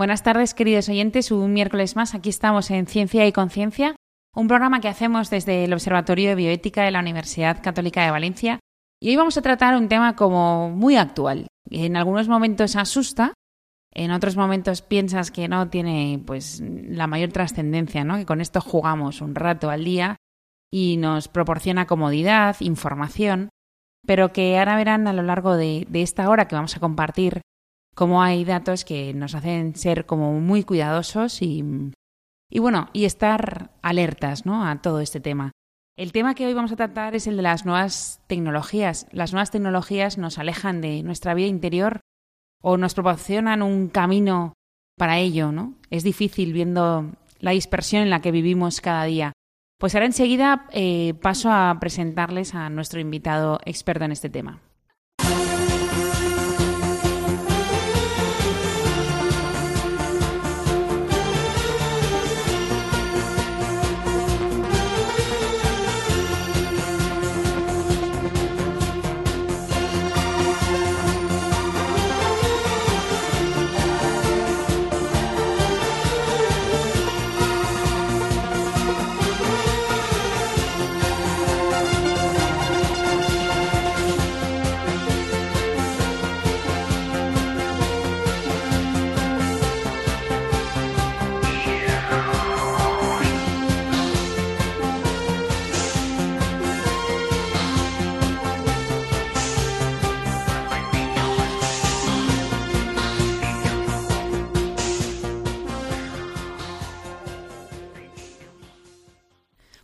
Buenas 0.00 0.22
tardes, 0.22 0.54
queridos 0.54 0.88
oyentes. 0.88 1.30
Un 1.30 1.52
miércoles 1.52 1.94
más 1.94 2.14
aquí 2.14 2.30
estamos 2.30 2.70
en 2.70 2.86
Ciencia 2.86 3.26
y 3.26 3.32
Conciencia, 3.32 3.96
un 4.34 4.48
programa 4.48 4.80
que 4.80 4.88
hacemos 4.88 5.28
desde 5.28 5.64
el 5.64 5.74
Observatorio 5.74 6.30
de 6.30 6.36
Bioética 6.36 6.84
de 6.84 6.90
la 6.90 7.00
Universidad 7.00 7.62
Católica 7.62 8.02
de 8.02 8.10
Valencia. 8.10 8.60
Y 8.98 9.10
hoy 9.10 9.16
vamos 9.16 9.36
a 9.36 9.42
tratar 9.42 9.76
un 9.76 9.90
tema 9.90 10.16
como 10.16 10.70
muy 10.70 10.96
actual. 10.96 11.48
En 11.68 11.98
algunos 11.98 12.28
momentos 12.28 12.76
asusta, 12.76 13.34
en 13.92 14.10
otros 14.10 14.38
momentos 14.38 14.80
piensas 14.80 15.30
que 15.30 15.48
no 15.48 15.68
tiene 15.68 16.22
pues 16.24 16.62
la 16.62 17.06
mayor 17.06 17.30
trascendencia, 17.30 18.02
¿no? 18.02 18.16
Que 18.16 18.24
con 18.24 18.40
esto 18.40 18.62
jugamos 18.62 19.20
un 19.20 19.34
rato 19.34 19.68
al 19.68 19.84
día 19.84 20.16
y 20.72 20.96
nos 20.96 21.28
proporciona 21.28 21.86
comodidad, 21.86 22.56
información, 22.60 23.50
pero 24.06 24.32
que 24.32 24.58
ahora 24.58 24.76
verán 24.76 25.06
a 25.08 25.12
lo 25.12 25.22
largo 25.22 25.58
de, 25.58 25.86
de 25.90 26.00
esta 26.00 26.30
hora 26.30 26.48
que 26.48 26.54
vamos 26.54 26.74
a 26.74 26.80
compartir 26.80 27.42
cómo 28.00 28.22
hay 28.22 28.46
datos 28.46 28.86
que 28.86 29.12
nos 29.12 29.34
hacen 29.34 29.74
ser 29.74 30.06
como 30.06 30.32
muy 30.40 30.64
cuidadosos 30.64 31.42
y, 31.42 31.62
y 32.48 32.58
bueno, 32.58 32.88
y 32.94 33.04
estar 33.04 33.72
alertas 33.82 34.46
¿no? 34.46 34.66
a 34.66 34.80
todo 34.80 35.00
este 35.00 35.20
tema. 35.20 35.52
El 35.98 36.10
tema 36.10 36.34
que 36.34 36.46
hoy 36.46 36.54
vamos 36.54 36.72
a 36.72 36.76
tratar 36.76 37.14
es 37.14 37.26
el 37.26 37.36
de 37.36 37.42
las 37.42 37.66
nuevas 37.66 38.22
tecnologías. 38.26 39.06
Las 39.12 39.34
nuevas 39.34 39.50
tecnologías 39.50 40.16
nos 40.16 40.38
alejan 40.38 40.80
de 40.80 41.02
nuestra 41.02 41.34
vida 41.34 41.48
interior 41.48 42.00
o 42.62 42.78
nos 42.78 42.94
proporcionan 42.94 43.60
un 43.60 43.88
camino 43.90 44.54
para 44.96 45.18
ello, 45.18 45.52
¿no? 45.52 45.74
Es 45.90 46.02
difícil 46.02 46.54
viendo 46.54 47.04
la 47.38 47.50
dispersión 47.50 48.02
en 48.02 48.08
la 48.08 48.22
que 48.22 48.32
vivimos 48.32 48.80
cada 48.80 49.04
día. 49.04 49.34
Pues 49.78 49.94
ahora 49.94 50.06
enseguida 50.06 50.66
eh, 50.72 51.12
paso 51.20 51.50
a 51.52 51.76
presentarles 51.78 52.54
a 52.54 52.70
nuestro 52.70 52.98
invitado 52.98 53.60
experto 53.66 54.06
en 54.06 54.12
este 54.12 54.30
tema. 54.30 54.62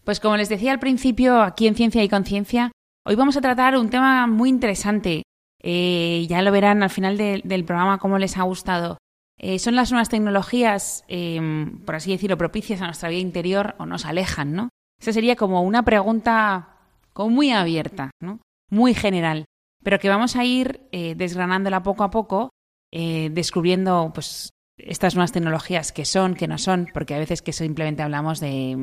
Pues 0.07 0.21
como 0.21 0.37
les 0.37 0.49
decía 0.49 0.71
al 0.71 0.79
principio, 0.79 1.43
aquí 1.43 1.67
en 1.67 1.75
Ciencia 1.75 2.05
y 2.05 2.09
Conciencia, 2.09 2.71
hoy 3.05 3.17
vamos 3.17 3.37
a 3.37 3.41
tratar 3.41 3.77
un 3.77 3.91
tema 3.91 4.29
muy 4.29 4.49
interesante. 4.49 5.25
Eh, 5.61 6.25
ya 6.29 6.43
lo 6.43 6.53
verán 6.53 6.85
al 6.85 6.91
final 6.91 7.17
del 7.17 7.65
programa 7.65 7.99
cómo 7.99 8.17
les 8.17 8.37
ha 8.37 8.45
gustado. 8.45 8.99
Eh, 9.37 9.59
son 9.59 9.75
las 9.75 9.91
nuevas 9.91 10.09
tecnologías, 10.09 11.05
em, 11.09 11.81
por 11.81 11.97
así 11.97 12.13
decirlo, 12.13 12.39
propicias 12.39 12.81
a 12.83 12.87
nuestra 12.87 13.09
vida 13.09 13.19
interior 13.19 13.75
o 13.79 13.87
nos 13.87 14.05
alejan, 14.05 14.53
¿no? 14.53 14.69
Esa 15.01 15.13
sería 15.13 15.35
como 15.35 15.63
una 15.63 15.83
pregunta 15.83 16.79
como 17.13 17.31
muy 17.31 17.51
abierta, 17.51 18.13
¿no? 18.23 18.39
Muy 18.71 18.95
general, 18.95 19.47
pero 19.83 19.99
que 19.99 20.09
vamos 20.09 20.37
a 20.37 20.45
ir 20.45 20.87
eh, 20.93 21.17
desgranándola 21.17 21.83
poco 21.83 22.05
a 22.05 22.11
poco, 22.11 22.51
descubriendo 22.93 24.13
pues 24.15 24.51
estas 24.79 25.17
nuevas 25.17 25.33
tecnologías 25.33 25.91
que 25.91 26.05
son, 26.05 26.35
que 26.35 26.47
no 26.47 26.59
son, 26.59 26.89
porque 26.95 27.15
a 27.15 27.19
veces 27.19 27.43
que 27.43 27.53
simplemente 27.53 28.03
hablamos 28.03 28.41
de 28.41 28.77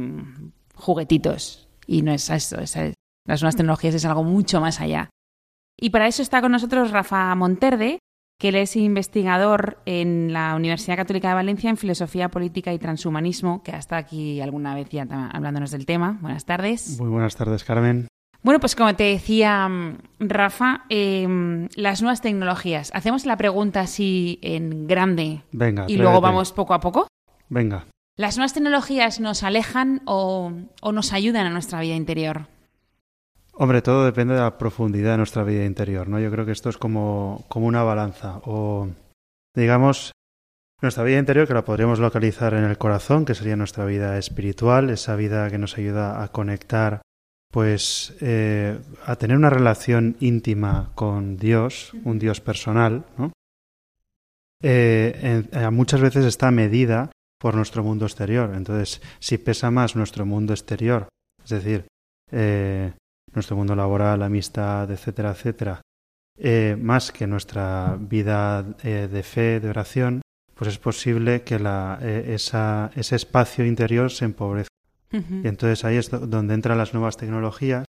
juguetitos. 0.76 1.68
Y 1.86 2.02
no 2.02 2.14
es 2.14 2.30
eso, 2.30 2.60
es, 2.60 2.76
las 3.26 3.42
nuevas 3.42 3.56
tecnologías 3.56 3.96
es 3.96 4.06
algo 4.06 4.24
mucho 4.24 4.62
más 4.62 4.80
allá. 4.80 5.10
Y 5.78 5.90
para 5.90 6.08
eso 6.08 6.22
está 6.22 6.42
con 6.42 6.52
nosotros 6.52 6.92
Rafa 6.92 7.34
Monterde, 7.36 8.00
que 8.40 8.50
él 8.50 8.56
es 8.56 8.76
investigador 8.76 9.78
en 9.86 10.34
la 10.34 10.56
Universidad 10.56 10.98
Católica 10.98 11.30
de 11.30 11.36
Valencia 11.36 11.70
en 11.70 11.78
Filosofía 11.78 12.30
Política 12.30 12.74
y 12.74 12.80
Transhumanismo, 12.80 13.64
que 13.64 13.72
ha 13.72 13.78
estado 13.78 14.00
aquí 14.00 14.42
alguna 14.42 14.76
vez 14.76 14.90
ya 14.90 15.04
hablándonos 15.32 15.72
del 15.72 15.86
tema. 15.86 16.18
Buenas 16.22 16.46
tardes. 16.46 17.00
Muy 17.00 17.10
buenas 17.10 17.36
tardes, 17.36 17.64
Carmen. 17.64 18.08
Bueno, 18.44 18.60
pues 18.60 18.76
como 18.76 18.94
te 18.94 19.04
decía 19.04 19.70
mm, 19.70 19.98
Rafa, 20.20 20.84
em, 20.90 21.70
las 21.76 22.02
nuevas 22.02 22.22
tecnologías. 22.22 22.92
Hacemos 22.94 23.26
la 23.26 23.38
pregunta 23.38 23.80
así 23.80 24.40
en 24.42 24.86
grande 24.86 25.44
Venga, 25.54 25.86
y 25.88 25.96
luego 25.96 26.20
vamos 26.20 26.52
poco 26.52 26.74
a 26.74 26.82
poco. 26.82 27.08
Venga. 27.48 27.86
¿Las 28.16 28.38
nuevas 28.38 28.54
tecnologías 28.54 29.20
nos 29.20 29.42
alejan 29.42 30.04
o, 30.06 30.52
nos 30.92 31.14
ayudan 31.14 31.48
a 31.48 31.50
nuestra 31.50 31.82
vida 31.82 31.96
interior? 31.96 32.46
Hombre, 33.54 33.82
todo 33.82 34.06
depende 34.06 34.36
de 34.36 34.42
la 34.42 34.60
profundidad 34.60 35.12
de 35.12 35.18
nuestra 35.18 35.44
vida 35.44 35.66
interior, 35.66 36.08
¿no? 36.08 36.20
Yo 36.20 36.30
creo 36.30 36.46
que 36.46 36.52
esto 36.52 36.70
es 36.70 36.78
como, 36.78 37.44
como 37.48 37.66
una 37.66 37.82
balanza. 37.82 38.40
O, 38.46 38.88
digamos, 39.56 40.12
nuestra 40.80 41.04
vida 41.04 41.18
interior, 41.18 41.48
que 41.48 41.56
la 41.56 41.66
podríamos 41.66 41.98
localizar 41.98 42.54
en 42.54 42.66
el 42.66 42.78
corazón, 42.78 43.26
que 43.26 43.34
sería 43.34 43.56
nuestra 43.56 43.86
vida 43.86 44.20
espiritual, 44.20 44.92
esa 44.92 45.16
vida 45.16 45.50
que 45.50 45.58
nos 45.58 45.76
ayuda 45.80 46.22
a 46.22 46.28
conectar, 46.28 47.02
pues, 47.52 48.16
eh, 48.22 48.80
a 49.08 49.16
tener 49.16 49.38
una 49.38 49.50
relación 49.50 50.18
íntima 50.20 50.92
con 50.94 51.38
Dios, 51.38 51.94
un 52.04 52.20
Dios 52.20 52.42
personal, 52.42 53.06
¿no? 53.18 53.32
Eh, 54.62 55.44
muchas 55.72 56.00
veces 56.00 56.26
está 56.26 56.52
medida 56.52 57.10
por 57.44 57.56
nuestro 57.56 57.84
mundo 57.84 58.06
exterior. 58.06 58.54
Entonces, 58.56 59.02
si 59.20 59.38
pesa 59.38 59.70
más 59.70 59.98
nuestro 59.98 60.26
mundo 60.26 60.54
exterior, 60.54 61.10
es 61.44 61.50
decir, 61.50 61.88
eh, 62.32 62.94
nuestro 63.34 63.58
mundo 63.58 63.76
laboral, 63.76 64.24
amistad, 64.24 64.90
etcétera, 64.90 65.32
etcétera, 65.32 65.82
eh, 66.38 66.78
más 66.80 67.12
que 67.12 67.28
nuestra 67.28 67.98
vida 68.00 68.66
eh, 68.82 69.10
de 69.12 69.24
fe, 69.24 69.60
de 69.60 69.70
oración, 69.70 70.22
pues 70.56 70.70
es 70.70 70.80
posible 70.80 71.44
que 71.44 71.60
la, 71.60 72.00
esa, 72.02 72.92
ese 72.96 73.18
espacio 73.18 73.66
interior 73.66 74.10
se 74.10 74.24
empobrezca. 74.24 74.70
Y 75.12 75.46
entonces 75.46 75.84
ahí 75.84 75.98
es 75.98 76.10
donde 76.12 76.54
entran 76.54 76.78
las 76.78 76.94
nuevas 76.94 77.18
tecnologías 77.18 77.86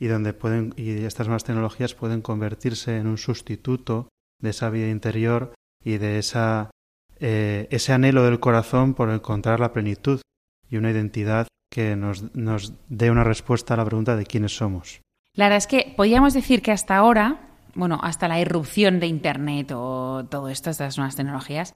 y 0.00 0.08
donde 0.08 0.32
pueden 0.32 0.74
y 0.76 1.04
estas 1.04 1.28
nuevas 1.28 1.44
tecnologías 1.44 1.94
pueden 1.94 2.20
convertirse 2.20 2.96
en 2.96 3.06
un 3.06 3.16
sustituto 3.16 4.08
de 4.42 4.50
esa 4.50 4.70
vida 4.70 4.88
interior 4.90 5.54
y 5.84 5.98
de 5.98 6.18
esa 6.18 6.70
eh, 7.20 7.68
ese 7.70 7.92
anhelo 7.92 8.24
del 8.24 8.40
corazón 8.40 8.94
por 8.94 9.10
encontrar 9.10 9.60
la 9.60 9.72
plenitud 9.72 10.20
y 10.68 10.76
una 10.76 10.90
identidad 10.90 11.46
que 11.70 11.96
nos, 11.96 12.34
nos 12.34 12.74
dé 12.88 13.10
una 13.10 13.24
respuesta 13.24 13.74
a 13.74 13.76
la 13.76 13.84
pregunta 13.84 14.16
de 14.16 14.26
quiénes 14.26 14.56
somos. 14.56 15.00
La 15.34 15.46
verdad 15.46 15.58
es 15.58 15.66
que 15.66 15.94
podríamos 15.96 16.34
decir 16.34 16.62
que 16.62 16.72
hasta 16.72 16.96
ahora, 16.96 17.54
bueno, 17.74 18.00
hasta 18.02 18.28
la 18.28 18.40
irrupción 18.40 19.00
de 19.00 19.06
Internet 19.06 19.72
o 19.74 20.26
todo 20.28 20.48
esto, 20.48 20.70
estas 20.70 20.96
nuevas 20.96 21.16
tecnologías, 21.16 21.74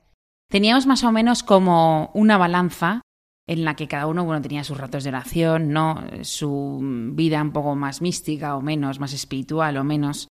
teníamos 0.51 0.87
más 0.87 1.05
o 1.05 1.13
menos 1.13 1.43
como 1.43 2.11
una 2.15 2.39
balanza 2.39 3.03
en 3.47 3.65
la 3.65 3.75
que 3.75 3.89
cada 3.89 4.07
uno 4.07 4.25
bueno, 4.25 4.43
tenía 4.43 4.65
sus 4.65 4.79
ratos 4.79 5.05
de 5.05 5.11
oración, 5.11 5.71
¿no? 5.71 6.03
su 6.23 6.81
vida 7.13 7.43
un 7.43 7.53
poco 7.53 7.75
más 7.75 8.01
mística 8.01 8.57
o 8.57 8.63
menos, 8.63 9.01
más 9.01 9.13
espiritual 9.13 9.77
o 9.77 9.85
menos. 9.85 10.29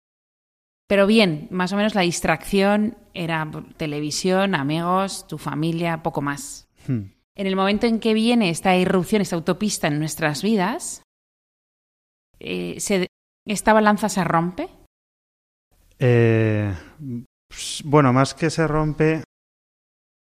Pero 0.87 1.07
bien, 1.07 1.49
más 1.51 1.73
o 1.73 1.77
menos 1.77 1.95
la 1.95 2.03
distracción 2.03 2.97
era 3.15 3.51
televisión, 3.77 4.55
amigos, 4.55 5.27
tu 5.27 5.39
familia, 5.39 6.03
poco 6.03 6.21
más. 6.21 6.69
Hmm. 6.87 7.13
En 7.37 7.47
el 7.47 7.57
momento 7.57 7.87
en 7.87 8.01
que 8.01 8.15
viene 8.15 8.51
esta 8.51 8.77
irrupción, 8.77 9.23
esta 9.23 9.37
autopista 9.37 9.89
en 9.89 9.99
nuestras 9.99 10.43
vidas, 10.43 11.03
eh, 12.39 12.77
¿esta 13.47 13.73
balanza 13.73 14.09
se 14.09 14.23
rompe? 14.23 14.69
Eh, 15.99 16.73
bueno, 17.85 18.13
más 18.13 18.35
que 18.35 18.51
se 18.51 18.67
rompe, 18.67 19.23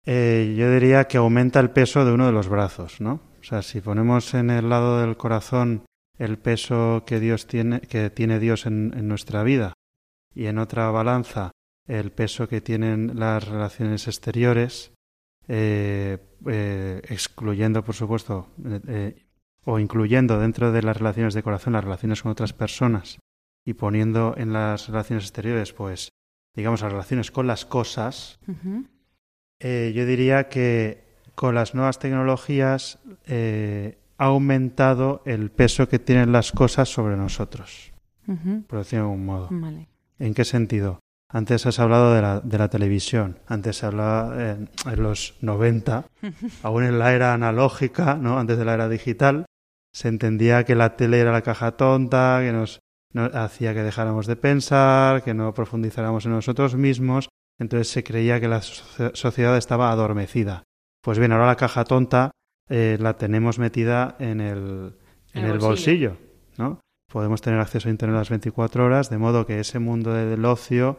eh, 0.05 0.55
yo 0.57 0.71
diría 0.71 1.05
que 1.05 1.17
aumenta 1.17 1.59
el 1.59 1.71
peso 1.71 2.05
de 2.05 2.11
uno 2.11 2.25
de 2.25 2.31
los 2.31 2.47
brazos, 2.47 3.01
¿no? 3.01 3.21
O 3.39 3.43
sea, 3.43 3.61
si 3.61 3.81
ponemos 3.81 4.33
en 4.33 4.49
el 4.49 4.69
lado 4.69 5.01
del 5.01 5.17
corazón 5.17 5.85
el 6.17 6.37
peso 6.37 7.03
que 7.05 7.19
Dios 7.19 7.47
tiene, 7.47 7.81
que 7.81 8.09
tiene 8.09 8.39
Dios 8.39 8.65
en, 8.65 9.07
nuestra 9.07 9.43
vida, 9.43 9.73
y 10.33 10.45
en 10.45 10.57
otra 10.57 10.89
balanza 10.91 11.51
el 11.87 12.11
peso 12.11 12.47
que 12.47 12.61
tienen 12.61 13.19
las 13.19 13.47
relaciones 13.47 14.07
exteriores, 14.07 14.93
eh, 15.47 16.17
eh, 16.47 17.01
excluyendo, 17.09 17.83
por 17.83 17.95
supuesto, 17.95 18.47
eh, 18.87 19.25
o 19.65 19.79
incluyendo 19.79 20.39
dentro 20.39 20.71
de 20.71 20.81
las 20.81 20.97
relaciones 20.97 21.33
de 21.33 21.43
corazón 21.43 21.73
las 21.73 21.83
relaciones 21.83 22.21
con 22.21 22.31
otras 22.31 22.53
personas 22.53 23.19
y 23.65 23.73
poniendo 23.73 24.35
en 24.37 24.53
las 24.53 24.87
relaciones 24.87 25.25
exteriores, 25.25 25.73
pues, 25.73 26.09
digamos, 26.55 26.81
las 26.81 26.91
relaciones 26.91 27.31
con 27.31 27.47
las 27.47 27.65
cosas, 27.65 28.39
yo 29.59 30.05
diría 30.05 30.49
que 30.49 31.03
con 31.35 31.53
las 31.53 31.75
nuevas 31.75 31.99
tecnologías 31.99 32.97
ha 33.27 34.25
aumentado 34.25 35.21
el 35.25 35.51
peso 35.51 35.87
que 35.87 35.99
tienen 35.99 36.31
las 36.31 36.51
cosas 36.51 36.89
sobre 36.89 37.17
nosotros, 37.17 37.91
por 38.67 38.79
decirlo 38.79 39.05
de 39.05 39.11
algún 39.11 39.25
modo. 39.25 39.49
¿En 40.21 40.35
qué 40.35 40.45
sentido? 40.45 40.99
Antes 41.29 41.65
has 41.65 41.79
hablado 41.79 42.13
de 42.13 42.21
la, 42.21 42.41
de 42.41 42.57
la 42.59 42.69
televisión, 42.69 43.39
antes 43.47 43.77
se 43.77 43.87
hablaba 43.87 44.51
en, 44.51 44.69
los 44.97 45.33
90, 45.41 46.05
aún 46.63 46.83
en 46.83 46.99
la 46.99 47.15
era 47.15 47.33
analógica, 47.33 48.15
¿no? 48.17 48.37
antes 48.37 48.59
de 48.59 48.65
la 48.65 48.75
era 48.75 48.87
digital, 48.87 49.45
se 49.91 50.09
entendía 50.09 50.63
que 50.63 50.75
la 50.75 50.95
tele 50.95 51.19
era 51.19 51.31
la 51.31 51.41
caja 51.41 51.71
tonta, 51.71 52.39
que 52.43 52.51
nos, 52.51 52.81
nos 53.13 53.33
hacía 53.33 53.73
que 53.73 53.81
dejáramos 53.81 54.27
de 54.27 54.35
pensar, 54.35 55.23
que 55.23 55.33
no 55.33 55.55
profundizáramos 55.55 56.25
en 56.25 56.33
nosotros 56.33 56.75
mismos, 56.75 57.29
entonces 57.57 57.87
se 57.87 58.03
creía 58.03 58.39
que 58.39 58.47
la 58.47 58.61
sociedad 58.61 59.57
estaba 59.57 59.91
adormecida. 59.91 60.61
Pues 61.01 61.17
bien, 61.17 61.31
ahora 61.31 61.47
la 61.47 61.55
caja 61.55 61.83
tonta 61.83 62.29
eh, 62.69 62.97
la 62.99 63.17
tenemos 63.17 63.57
metida 63.57 64.17
en 64.19 64.39
el, 64.39 64.93
en 65.33 65.45
el, 65.45 65.57
bolsillo. 65.57 66.17
¿no? 66.57 66.79
Podemos 67.11 67.41
tener 67.41 67.59
acceso 67.59 67.89
a 67.89 67.91
Internet 67.91 68.17
las 68.17 68.29
24 68.29 68.85
horas, 68.85 69.09
de 69.09 69.17
modo 69.17 69.45
que 69.45 69.59
ese 69.59 69.79
mundo 69.79 70.13
del 70.13 70.45
ocio 70.45 70.97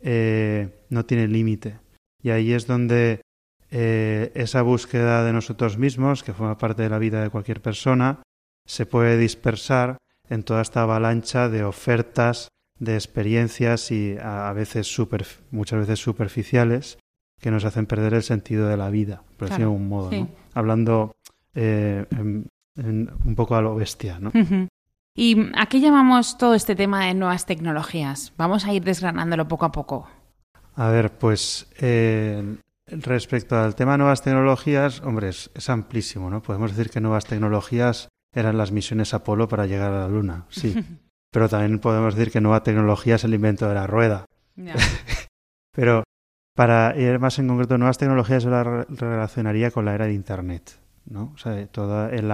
eh, 0.00 0.68
no 0.90 1.06
tiene 1.06 1.26
límite. 1.26 1.78
Y 2.22 2.30
ahí 2.30 2.52
es 2.52 2.66
donde 2.66 3.22
eh, 3.70 4.30
esa 4.34 4.62
búsqueda 4.62 5.24
de 5.24 5.32
nosotros 5.32 5.78
mismos, 5.78 6.22
que 6.22 6.34
forma 6.34 6.58
parte 6.58 6.82
de 6.82 6.90
la 6.90 6.98
vida 6.98 7.22
de 7.22 7.30
cualquier 7.30 7.62
persona, 7.62 8.22
se 8.66 8.84
puede 8.84 9.16
dispersar 9.16 9.96
en 10.28 10.42
toda 10.42 10.62
esta 10.62 10.82
avalancha 10.82 11.48
de 11.48 11.64
ofertas, 11.64 12.48
de 12.78 12.94
experiencias 12.94 13.90
y 13.90 14.16
a, 14.20 14.52
veces 14.52 14.86
super, 14.86 15.26
muchas 15.50 15.80
veces 15.80 15.98
superficiales 15.98 16.98
que 17.40 17.50
nos 17.50 17.64
hacen 17.64 17.86
perder 17.86 18.14
el 18.14 18.22
sentido 18.22 18.68
de 18.68 18.76
la 18.76 18.90
vida, 18.90 19.22
por 19.36 19.48
decirlo 19.48 19.70
de 19.70 19.76
un 19.76 19.88
modo, 19.88 20.10
¿no? 20.10 20.28
Hablando 20.54 21.12
eh, 21.54 22.04
un 22.10 23.34
poco 23.36 23.56
a 23.56 23.62
lo 23.62 23.74
bestia, 23.74 24.18
¿no? 24.18 24.30
¿Y 25.16 25.50
a 25.54 25.66
qué 25.66 25.80
llamamos 25.80 26.38
todo 26.38 26.54
este 26.54 26.74
tema 26.74 27.06
de 27.06 27.14
nuevas 27.14 27.46
tecnologías? 27.46 28.32
Vamos 28.36 28.64
a 28.64 28.72
ir 28.72 28.82
desgranándolo 28.82 29.46
poco 29.46 29.64
a 29.64 29.70
poco. 29.72 30.08
A 30.74 30.88
ver, 30.88 31.12
pues 31.12 31.68
eh, 31.78 32.56
respecto 32.88 33.56
al 33.56 33.76
tema 33.76 33.92
de 33.92 33.98
nuevas 33.98 34.22
tecnologías, 34.22 35.02
hombre, 35.02 35.28
es, 35.28 35.70
amplísimo, 35.70 36.30
¿no? 36.30 36.42
Podemos 36.42 36.74
decir 36.74 36.90
que 36.90 37.00
nuevas 37.00 37.26
tecnologías 37.26 38.08
eran 38.34 38.58
las 38.58 38.72
misiones 38.72 39.14
Apolo 39.14 39.46
para 39.46 39.66
llegar 39.66 39.92
a 39.92 40.00
la 40.00 40.08
Luna, 40.08 40.46
sí. 40.48 40.74
Pero 41.30 41.48
también 41.48 41.78
podemos 41.78 42.16
decir 42.16 42.32
que 42.32 42.40
nueva 42.40 42.64
tecnología 42.64 43.14
es 43.14 43.24
el 43.24 43.34
invento 43.34 43.68
de 43.68 43.74
la 43.74 43.86
rueda. 43.86 44.24
Pero 45.72 46.02
para 46.56 46.96
ir 46.96 47.20
más 47.20 47.38
en 47.38 47.46
concreto, 47.46 47.78
nuevas 47.78 47.98
tecnologías 47.98 48.42
yo 48.42 48.50
la 48.50 48.84
relacionaría 48.88 49.70
con 49.70 49.84
la 49.84 49.94
era 49.94 50.06
de 50.06 50.14
Internet, 50.14 50.78
¿no? 51.06 51.32
O 51.34 51.38
sea, 51.38 51.66
todo 51.68 52.08
el, 52.08 52.30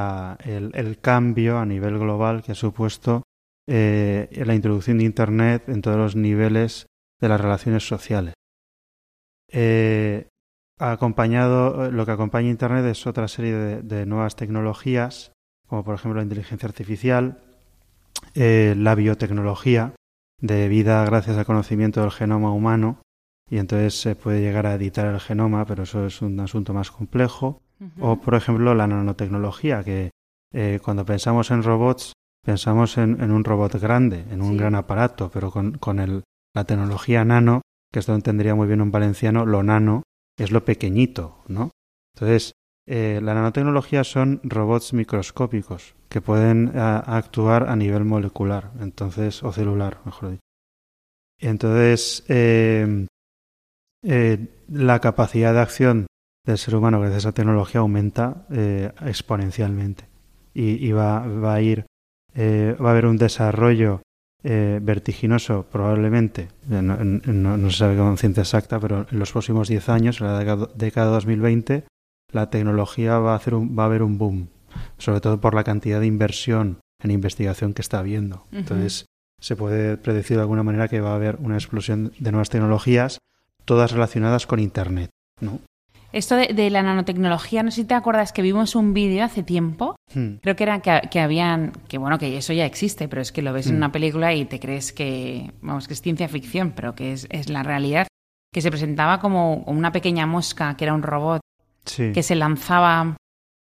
el, 0.75 0.99
cambio 1.01 1.59
a 1.59 1.67
nivel 1.67 1.99
global 1.99 2.43
que 2.43 2.53
ha 2.53 2.55
supuesto 2.55 3.23
eh, 3.67 4.29
la 4.45 4.55
introducción 4.55 4.99
de 4.99 5.05
Internet 5.05 5.69
en 5.69 5.83
todos 5.83 5.97
los 5.97 6.17
niveles 6.17 6.87
de 7.21 7.29
las 7.29 7.41
relaciones 7.41 7.87
sociales. 7.87 8.35
Eh, 9.53 10.29
acompañado, 10.79 11.91
lo 11.91 12.07
que 12.07 12.13
acompaña 12.13 12.49
Internet 12.49 12.87
es 12.87 13.07
otra 13.07 13.29
serie 13.29 13.55
de, 13.55 14.07
nuevas 14.07 14.37
tecnologías, 14.37 15.33
como 15.67 15.85
por 15.85 15.95
ejemplo 15.95 16.17
la 16.19 16.25
inteligencia 16.25 16.67
artificial, 16.67 17.43
eh, 18.35 18.75
la 18.77 18.95
biotecnología, 18.95 19.95
debida 20.41 21.05
gracias 21.05 21.37
al 21.37 21.47
conocimiento 21.47 22.01
del 22.01 22.11
genoma 22.11 22.53
humano, 22.53 23.03
y 23.51 23.59
entonces 23.59 24.01
se 24.01 24.15
puede 24.15 24.41
llegar 24.41 24.67
a 24.67 24.75
editar 24.75 25.07
el 25.07 25.21
genoma, 25.21 25.67
pero 25.67 25.83
eso 25.83 26.07
es 26.07 26.23
un 26.23 26.39
asunto 26.41 26.73
más 26.73 26.91
complejo. 26.91 27.61
O, 28.01 28.21
por 28.21 28.35
ejemplo, 28.35 28.75
la 28.75 28.87
nanotecnología, 28.87 29.83
que 29.83 30.11
eh, 30.53 30.81
cuando 30.83 31.05
pensamos 31.05 31.51
en 31.51 31.63
robots, 31.63 32.13
pensamos 32.45 32.99
en, 32.99 33.31
un 33.31 33.45
robot 33.45 33.75
grande, 33.81 34.25
en 34.31 34.43
un 34.43 34.57
gran 34.57 34.75
aparato, 34.75 35.31
pero 35.31 35.51
con, 35.51 35.73
con 35.79 35.99
el, 35.99 36.25
la 36.55 36.65
tecnología 36.65 37.25
nano, 37.25 37.63
que 37.93 38.01
esto 38.01 38.15
entendería 38.15 38.55
muy 38.55 38.67
bien 38.67 38.81
un 38.81 38.91
valenciano, 38.91 39.47
lo 39.47 39.63
nano 39.63 40.03
es 40.39 40.51
lo 40.51 40.65
pequeñito, 40.65 41.43
¿no? 41.49 41.71
Entonces, 42.15 42.53
eh, 42.87 43.21
la 43.23 43.35
nanotecnología 43.35 44.05
son 44.05 44.41
robots 44.43 44.93
microscópicos 44.93 45.95
que 46.09 46.21
pueden 46.21 46.77
actuar 46.77 47.69
a 47.69 47.77
nivel 47.77 48.05
molecular, 48.05 48.73
entonces, 48.81 49.43
o 49.43 49.53
celular, 49.53 50.01
mejor 50.05 50.31
dicho. 50.31 50.43
Entonces, 51.39 52.25
eh, 52.29 53.07
eh, 54.03 54.49
la 54.69 54.99
capacidad 54.99 55.55
de 55.55 55.61
acción 55.61 56.07
del 56.45 56.59
ser 56.59 56.75
humano 56.75 57.01
gracias 57.01 57.17
a 57.17 57.29
esa 57.29 57.33
tecnología 57.33 57.81
aumenta 57.81 58.47
eh, 58.51 58.93
exponencialmente. 59.05 60.09
Y, 60.53 60.91
va, 60.91 61.21
va, 61.27 61.55
a 61.55 61.61
ir 61.61 61.87
eh, 62.35 62.77
va 62.83 62.89
a 62.89 62.93
haber 62.93 63.07
un 63.07 63.17
desarrollo 63.17 64.03
vertiginoso 64.43 65.67
probablemente 65.71 66.49
no, 66.67 67.71
se 67.71 67.77
sabe 67.77 67.97
con 67.97 68.17
ciencia 68.17 68.41
exacta 68.41 68.81
pero 68.81 69.07
en 69.11 69.19
los 69.19 69.33
próximos 69.33 69.69
10 69.69 69.89
años 69.91 70.21
en 70.21 70.27
la 70.27 70.67
década, 70.75 71.11
2020 71.11 71.85
la 72.33 72.51
tecnología 72.51 73.19
va 73.19 73.35
a 73.35 73.37
hacer 73.37 73.55
un, 73.55 73.79
va 73.79 73.85
a 73.85 73.87
haber 73.87 74.03
un 74.03 74.19
boom 74.19 74.49
sobre 74.99 75.21
todo 75.21 75.41
por 75.41 75.55
la 75.55 75.63
cantidad 75.63 76.01
de 76.01 76.07
inversión 76.07 76.81
en 77.03 77.11
investigación 77.11 77.75
que 77.75 77.83
está 77.83 77.99
habiendo. 77.99 78.47
Entonces 78.53 79.07
se 79.41 79.57
puede 79.57 79.97
predecir 79.97 80.37
de 80.37 80.43
alguna 80.43 80.63
manera 80.63 80.89
que 80.89 81.01
va 81.01 81.13
a 81.13 81.17
haber 81.17 81.37
una 81.37 81.57
explosión 81.57 82.13
de 82.19 82.31
nuevas 82.31 82.51
tecnologías 82.51 83.19
todas 83.65 83.93
relacionadas 83.93 84.47
con 84.47 84.61
Internet, 84.61 85.11
¿no? 85.41 85.61
Esto 86.13 86.35
de, 86.37 86.71
la 86.71 86.83
nanotecnología, 86.83 87.63
no 87.63 87.71
sé 87.71 87.83
si 87.83 87.87
te 87.87 87.95
acuerdas 87.95 88.33
que 88.33 88.43
vimos 88.43 88.75
un 88.75 88.93
vídeo 88.95 89.25
hace 89.25 89.43
tiempo. 89.43 89.97
Hmm. 90.13 90.37
Creo 90.43 90.57
que 90.57 90.65
era 90.65 90.81
que, 90.81 91.21
habían, 91.21 91.73
que 91.89 91.99
bueno, 91.99 92.19
que 92.19 92.37
eso 92.37 92.53
ya 92.53 92.67
existe, 92.67 93.09
pero 93.09 93.23
es 93.23 93.31
que 93.31 93.43
lo 93.43 93.53
ves 93.53 93.69
en 93.69 93.75
hmm. 93.75 93.77
una 93.77 93.93
película 93.93 94.35
y 94.35 94.45
te 94.45 94.59
crees 94.59 94.93
que, 94.93 95.53
vamos, 95.61 95.87
que 95.87 95.95
es 95.95 96.03
ciencia 96.03 96.29
ficción, 96.29 96.73
pero 96.73 96.95
que 96.95 97.13
es, 97.13 97.49
la 97.49 97.63
realidad. 97.63 98.07
Que 98.53 98.61
se 98.61 98.71
presentaba 98.71 99.21
como 99.21 99.59
una 99.67 99.93
pequeña 99.93 100.27
mosca, 100.27 100.77
que 100.77 100.85
era 100.85 100.95
un 100.95 101.05
robot, 101.05 101.41
que 101.85 102.23
se 102.23 102.35
lanzaba, 102.35 103.17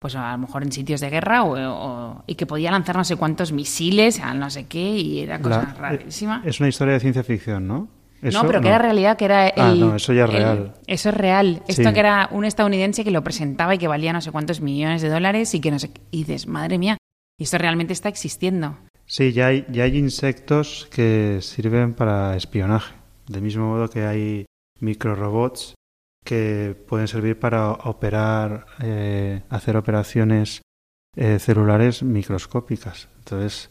pues 0.01 0.17
a 0.17 0.33
lo 0.33 0.39
mejor 0.39 0.65
en 0.65 0.73
sitios 0.73 1.01
de 1.01 1.11
guerra 1.11 1.45
o, 1.45 2.25
y 2.27 2.35
que 2.35 2.47
podía 2.47 2.73
lanzar 2.73 2.97
no 2.97 3.05
sé 3.05 3.15
cuántos 3.15 3.53
misiles 3.53 4.19
a 4.19 4.35
no 4.35 4.51
sé 4.51 4.67
qué 4.67 4.97
y 4.97 5.21
era 5.21 5.41
cosa 5.41 5.75
rarísima. 5.79 6.43
Es 6.45 6.59
una 6.59 6.69
historia 6.69 6.95
de 6.95 7.01
ciencia 7.01 7.23
ficción, 7.23 7.69
¿no? 7.69 8.02
No, 8.31 8.47
pero 8.47 8.61
que 8.61 8.69
era 8.69 8.79
realidad, 8.79 9.17
que 9.17 9.25
era 9.25 9.53
ah, 9.57 9.75
no, 9.75 9.97
eso 9.97 10.13
ya 10.13 10.25
es 10.25 10.31
real. 10.31 10.75
eso 10.87 11.09
es 11.09 11.15
real. 11.15 11.63
Esto 11.67 11.93
que 11.93 12.01
era 12.01 12.29
un 12.31 12.45
estadounidense 12.45 13.03
que 13.03 13.11
lo 13.11 13.25
presentaba 13.25 13.75
y 13.75 13.79
que 13.79 13.89
valía 13.89 14.13
no 14.13 14.21
sé 14.21 14.31
cuántos 14.31 14.61
millones 14.61 15.03
de 15.03 15.09
dólares 15.09 15.55
y 15.55 15.61
que 15.61 15.71
no 15.71 15.79
sé... 15.79 15.91
Y 16.13 16.19
dices, 16.19 16.47
madre 16.47 16.79
mía, 16.79 16.99
y 17.39 17.45
esto 17.45 17.59
realmente 17.59 17.93
está 17.93 18.09
existiendo. 18.09 18.79
Sí, 19.07 19.33
ya 19.33 19.49
hay, 19.49 19.67
ya 19.71 19.85
hay 19.85 19.99
insectos 19.99 20.89
que 20.91 21.41
sirven 21.41 21.95
para 21.95 22.37
espionaje. 22.37 22.95
Del 23.27 23.43
mismo 23.43 23.67
modo 23.69 23.89
que 23.89 24.05
hay 24.05 24.47
microrobots 24.79 25.75
que 26.25 26.77
pueden 26.87 27.09
servir 27.09 27.39
para 27.39 27.73
operar, 27.73 28.67
eh, 28.81 29.43
hacer 29.49 29.77
operaciones 29.77 30.63
eh, 31.17 31.41
celulares 31.41 32.05
microscópicas. 32.05 33.09
Entonces, 33.19 33.71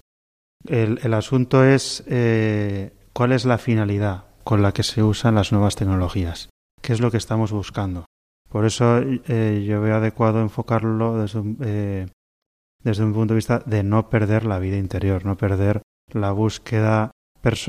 el, 0.67 0.99
el 1.03 1.13
asunto 1.13 1.63
es 1.63 2.03
eh, 2.07 2.91
cuál 3.13 3.31
es 3.31 3.45
la 3.45 3.57
finalidad 3.57 4.25
con 4.43 4.61
la 4.61 4.71
que 4.71 4.83
se 4.83 5.03
usan 5.03 5.35
las 5.35 5.51
nuevas 5.51 5.75
tecnologías. 5.75 6.49
¿Qué 6.81 6.93
es 6.93 6.99
lo 6.99 7.11
que 7.11 7.17
estamos 7.17 7.51
buscando? 7.51 8.05
Por 8.49 8.65
eso 8.65 8.99
eh, 8.99 9.63
yo 9.65 9.81
veo 9.81 9.95
adecuado 9.95 10.41
enfocarlo 10.41 11.17
desde 11.17 11.39
un, 11.39 11.57
eh, 11.61 12.07
desde 12.83 13.03
un 13.03 13.13
punto 13.13 13.33
de 13.33 13.37
vista 13.37 13.59
de 13.65 13.83
no 13.83 14.09
perder 14.09 14.45
la 14.45 14.59
vida 14.59 14.77
interior, 14.77 15.25
no 15.25 15.37
perder 15.37 15.81
la 16.11 16.31
búsqueda 16.31 17.11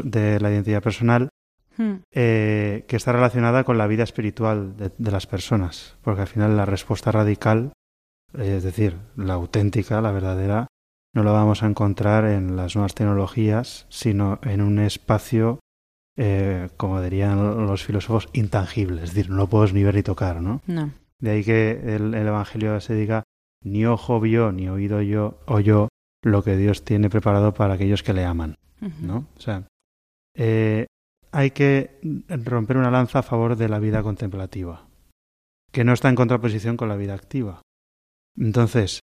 de 0.02 0.40
la 0.40 0.50
identidad 0.50 0.82
personal 0.82 1.28
hmm. 1.76 1.92
eh, 2.10 2.84
que 2.88 2.96
está 2.96 3.12
relacionada 3.12 3.64
con 3.64 3.78
la 3.78 3.86
vida 3.86 4.02
espiritual 4.02 4.76
de, 4.76 4.90
de, 4.96 5.10
las 5.10 5.26
personas, 5.26 5.96
porque 6.02 6.22
al 6.22 6.26
final 6.26 6.56
la 6.56 6.66
respuesta 6.66 7.12
radical, 7.12 7.72
es 8.36 8.64
decir, 8.64 8.98
la 9.14 9.34
auténtica, 9.34 10.00
la 10.00 10.10
verdadera, 10.12 10.66
no 11.14 11.22
la 11.22 11.32
vamos 11.32 11.62
a 11.62 11.66
encontrar 11.66 12.24
en 12.24 12.56
las 12.56 12.74
nuevas 12.74 12.94
tecnologías, 12.94 13.86
sino 13.88 14.40
en 14.42 14.62
un 14.62 14.78
espacio 14.78 15.60
eh, 16.16 16.68
como 16.76 17.00
dirían 17.00 17.66
los 17.66 17.84
filósofos, 17.84 18.28
intangibles, 18.32 19.04
es 19.04 19.14
decir, 19.14 19.30
no 19.30 19.36
lo 19.36 19.46
puedes 19.46 19.72
ni 19.72 19.82
ver 19.82 19.94
ni 19.94 20.02
tocar, 20.02 20.42
¿no? 20.42 20.60
No. 20.66 20.92
De 21.18 21.30
ahí 21.30 21.44
que 21.44 21.94
el, 21.94 22.14
Evangelio 22.14 22.80
se 22.80 22.94
diga 22.94 23.22
ni 23.64 23.86
ojo 23.86 24.20
vio, 24.20 24.52
ni 24.52 24.68
oído 24.68 25.00
yo, 25.00 25.40
oyó 25.46 25.88
lo 26.22 26.42
que 26.42 26.56
Dios 26.56 26.84
tiene 26.84 27.08
preparado 27.08 27.54
para 27.54 27.74
aquellos 27.74 28.02
que 28.02 28.12
le 28.12 28.24
aman, 28.24 28.56
¿no? 29.00 29.26
O 29.36 29.40
sea, 29.40 29.66
eh, 30.36 30.86
hay 31.30 31.52
que 31.52 31.98
romper 32.28 32.76
una 32.76 32.90
lanza 32.90 33.20
a 33.20 33.22
favor 33.22 33.56
de 33.56 33.68
la 33.68 33.78
vida 33.78 34.02
contemplativa, 34.02 34.86
que 35.70 35.84
no 35.84 35.92
está 35.92 36.08
en 36.08 36.16
contraposición 36.16 36.76
con 36.76 36.88
la 36.88 36.96
vida 36.96 37.14
activa. 37.14 37.62
Entonces, 38.36 39.00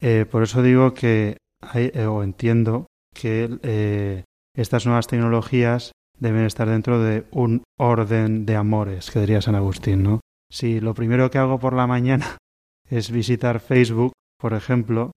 eh, 0.00 0.26
por 0.30 0.42
eso 0.42 0.62
digo 0.62 0.92
que, 0.92 1.38
hay, 1.60 1.90
o 2.06 2.22
entiendo 2.22 2.86
que 3.14 4.24
estas 4.54 4.86
nuevas 4.86 5.06
tecnologías 5.06 5.92
deben 6.20 6.44
estar 6.44 6.68
dentro 6.68 7.02
de 7.02 7.24
un 7.32 7.64
orden 7.78 8.46
de 8.46 8.56
amores, 8.56 9.10
que 9.10 9.20
diría 9.20 9.42
San 9.42 9.56
Agustín, 9.56 10.02
¿no? 10.02 10.20
Si 10.50 10.80
lo 10.80 10.94
primero 10.94 11.30
que 11.30 11.38
hago 11.38 11.58
por 11.58 11.72
la 11.72 11.86
mañana 11.86 12.36
es 12.88 13.10
visitar 13.10 13.60
Facebook, 13.60 14.12
por 14.38 14.54
ejemplo, 14.54 15.12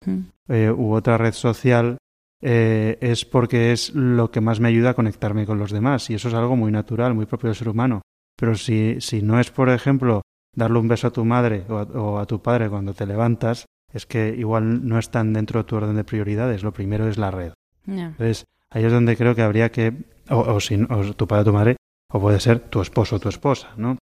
eh, 0.47 0.71
u 0.71 0.93
otra 0.93 1.17
red 1.17 1.33
social, 1.33 1.97
eh, 2.41 2.97
es 2.99 3.23
porque 3.23 3.71
es 3.71 3.95
lo 3.95 4.29
que 4.29 4.41
más 4.41 4.59
me 4.59 4.67
ayuda 4.67 4.91
a 4.91 4.93
conectarme 4.95 5.45
con 5.45 5.59
los 5.59 5.71
demás. 5.71 6.09
Y 6.09 6.15
eso 6.15 6.27
es 6.27 6.33
algo 6.33 6.57
muy 6.57 6.71
natural, 6.71 7.13
muy 7.13 7.25
propio 7.25 7.47
del 7.47 7.55
ser 7.55 7.69
humano. 7.69 8.01
Pero 8.37 8.55
si, 8.55 8.99
si 8.99 9.21
no 9.21 9.39
es, 9.39 9.49
por 9.49 9.69
ejemplo, 9.69 10.23
darle 10.53 10.79
un 10.79 10.87
beso 10.89 11.07
a 11.07 11.11
tu 11.11 11.23
madre 11.23 11.65
o 11.69 12.19
a, 12.19 12.25
tu 12.25 12.41
padre 12.41 12.69
cuando 12.69 12.93
te 12.93 13.05
levantas, 13.05 13.65
es 13.93 14.05
que 14.05 14.35
igual 14.37 14.87
no 14.87 14.99
están 14.99 15.31
dentro 15.31 15.61
de 15.61 15.63
tu 15.65 15.75
orden 15.77 15.95
de 15.95 16.03
prioridades. 16.03 16.63
Lo 16.63 16.73
primero 16.73 17.07
es 17.07 17.17
la 17.17 17.31
red. 17.31 17.53
Entonces, 17.87 18.45
ahí 18.69 18.83
es 18.83 18.91
donde 18.91 19.15
creo 19.15 19.35
que 19.35 19.41
habría 19.41 19.71
que, 19.71 19.93
o, 20.29 20.37
o, 20.37 20.57
o 20.57 21.13
tu 21.13 21.27
padre 21.27 21.41
o 21.41 21.45
tu 21.45 21.53
madre, 21.53 21.75
o 22.11 22.19
puede 22.19 22.39
ser 22.39 22.59
tu 22.59 22.81
esposo 22.81 23.15
o 23.15 23.19
tu 23.19 23.29
esposa, 23.29 23.73
¿no? 23.77 23.97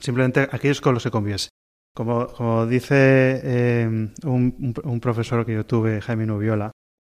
Simplemente 0.00 0.48
aquellos 0.50 0.80
con 0.80 0.94
los 0.94 1.02
que 1.02 1.10
convives. 1.10 1.48
Como, 1.94 2.28
como 2.28 2.66
dice 2.66 3.40
eh, 3.42 3.86
un, 4.24 4.74
un, 4.84 5.00
profesor 5.00 5.44
que 5.44 5.54
yo 5.54 5.66
tuve, 5.66 6.00
Jaime 6.00 6.26
Nubiola, 6.26 6.70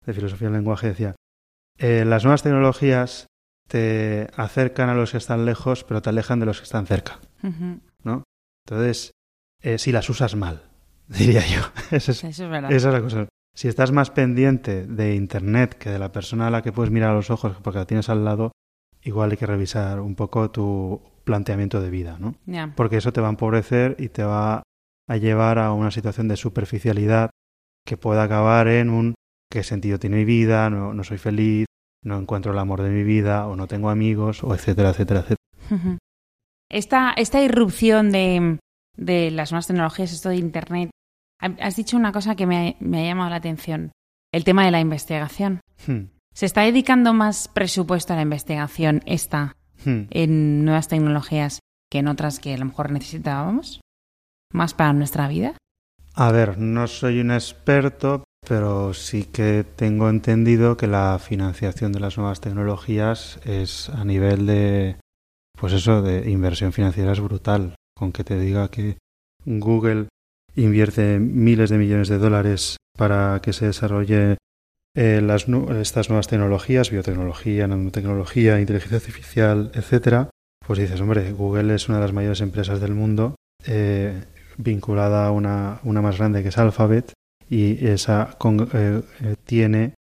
de 0.05 0.13
Filosofía 0.13 0.49
del 0.49 0.57
Lenguaje, 0.57 0.87
decía, 0.87 1.15
eh, 1.77 2.03
las 2.05 2.23
nuevas 2.23 2.43
tecnologías 2.43 3.27
te 3.67 4.27
acercan 4.35 4.89
a 4.89 4.93
los 4.93 5.11
que 5.11 5.17
están 5.17 5.45
lejos, 5.45 5.83
pero 5.83 6.01
te 6.01 6.09
alejan 6.09 6.39
de 6.39 6.45
los 6.45 6.59
que 6.59 6.65
están 6.65 6.85
cerca. 6.85 7.19
¿no? 8.03 8.23
Entonces, 8.67 9.11
eh, 9.61 9.77
si 9.77 9.91
las 9.91 10.09
usas 10.09 10.35
mal, 10.35 10.69
diría 11.07 11.45
yo. 11.47 11.61
Eso 11.91 12.11
es, 12.11 12.23
Eso 12.23 12.43
es 12.43 12.49
verdad. 12.49 12.71
Esa 12.71 12.89
es 12.89 12.93
la 12.93 13.01
cosa. 13.01 13.27
Si 13.55 13.69
estás 13.69 13.93
más 13.93 14.11
pendiente 14.11 14.85
de 14.85 15.15
Internet 15.15 15.75
que 15.75 15.89
de 15.89 15.97
la 15.97 16.11
persona 16.11 16.47
a 16.47 16.49
la 16.49 16.61
que 16.61 16.73
puedes 16.73 16.91
mirar 16.91 17.11
a 17.11 17.15
los 17.15 17.29
ojos 17.29 17.55
porque 17.63 17.79
la 17.79 17.85
tienes 17.85 18.09
al 18.09 18.25
lado, 18.25 18.51
igual 19.01 19.31
hay 19.31 19.37
que 19.37 19.45
revisar 19.45 20.01
un 20.01 20.15
poco 20.15 20.51
tu 20.51 21.01
planteamiento 21.23 21.81
de 21.81 21.89
vida, 21.89 22.17
¿no? 22.19 22.35
Porque 22.75 22.97
eso 22.97 23.13
te 23.13 23.21
va 23.21 23.27
a 23.27 23.31
empobrecer 23.31 23.95
y 23.97 24.09
te 24.09 24.23
va 24.23 24.63
a 25.07 25.17
llevar 25.17 25.57
a 25.57 25.71
una 25.71 25.89
situación 25.89 26.27
de 26.27 26.35
superficialidad 26.35 27.29
que 27.85 27.95
puede 27.95 28.21
acabar 28.21 28.67
en 28.67 28.89
un 28.89 29.15
qué 29.49 29.63
sentido 29.63 29.99
tiene 29.99 30.17
mi 30.17 30.25
vida, 30.25 30.69
no, 30.69 30.93
no 30.93 31.03
soy 31.05 31.17
feliz, 31.17 31.65
no 32.03 32.19
encuentro 32.19 32.51
el 32.51 32.59
amor 32.59 32.81
de 32.81 32.89
mi 32.89 33.03
vida, 33.03 33.47
o 33.47 33.55
no 33.55 33.67
tengo 33.67 33.89
amigos, 33.89 34.43
o 34.43 34.53
etcétera, 34.53 34.89
etcétera, 34.89 35.21
etcétera. 35.21 35.97
Esta, 36.69 37.13
esta 37.15 37.41
irrupción 37.41 38.11
de, 38.11 38.59
de 38.97 39.31
las 39.31 39.51
nuevas 39.51 39.67
tecnologías, 39.67 40.11
esto 40.11 40.29
de 40.29 40.37
Internet, 40.37 40.89
has 41.39 41.75
dicho 41.75 41.97
una 41.97 42.11
cosa 42.11 42.35
que 42.35 42.45
me 42.45 42.69
ha, 42.69 42.75
me 42.83 43.01
ha 43.01 43.05
llamado 43.05 43.29
la 43.29 43.37
atención, 43.37 43.91
el 44.31 44.43
tema 44.43 44.65
de 44.65 44.71
la 44.71 44.79
investigación. 44.79 45.61
Hmm. 45.87 46.09
¿Se 46.33 46.45
está 46.45 46.61
dedicando 46.61 47.13
más 47.13 47.47
presupuesto 47.47 48.13
a 48.13 48.17
la 48.17 48.23
investigación 48.23 49.01
esta 49.05 49.55
Hmm. 49.85 50.07
en 50.09 50.65
nuevas 50.65 50.87
tecnologías 50.87 51.59
que 51.91 51.99
en 51.99 52.07
otras 52.07 52.39
que 52.39 52.53
a 52.53 52.57
lo 52.57 52.65
mejor 52.65 52.91
necesitábamos? 52.91 53.81
¿Más 54.51 54.73
para 54.73 54.93
nuestra 54.93 55.27
vida? 55.27 55.55
A 56.13 56.31
ver, 56.31 56.57
no 56.57 56.87
soy 56.87 57.19
un 57.19 57.31
experto, 57.31 58.23
pero 58.47 58.93
sí 58.93 59.25
que 59.25 59.65
tengo 59.75 60.09
entendido 60.09 60.77
que 60.77 60.87
la 60.87 61.19
financiación 61.19 61.91
de 61.91 61.99
las 61.99 62.17
nuevas 62.17 62.41
tecnologías 62.41 63.39
es 63.43 63.89
a 63.89 64.05
nivel 64.05 64.45
de, 64.45 64.97
pues 65.59 65.73
eso, 65.73 66.01
de 66.01 66.29
inversión 66.29 66.71
financiera 66.71 67.11
es 67.11 67.19
brutal. 67.19 67.75
Con 67.97 68.11
que 68.11 68.23
te 68.23 68.39
diga 68.39 68.69
que 68.69 68.97
Google 69.45 70.07
invierte 70.55 71.19
miles 71.19 71.69
de 71.69 71.77
millones 71.77 72.07
de 72.09 72.17
dólares 72.17 72.77
para 72.97 73.39
que 73.41 73.53
se 73.53 73.65
desarrolle 73.67 74.37
eh, 74.95 75.21
las, 75.21 75.47
estas 75.81 76.09
nuevas 76.09 76.27
tecnologías, 76.27 76.91
biotecnología, 76.91 77.67
nanotecnología, 77.67 78.59
inteligencia 78.59 78.97
artificial, 78.97 79.71
etcétera, 79.73 80.29
pues 80.65 80.79
dices, 80.79 81.01
hombre, 81.01 81.31
Google 81.33 81.75
es 81.75 81.89
una 81.89 81.97
de 81.97 82.03
las 82.05 82.13
mayores 82.13 82.41
empresas 82.41 82.79
del 82.79 82.93
mundo, 82.93 83.35
eh, 83.65 84.23
vinculada 84.57 85.27
a 85.27 85.31
una, 85.31 85.79
una, 85.83 86.01
más 86.01 86.17
grande 86.17 86.41
que 86.41 86.49
es 86.49 86.57
Alphabet, 86.57 87.11
y 87.49 87.85
esa 87.85 88.35
con, 88.37 88.69
eh, 88.73 89.01
tiene 89.43 89.93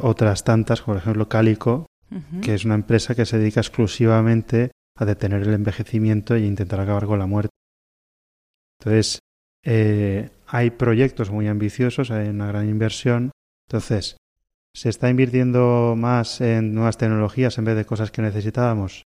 otras 0.00 0.42
tantas, 0.44 0.82
por 0.82 0.96
ejemplo 0.96 1.28
Calico, 1.28 1.86
Uh 2.10 2.18
-huh. 2.18 2.40
que 2.40 2.54
es 2.54 2.64
una 2.64 2.76
empresa 2.76 3.14
que 3.14 3.26
se 3.26 3.38
dedica 3.38 3.60
exclusivamente 3.60 4.70
a 4.96 5.04
detener 5.04 5.42
el 5.42 5.54
envejecimiento 5.54 6.34
e 6.34 6.46
intentar 6.46 6.80
acabar 6.80 7.06
con 7.06 7.18
la 7.18 7.26
muerte. 7.26 7.50
Entonces, 8.78 9.18
eh, 9.68 10.30
hay 10.46 10.70
proyectos 10.70 11.30
muy 11.30 11.48
ambiciosos, 11.48 12.12
hay 12.12 12.28
una 12.28 12.46
gran 12.46 12.68
inversión. 12.68 13.32
Entonces, 13.68 14.16
¿se 14.72 14.88
está 14.88 15.10
invirtiendo 15.10 15.94
más 15.98 16.40
en 16.40 16.72
nuevas 16.72 16.98
tecnologías 16.98 17.58
en 17.58 17.64
vez 17.64 17.74
de 17.74 17.84
cosas 17.84 18.12
que 18.12 18.22
necesitábamos? 18.22 19.02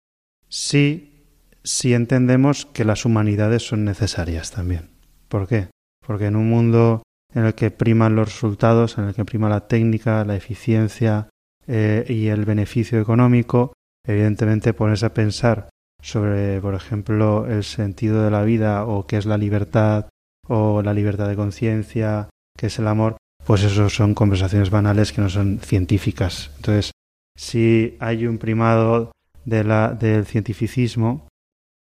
Sí, 0.49 1.26
sí 1.64 1.92
entendemos 1.92 2.66
que 2.66 2.84
las 2.84 3.04
humanidades 3.04 3.66
son 3.66 3.84
necesarias 3.84 4.52
también. 4.52 4.90
¿Por 5.28 5.49
qué? 5.49 5.70
Porque 6.06 6.26
en 6.26 6.37
un 6.37 6.49
mundo 6.49 7.02
en 7.34 7.46
el 7.46 7.54
que 7.54 7.73
priman 7.73 8.14
los 8.14 8.32
resultados, 8.32 8.96
en 8.96 9.06
el 9.06 9.14
que 9.14 9.25
prima 9.25 9.49
la 9.49 9.66
técnica, 9.66 10.25
la 10.25 10.37
eficiencia 10.37 11.30
eh, 11.66 12.04
y 12.08 12.28
el 12.28 12.44
beneficio 12.44 13.00
económico, 13.00 13.73
evidentemente 14.06 14.73
ponerse 14.73 15.06
a 15.06 15.14
pensar 15.14 15.68
sobre, 16.00 16.61
por 16.61 16.75
ejemplo, 16.75 17.49
el 17.49 17.64
sentido 17.64 18.23
de 18.23 18.30
la 18.30 18.44
vida 18.44 18.84
o 18.84 19.08
qué 19.08 19.16
es 19.16 19.26
la 19.26 19.38
libertad 19.38 20.06
o 20.48 20.82
la 20.82 20.94
libertad 20.94 21.28
de 21.28 21.36
conciencia, 21.36 22.28
qué 22.56 22.66
es 22.66 22.78
el 22.78 22.88
amor, 22.88 23.16
pues 23.44 23.62
eso 23.62 23.88
son 23.90 24.14
conversaciones 24.14 24.70
banales 24.70 25.12
que 25.12 25.20
no 25.20 25.28
son 25.28 25.58
científicas. 25.60 26.50
Entonces, 26.56 26.92
si 27.36 27.96
hay 28.00 28.26
un 28.26 28.38
primado 28.38 29.12
de 29.44 29.64
la, 29.64 29.90
del 29.90 30.24
cientificismo 30.24 31.28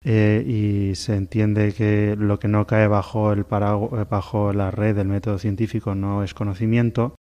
eh, 0.05 0.45
y 0.47 0.95
se 0.95 1.17
entiende 1.17 1.73
que 1.73 2.15
lo 2.17 2.39
que 2.39 2.49
no 2.49 2.67
cae 2.67 2.87
bajo, 2.87 3.33
el 3.33 3.45
bajo 3.45 4.53
la 4.53 4.71
red 4.71 4.97
del 4.97 5.09
método 5.09 5.39
científico 5.39 5.95
no 5.95 6.23
es 6.23 6.35
conocimiento, 6.35 7.17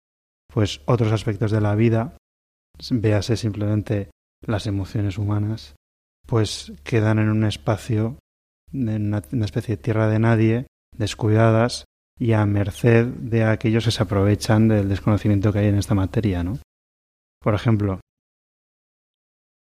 pues 0.52 0.80
otros 0.86 1.12
aspectos 1.12 1.50
de 1.50 1.60
la 1.60 1.74
vida, 1.74 2.16
véase 2.90 3.36
simplemente 3.36 4.10
las 4.46 4.66
emociones 4.66 5.18
humanas, 5.18 5.74
pues 6.26 6.72
quedan 6.84 7.18
en 7.18 7.30
un 7.30 7.44
espacio, 7.44 8.18
en 8.72 9.14
una 9.32 9.44
especie 9.44 9.76
de 9.76 9.82
tierra 9.82 10.08
de 10.08 10.18
nadie, 10.18 10.66
descuidadas 10.98 11.84
y 12.18 12.32
a 12.32 12.46
merced 12.46 13.06
de 13.06 13.44
aquellos 13.44 13.84
que 13.84 13.90
se 13.90 14.02
aprovechan 14.02 14.68
del 14.68 14.88
desconocimiento 14.88 15.52
que 15.52 15.60
hay 15.60 15.66
en 15.66 15.78
esta 15.78 15.94
materia, 15.94 16.42
¿no? 16.42 16.58
Por 17.42 17.54
ejemplo, 17.54 18.00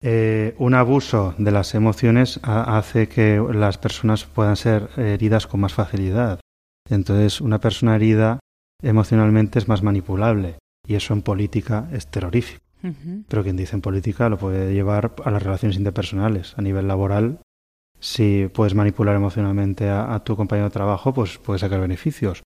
eh, 0.00 0.54
un 0.58 0.74
abuso 0.74 1.34
de 1.38 1.50
las 1.50 1.74
emociones 1.74 2.38
hace 2.42 3.08
que 3.08 3.42
las 3.52 3.78
personas 3.78 4.24
puedan 4.24 4.56
ser 4.56 4.88
heridas 4.96 5.46
con 5.46 5.60
más 5.60 5.74
facilidad. 5.74 6.40
Entonces, 6.88 7.40
una 7.40 7.60
persona 7.60 7.96
herida 7.96 8.38
emocionalmente 8.82 9.58
es 9.58 9.68
más 9.68 9.82
manipulable 9.82 10.58
y 10.86 10.94
eso 10.94 11.14
en 11.14 11.22
política 11.22 11.88
es 11.92 12.06
terrorífico. 12.06 12.64
Uh 12.82 12.88
-huh. 12.88 13.24
Pero 13.28 13.42
quien 13.42 13.56
dice 13.56 13.74
en 13.74 13.82
política 13.82 14.28
lo 14.28 14.38
puede 14.38 14.72
llevar 14.72 15.14
a 15.24 15.30
las 15.30 15.42
relaciones 15.42 15.76
interpersonales. 15.76 16.56
A 16.56 16.62
nivel 16.62 16.86
laboral, 16.86 17.40
si 18.00 18.48
puedes 18.52 18.74
manipular 18.74 19.16
emocionalmente 19.16 19.88
a, 19.88 20.14
a 20.14 20.24
tu 20.24 20.36
compañero 20.36 20.68
de 20.68 20.72
trabajo, 20.72 21.12
pues 21.12 21.38
puedes 21.38 21.60
sacar 21.60 21.80
beneficios. 21.80 22.42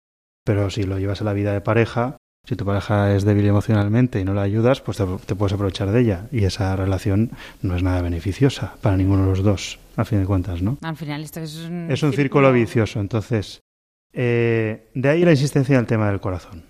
Pero 0.44 0.70
si 0.70 0.84
lo 0.84 0.98
llevas 0.98 1.20
a 1.20 1.24
la 1.24 1.32
vida 1.32 1.52
de 1.52 1.60
pareja, 1.60 2.16
si 2.48 2.56
tu 2.56 2.64
pareja 2.64 3.14
es 3.14 3.24
débil 3.24 3.44
emocionalmente 3.44 4.20
y 4.20 4.24
no 4.24 4.32
la 4.32 4.40
ayudas, 4.40 4.80
pues 4.80 4.96
te, 4.96 5.04
te, 5.26 5.34
puedes 5.34 5.52
aprovechar 5.52 5.90
de 5.90 6.00
ella. 6.00 6.28
Y 6.32 6.44
esa 6.44 6.74
relación 6.76 7.32
no 7.60 7.76
es 7.76 7.82
nada 7.82 8.00
beneficiosa 8.00 8.76
para 8.80 8.96
ninguno 8.96 9.24
de 9.24 9.28
los 9.28 9.42
dos, 9.42 9.78
a 9.96 10.06
fin 10.06 10.20
de 10.20 10.24
cuentas, 10.24 10.62
¿no? 10.62 10.78
Al 10.80 10.96
final 10.96 11.22
esto 11.22 11.40
es 11.40 11.56
un, 11.56 11.90
es 11.90 12.02
un 12.02 12.12
círculo, 12.12 12.48
círculo 12.48 12.52
vicioso. 12.52 13.00
Entonces, 13.00 13.60
eh, 14.14 14.88
de 14.94 15.08
ahí 15.10 15.26
la 15.26 15.32
insistencia 15.32 15.74
en 15.74 15.80
el 15.80 15.86
tema 15.86 16.08
del 16.08 16.20
corazón. 16.20 16.64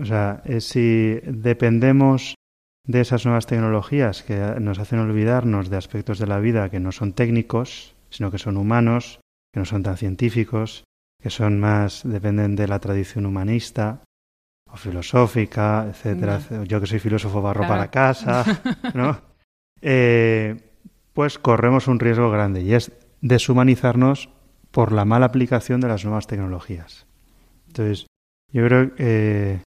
O 0.00 0.04
sea, 0.04 0.42
es 0.44 0.64
si 0.66 1.18
dependemos 1.24 2.36
de 2.84 3.00
esas 3.00 3.24
nuevas 3.24 3.46
tecnologías 3.46 4.22
que 4.22 4.36
nos 4.60 4.78
hacen 4.78 5.00
olvidarnos 5.00 5.70
de 5.70 5.76
aspectos 5.76 6.20
de 6.20 6.28
la 6.28 6.38
vida 6.38 6.70
que 6.70 6.78
no 6.78 6.92
son 6.92 7.12
técnicos, 7.14 7.95
sino 8.16 8.30
que 8.30 8.38
son 8.38 8.56
humanos, 8.56 9.20
que 9.52 9.60
no 9.60 9.66
son 9.66 9.82
tan 9.82 9.98
científicos, 9.98 10.84
que 11.22 11.28
son 11.28 11.60
más, 11.60 12.00
dependen 12.02 12.56
de 12.56 12.66
la 12.66 12.78
tradición 12.78 13.26
humanista 13.26 14.04
o 14.72 14.76
filosófica, 14.76 15.86
etcétera. 15.88 16.40
No. 16.50 16.64
Yo 16.64 16.80
que 16.80 16.86
soy 16.86 16.98
filósofo 16.98 17.42
barro 17.42 17.60
claro. 17.60 17.74
para 17.74 17.90
casa, 17.90 18.44
¿no? 18.94 19.20
eh, 19.82 20.56
pues 21.12 21.38
corremos 21.38 21.88
un 21.88 22.00
riesgo 22.00 22.30
grande 22.30 22.62
y 22.62 22.72
es 22.72 22.90
deshumanizarnos 23.20 24.30
por 24.70 24.92
la 24.92 25.04
mala 25.04 25.26
aplicación 25.26 25.80
de 25.82 25.88
las 25.88 26.04
nuevas 26.04 26.26
tecnologías. 26.26 27.06
Entonces, 27.66 28.06
Yo 28.50 28.64
creo 28.64 28.94
que 28.94 29.60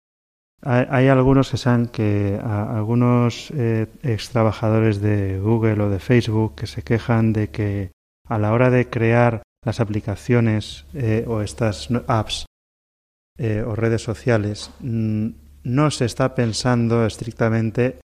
hay, 0.62 1.09
algunos 1.09 1.50
que 1.50 1.57
sean 1.59 1.88
que 1.88 2.40
algunos 2.43 3.50
eh, 3.50 3.88
ex 4.02 4.31
trabajadores 4.31 5.00
de 5.00 5.38
Google 5.38 5.83
o 5.83 5.90
de 5.90 5.99
Facebook 5.99 6.55
que 6.55 6.67
se 6.67 6.83
quejan 6.83 7.33
de 7.33 7.50
que 7.50 7.93
a 8.28 8.38
la 8.38 8.52
hora 8.52 8.70
de 8.70 8.88
crear 8.88 9.42
las 9.64 9.80
aplicaciones 9.80 10.87
eh, 10.94 11.25
o 11.26 11.42
estas 11.42 11.88
apps 12.06 12.47
eh, 13.38 13.62
o 13.66 13.75
redes 13.75 14.02
sociales 14.02 14.70
mm, 14.80 15.28
no 15.64 15.90
se 15.90 16.04
está 16.04 16.35
pensando 16.35 17.06
estrictamente 17.06 18.00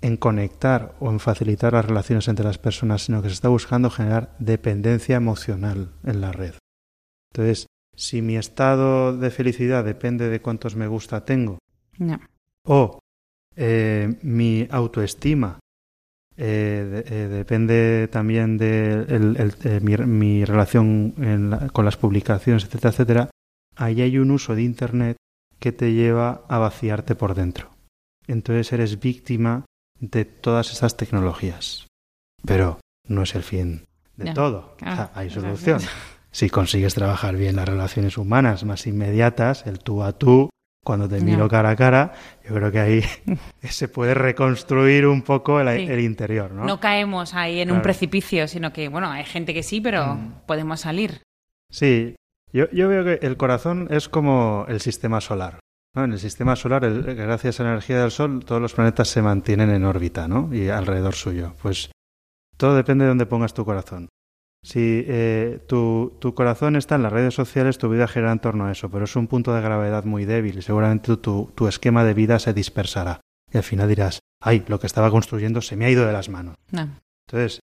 en 0.00 0.16
conectar 0.16 0.94
o 1.00 1.10
en 1.10 1.20
facilitar 1.20 1.72
las 1.72 1.84
relaciones 1.84 2.28
entre 2.28 2.44
las 2.44 2.58
personas, 2.58 3.02
sino 3.02 3.20
que 3.22 3.28
se 3.28 3.34
está 3.34 3.48
buscando 3.48 3.90
generar 3.90 4.34
dependencia 4.38 5.16
emocional 5.16 5.92
en 6.04 6.20
la 6.20 6.32
red. 6.32 6.54
Entonces, 7.32 7.66
si 7.96 8.22
mi 8.22 8.36
estado 8.36 9.16
de 9.16 9.30
felicidad 9.30 9.84
depende 9.84 10.28
de 10.28 10.40
cuántos 10.40 10.76
me 10.76 10.86
gusta 10.86 11.24
tengo, 11.24 11.58
o 12.64 13.00
eh, 13.56 14.18
mi 14.22 14.68
autoestima 14.70 15.58
eh, 16.40 17.02
eh, 17.06 17.28
depende 17.28 18.08
también 18.12 18.58
de 18.58 19.80
mi, 19.82 20.44
relación 20.44 21.68
con 21.72 21.84
las 21.84 21.96
publicaciones, 21.96 22.64
etcétera, 22.64 22.90
etcétera, 22.90 23.30
ahí 23.74 24.02
hay 24.02 24.18
un 24.18 24.30
uso 24.30 24.54
de 24.54 24.62
Internet 24.62 25.16
que 25.58 25.72
te 25.72 25.92
lleva 25.92 26.44
a 26.48 26.58
vaciarte 26.58 27.16
por 27.16 27.34
dentro. 27.34 27.70
Entonces 28.28 28.72
eres 28.72 29.00
víctima 29.00 29.64
de 29.98 30.24
todas 30.24 30.70
esas 30.70 30.96
tecnologías. 30.96 31.88
Pero 32.46 32.78
no 33.08 33.22
es 33.22 33.34
el 33.34 33.42
fin 33.42 33.86
de 34.16 34.32
todo. 34.32 34.76
hay 35.14 35.30
solución. 35.30 35.80
Si 36.30 36.50
consigues 36.50 36.94
trabajar 36.94 37.36
bien 37.36 37.56
las 37.56 37.68
relaciones 37.68 38.16
humanas 38.16 38.62
más 38.62 38.86
inmediatas, 38.86 39.66
el 39.66 39.80
tú 39.80 40.04
a 40.04 40.12
tú, 40.12 40.50
cuando 40.88 41.06
te 41.06 41.20
miro 41.20 41.46
cara 41.48 41.68
a 41.68 41.76
cara, 41.76 42.14
yo 42.48 42.54
creo 42.54 42.72
que 42.72 42.78
ahí 42.80 43.02
se 43.62 43.88
puede 43.88 44.14
reconstruir 44.14 45.06
un 45.06 45.20
poco 45.20 45.60
el, 45.60 46.00
interior, 46.00 46.50
¿no? 46.50 46.64
No 46.64 46.80
caemos 46.80 47.34
ahí 47.34 47.60
en 47.60 47.70
un 47.70 47.82
precipicio, 47.82 48.48
sino 48.48 48.72
que, 48.72 48.88
bueno, 48.88 49.10
hay 49.10 49.24
gente 49.24 49.52
que 49.52 49.62
sí, 49.62 49.82
pero 49.82 50.14
mm. 50.14 50.46
podemos 50.46 50.80
salir. 50.80 51.20
Sí, 51.70 52.16
yo, 52.54 52.70
yo, 52.70 52.88
veo 52.88 53.04
que 53.04 53.26
el 53.26 53.36
corazón 53.36 53.88
es 53.90 54.08
como 54.08 54.64
el 54.66 54.80
sistema 54.80 55.20
solar. 55.20 55.58
En 55.94 56.10
el 56.10 56.18
sistema 56.18 56.56
solar, 56.56 56.90
gracias 56.90 57.60
a 57.60 57.64
la 57.64 57.72
energía 57.72 58.00
del 58.00 58.10
Sol, 58.10 58.42
todos 58.46 58.62
los 58.62 58.72
planetas 58.72 59.08
se 59.08 59.20
mantienen 59.20 59.68
en 59.68 59.84
órbita, 59.84 60.26
¿no? 60.26 60.48
Y 60.54 60.70
alrededor 60.70 61.14
suyo. 61.16 61.52
Pues 61.60 61.90
todo 62.56 62.74
depende 62.74 63.04
de 63.04 63.10
dónde 63.10 63.26
pongas 63.26 63.52
tu 63.52 63.66
corazón. 63.66 64.08
Si 64.62 65.04
eh, 65.06 65.60
tu, 65.66 66.16
tu, 66.18 66.34
corazón 66.34 66.76
está 66.76 66.96
en 66.96 67.04
las 67.04 67.12
redes 67.12 67.34
sociales, 67.34 67.78
tu 67.78 67.88
vida 67.88 68.08
gira 68.08 68.32
en 68.32 68.40
torno 68.40 68.66
a 68.66 68.72
eso, 68.72 68.90
pero 68.90 69.04
es 69.04 69.16
un 69.16 69.28
punto 69.28 69.54
de 69.54 69.62
gravedad 69.62 70.04
muy 70.04 70.24
débil 70.24 70.58
y 70.58 70.62
seguramente 70.62 71.16
tu, 71.16 71.52
tu 71.54 71.68
esquema 71.68 72.04
de 72.04 72.14
vida 72.14 72.38
se 72.38 72.52
dispersará. 72.52 73.20
Y 73.52 73.56
al 73.56 73.62
final 73.62 73.88
dirás, 73.88 74.20
ay, 74.42 74.64
lo 74.66 74.78
que 74.80 74.86
estaba 74.86 75.10
construyendo 75.10 75.60
se 75.62 75.76
me 75.76 75.86
ha 75.86 75.90
ido 75.90 76.06
de 76.06 76.12
las 76.12 76.28
manos. 76.28 76.56
Entonces, 76.72 77.60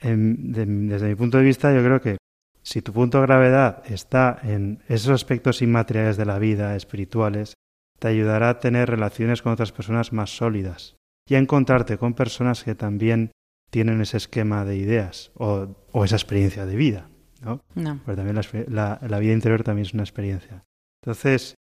desde 0.00 1.08
mi 1.08 1.14
punto 1.14 1.38
de 1.38 1.44
vista, 1.44 1.72
yo 1.72 1.82
creo 1.82 2.00
que 2.00 2.16
si 2.62 2.82
tu 2.82 2.92
punto 2.92 3.18
de 3.18 3.26
gravedad 3.26 3.82
está 3.90 4.38
en 4.42 4.82
esos 4.88 5.10
aspectos 5.10 5.62
inmateriales 5.62 6.16
de 6.16 6.26
la 6.26 6.38
vida, 6.38 6.76
espirituales, 6.76 7.54
te 7.98 8.08
ayudará 8.08 8.50
a 8.50 8.58
tener 8.60 8.90
relaciones 8.90 9.42
con 9.42 9.52
otras 9.52 9.72
personas 9.72 10.12
más 10.12 10.36
sólidas 10.36 10.96
y 11.28 11.34
a 11.34 11.38
encontrarte 11.38 11.98
con 11.98 12.14
personas 12.14 12.64
que 12.64 12.74
también 12.74 13.32
tienen 13.70 14.00
ese 14.00 14.16
esquema 14.16 14.64
de 14.64 14.76
ideas 14.76 15.30
o, 15.34 15.76
esa 16.04 16.16
experiencia 16.16 16.66
de 16.66 16.76
vida, 16.76 17.08
¿no? 17.42 17.62
Pero 17.74 18.16
también 18.16 18.40
la, 18.68 19.18
vida 19.18 19.32
interior 19.32 19.62
también 19.62 19.86
es 19.86 19.94
una 19.94 20.02
experiencia. 20.02 20.64
Entonces, 21.02 21.54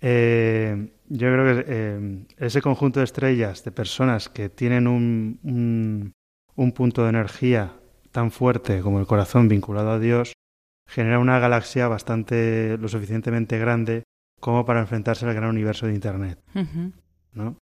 eh, 0.00 0.92
yo 1.08 1.32
creo 1.32 1.44
que 1.44 1.64
eh, 1.66 2.26
ese 2.38 2.62
conjunto 2.62 3.00
de 3.00 3.04
estrellas, 3.04 3.64
de 3.64 3.72
personas 3.72 4.28
que 4.28 4.48
tienen 4.48 4.86
un, 4.86 6.12
un 6.54 6.72
punto 6.72 7.02
de 7.02 7.10
energía 7.10 7.72
tan 8.12 8.30
fuerte 8.30 8.80
como 8.80 9.00
el 9.00 9.06
corazón 9.06 9.48
vinculado 9.48 9.90
a 9.90 9.98
Dios, 9.98 10.32
genera 10.88 11.18
una 11.18 11.38
galaxia 11.38 11.86
bastante 11.88 12.76
lo 12.78 12.88
suficientemente 12.88 13.58
grande 13.58 14.04
como 14.40 14.64
para 14.64 14.80
enfrentarse 14.80 15.26
al 15.26 15.34
gran 15.34 15.50
universo 15.50 15.86
de 15.86 15.94
Internet. 15.94 16.40
¿no? 17.32 17.58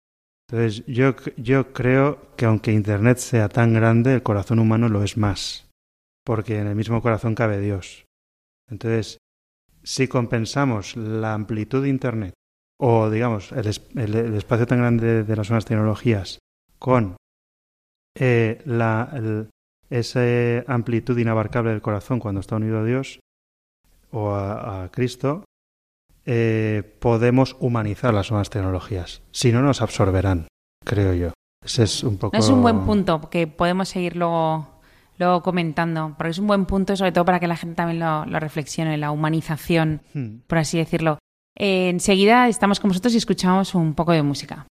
Entonces, 0.47 0.85
yo, 0.85 1.15
yo 1.37 1.73
creo 1.73 2.35
que 2.35 2.45
aunque 2.45 2.71
Internet 2.71 3.17
sea 3.17 3.49
tan 3.49 3.73
grande, 3.73 4.13
el 4.13 4.23
corazón 4.23 4.59
humano 4.59 4.89
lo 4.89 5.03
es 5.03 5.17
más, 5.17 5.64
porque 6.25 6.59
en 6.59 6.67
el 6.67 6.75
mismo 6.75 7.01
corazón 7.01 7.35
cabe 7.35 7.59
Dios. 7.59 8.05
Entonces, 8.69 9.19
si 9.83 10.07
compensamos 10.07 10.97
la 10.97 11.33
amplitud 11.33 11.83
de 11.83 11.89
Internet 11.89 12.33
o, 12.79 13.09
digamos, 13.09 13.51
el, 13.51 13.67
espacio 14.35 14.67
tan 14.67 14.79
grande 14.79 15.23
de, 15.23 15.35
las 15.35 15.49
nuevas 15.49 15.65
tecnologías 15.65 16.39
con 16.79 17.15
eh, 18.17 18.61
la, 18.65 19.47
esa 19.89 20.21
amplitud 20.67 21.17
inabarcable 21.17 21.71
del 21.71 21.81
corazón 21.81 22.19
cuando 22.19 22.41
está 22.41 22.55
unido 22.55 22.79
a 22.79 22.83
Dios 22.83 23.19
o 24.11 24.33
a 24.33 24.89
Cristo, 24.91 25.45
eh, 26.25 26.81
podemos 26.99 27.55
humanizar 27.59 28.13
las 28.13 28.31
nuevas 28.31 28.49
tecnologías. 28.49 29.21
Si 29.31 29.51
no, 29.51 29.61
nos 29.61 29.81
absorberán, 29.81 30.47
creo 30.83 31.13
yo. 31.13 31.33
Ese 31.63 31.83
es 31.83 32.03
un 32.03 32.17
poco. 32.17 32.35
es 32.35 32.49
un 32.49 32.61
buen 32.61 32.85
punto 32.85 33.29
que 33.29 33.47
podemos 33.47 33.89
seguir 33.89 34.15
luego, 34.15 34.74
comentando, 35.43 36.15
porque 36.17 36.31
es 36.31 36.39
un 36.39 36.47
buen 36.47 36.65
punto, 36.65 36.95
sobre 36.95 37.11
todo 37.11 37.25
para 37.25 37.39
que 37.39 37.47
la 37.47 37.55
gente 37.55 37.75
también 37.75 37.99
lo, 37.99 38.39
reflexione, 38.39 38.97
la 38.97 39.11
humanización, 39.11 40.01
hmm. 40.13 40.37
por 40.47 40.57
así 40.57 40.77
decirlo. 40.77 41.19
Eh, 41.57 41.89
enseguida 41.89 42.47
estamos 42.47 42.79
con 42.79 42.89
vosotros 42.89 43.13
y 43.13 43.17
escuchamos 43.17 43.75
un 43.75 43.93
poco 43.93 44.11
de 44.11 44.23
música. 44.23 44.67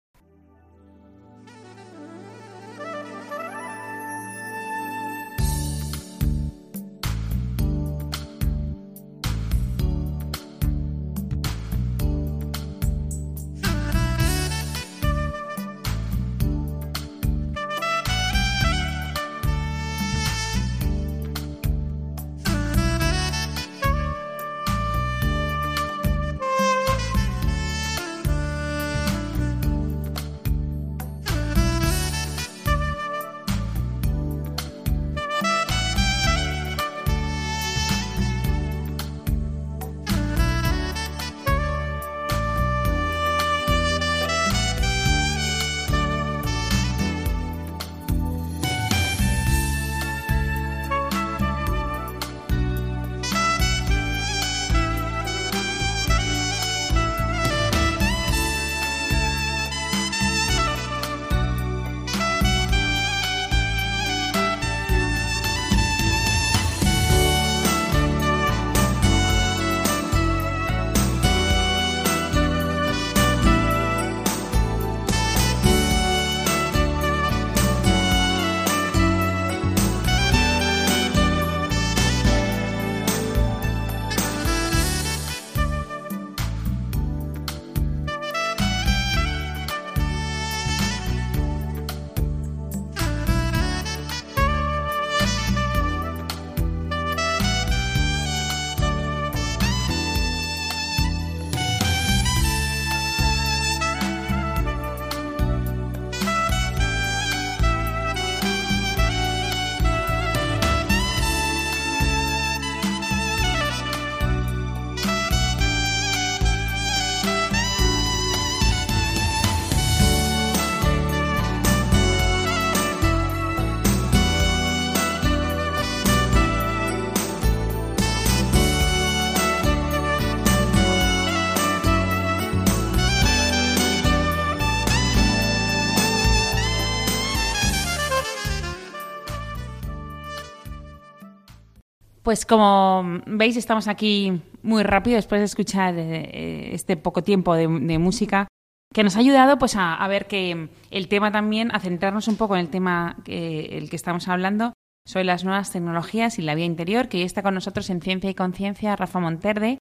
Pues 142.30 142.46
como 142.46 143.24
veis, 143.26 143.58
estamos 143.58 143.88
aquí 143.88 144.40
muy 144.62 144.84
rápido 144.84 145.16
después 145.16 145.42
de 145.42 145.46
escuchar 145.46 145.96
eh, 145.98 146.76
este 146.76 146.96
poco 146.96 147.24
tiempo 147.24 147.56
de, 147.56 147.68
música 147.68 148.48
que 148.94 149.04
nos 149.04 149.16
ha 149.16 149.22
ayudado 149.22 149.58
pues 149.58 149.76
a, 149.76 150.08
ver 150.08 150.28
que 150.28 150.70
el 150.92 151.08
tema 151.08 151.32
también, 151.32 151.74
a 151.74 151.80
centrarnos 151.80 152.28
un 152.28 152.36
poco 152.36 152.54
en 152.54 152.62
el 152.62 152.70
tema 152.70 153.18
que, 153.26 153.80
el 153.80 153.90
que 153.90 153.96
estamos 153.96 154.28
hablando, 154.28 154.74
sobre 155.08 155.26
las 155.26 155.44
nuevas 155.44 155.72
tecnologías 155.72 156.38
y 156.38 156.44
la 156.44 156.54
vida 156.54 156.68
interior, 156.68 157.10
que 157.10 157.18
hoy 157.18 157.24
está 157.24 157.42
con 157.42 157.56
nosotros 157.56 157.90
en 157.90 158.00
Ciencia 158.00 158.30
y 158.30 158.36
Conciencia 158.36 158.96
Rafa 158.96 159.20
Monterde, 159.20 159.80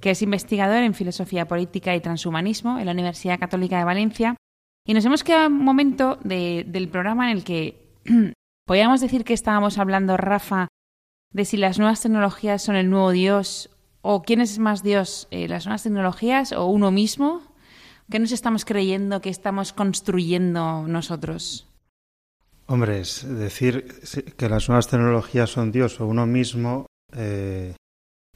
que 0.00 0.12
es 0.12 0.22
investigador 0.22 0.82
en 0.82 0.94
Filosofía 0.94 1.48
Política 1.48 1.94
y 1.94 2.00
Transhumanismo 2.00 2.78
en 2.78 2.86
la 2.86 2.92
Universidad 2.92 3.38
Católica 3.38 3.76
de 3.76 3.84
Valencia. 3.84 4.36
Y 4.86 4.94
nos 4.94 5.04
hemos 5.04 5.22
quedado 5.22 5.48
un 5.48 5.62
momento 5.62 6.18
del 6.24 6.88
programa 6.88 7.30
en 7.30 7.36
el 7.36 7.44
que 7.44 7.92
podríamos 8.66 9.02
decir 9.02 9.22
que 9.22 9.34
estábamos 9.34 9.76
hablando, 9.76 10.16
Rafa, 10.16 10.68
de 11.32 11.44
si 11.44 11.56
las 11.56 11.78
nuevas 11.78 12.00
tecnologías 12.00 12.62
son 12.62 12.76
el 12.76 12.90
nuevo 12.90 13.10
Dios 13.10 13.70
o 14.02 14.22
quién 14.22 14.40
es 14.40 14.58
más 14.58 14.82
Dios, 14.82 15.28
eh, 15.30 15.48
las 15.48 15.66
nuevas 15.66 15.82
tecnologías 15.82 16.52
o 16.52 16.66
uno 16.66 16.90
mismo. 16.90 17.42
¿Qué 18.10 18.18
nos 18.18 18.32
estamos 18.32 18.64
creyendo 18.64 19.20
que 19.20 19.30
estamos 19.30 19.72
construyendo 19.72 20.86
nosotros? 20.88 21.68
Hombre, 22.66 23.00
es 23.00 23.26
decir 23.26 23.86
que 24.36 24.48
las 24.48 24.68
nuevas 24.68 24.88
tecnologías 24.88 25.50
son 25.50 25.70
Dios 25.70 26.00
o 26.00 26.06
uno 26.06 26.26
mismo, 26.26 26.86
eh, 27.16 27.74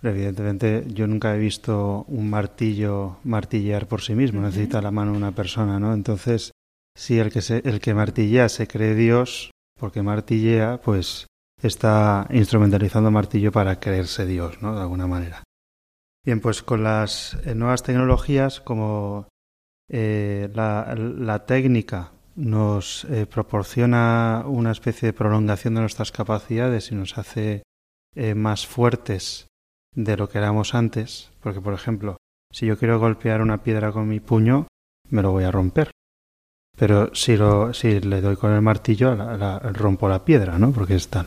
evidentemente 0.03 0.85
yo 0.89 1.07
nunca 1.07 1.35
he 1.35 1.39
visto 1.39 2.05
un 2.09 2.31
martillo 2.31 3.19
martillear 3.25 3.89
por 3.89 4.03
sí 4.03 4.15
mismo, 4.15 4.41
necesita 4.41 4.83
la 4.83 4.91
mano 4.91 5.13
de 5.13 5.19
una 5.19 5.33
persona, 5.33 5.79
¿no? 5.79 5.95
Entonces, 5.95 6.53
si 6.97 7.19
el 7.19 7.33
que, 7.33 7.43
se, 7.43 7.63
el 7.65 7.81
que 7.81 7.95
martillea 7.95 8.49
se 8.49 8.67
cree 8.67 8.95
Dios, 8.95 9.51
porque 9.79 10.03
martillea, 10.03 10.81
pues 10.85 11.27
está 11.67 12.27
instrumentalizando 12.31 13.11
martillo 13.11 13.53
para 13.53 13.81
creerse 13.81 14.27
Dios, 14.27 14.61
¿no? 14.63 14.75
De 14.75 14.81
alguna 14.83 15.07
manera. 15.07 15.43
Bien, 16.25 16.41
pues 16.41 16.63
con 16.63 16.83
las 16.83 17.37
eh, 17.45 17.55
nuevas 17.55 17.83
tecnologías, 17.83 18.61
como 18.61 19.29
eh, 19.91 20.51
la, 20.55 21.45
técnica 21.47 22.13
nos 22.35 23.05
eh, 23.05 23.27
proporciona 23.27 24.45
una 24.47 24.73
especie 24.73 25.07
de 25.07 25.13
prolongación 25.13 25.75
de 25.75 25.83
nuestras 25.83 26.13
capacidades 26.13 26.91
y 26.91 26.95
nos 26.95 27.19
hace 27.19 27.63
más 28.37 28.65
fuertes 28.65 29.49
de 29.93 30.17
lo 30.17 30.29
que 30.29 30.39
éramos 30.39 30.77
antes, 30.77 31.33
porque 31.41 31.61
por 31.61 31.75
ejemplo, 31.75 32.17
si 32.53 32.65
yo 32.65 32.79
quiero 32.79 33.01
golpear 33.01 33.43
una 33.43 33.65
piedra 33.65 33.91
con 33.91 34.09
mi 34.09 34.21
puño, 34.21 34.69
me 35.11 35.21
lo 35.21 35.33
voy 35.33 35.43
a 35.43 35.51
romper. 35.51 35.91
Pero 36.77 37.13
si, 37.13 37.37
lo, 37.37 37.75
si 37.75 37.99
le 37.99 38.21
doy 38.21 38.37
con 38.37 38.53
el 38.53 38.63
martillo, 38.63 39.17
rompo 39.73 40.09
la 40.09 40.25
piedra, 40.25 40.59
¿no? 40.61 40.71
Porque 40.71 40.95
es 40.95 41.09
tal. 41.09 41.27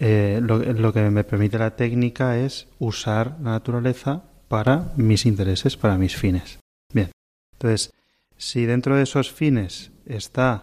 Eh, 0.00 0.40
lo, 0.40 0.92
que 0.92 1.10
me 1.10 1.24
permite 1.24 1.58
la 1.58 1.74
técnica 1.74 2.38
es 2.38 2.68
usar 2.78 3.36
la 3.42 3.50
naturaleza 3.50 4.22
para 4.46 4.92
mis 4.96 5.26
intereses, 5.26 5.76
para 5.76 5.98
mis 5.98 6.16
fines. 6.16 6.60
Bien, 6.92 7.10
entonces, 7.52 7.92
si 8.36 8.64
dentro 8.64 8.96
de 8.96 9.02
esos 9.02 9.32
fines 9.32 9.90
está 10.06 10.62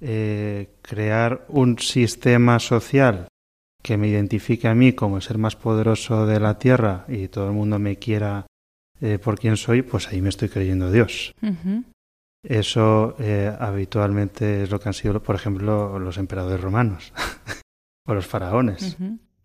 eh, 0.00 0.70
crear 0.80 1.44
un 1.48 1.78
sistema 1.80 2.60
social 2.60 3.26
que 3.82 3.96
me 3.96 4.08
identifique 4.08 4.68
a 4.68 4.74
mí 4.74 4.92
como 4.92 5.16
el 5.16 5.22
ser 5.22 5.38
más 5.38 5.56
poderoso 5.56 6.26
de 6.26 6.38
la 6.38 6.58
tierra 6.58 7.04
y 7.08 7.28
todo 7.28 7.48
el 7.48 7.54
mundo 7.54 7.80
me 7.80 7.96
quiera 7.96 8.46
eh, 9.00 9.18
por 9.18 9.38
quien 9.38 9.56
soy, 9.56 9.82
pues 9.82 10.08
ahí 10.08 10.22
me 10.22 10.28
estoy 10.28 10.48
creyendo 10.48 10.92
Dios. 10.92 11.34
Eso 12.44 13.16
habitualmente 13.58 14.62
es 14.62 14.70
lo 14.70 14.78
que 14.78 14.88
han 14.88 14.94
sido, 14.94 15.20
por 15.20 15.34
ejemplo, 15.34 15.98
los 15.98 16.18
emperadores 16.18 16.60
romanos. 16.60 17.12
o 18.08 18.14
los 18.14 18.26
faraones. 18.26 18.96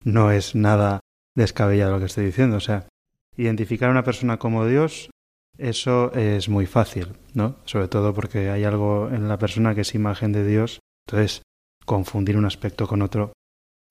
No 0.03 0.31
es 0.31 0.55
nada 0.55 1.01
descabellado 1.35 1.91
lo 1.91 1.99
que 1.99 2.05
estoy 2.05 2.25
diciendo. 2.25 2.57
O 2.57 2.61
sea, 2.61 2.87
identificar 3.35 3.89
a 3.89 3.91
una 3.91 4.05
persona 4.05 4.39
como 4.39 4.65
Dios, 4.65 5.09
eso 5.57 6.13
es 6.13 6.47
muy 6.47 6.65
fácil, 6.65 7.13
¿no? 7.33 7.57
Sobre 7.65 7.89
todo 7.89 8.13
porque 8.13 8.49
hay 8.49 8.63
algo 8.63 9.09
en 9.09 9.27
la 9.27 9.37
persona 9.37 9.75
que 9.75 9.81
es 9.81 9.93
imagen 9.95 10.31
de 10.31 10.47
Dios. 10.47 10.79
Entonces, 11.05 11.43
confundir 11.85 12.37
un 12.37 12.45
aspecto 12.45 12.87
con 12.87 13.01
otro, 13.01 13.33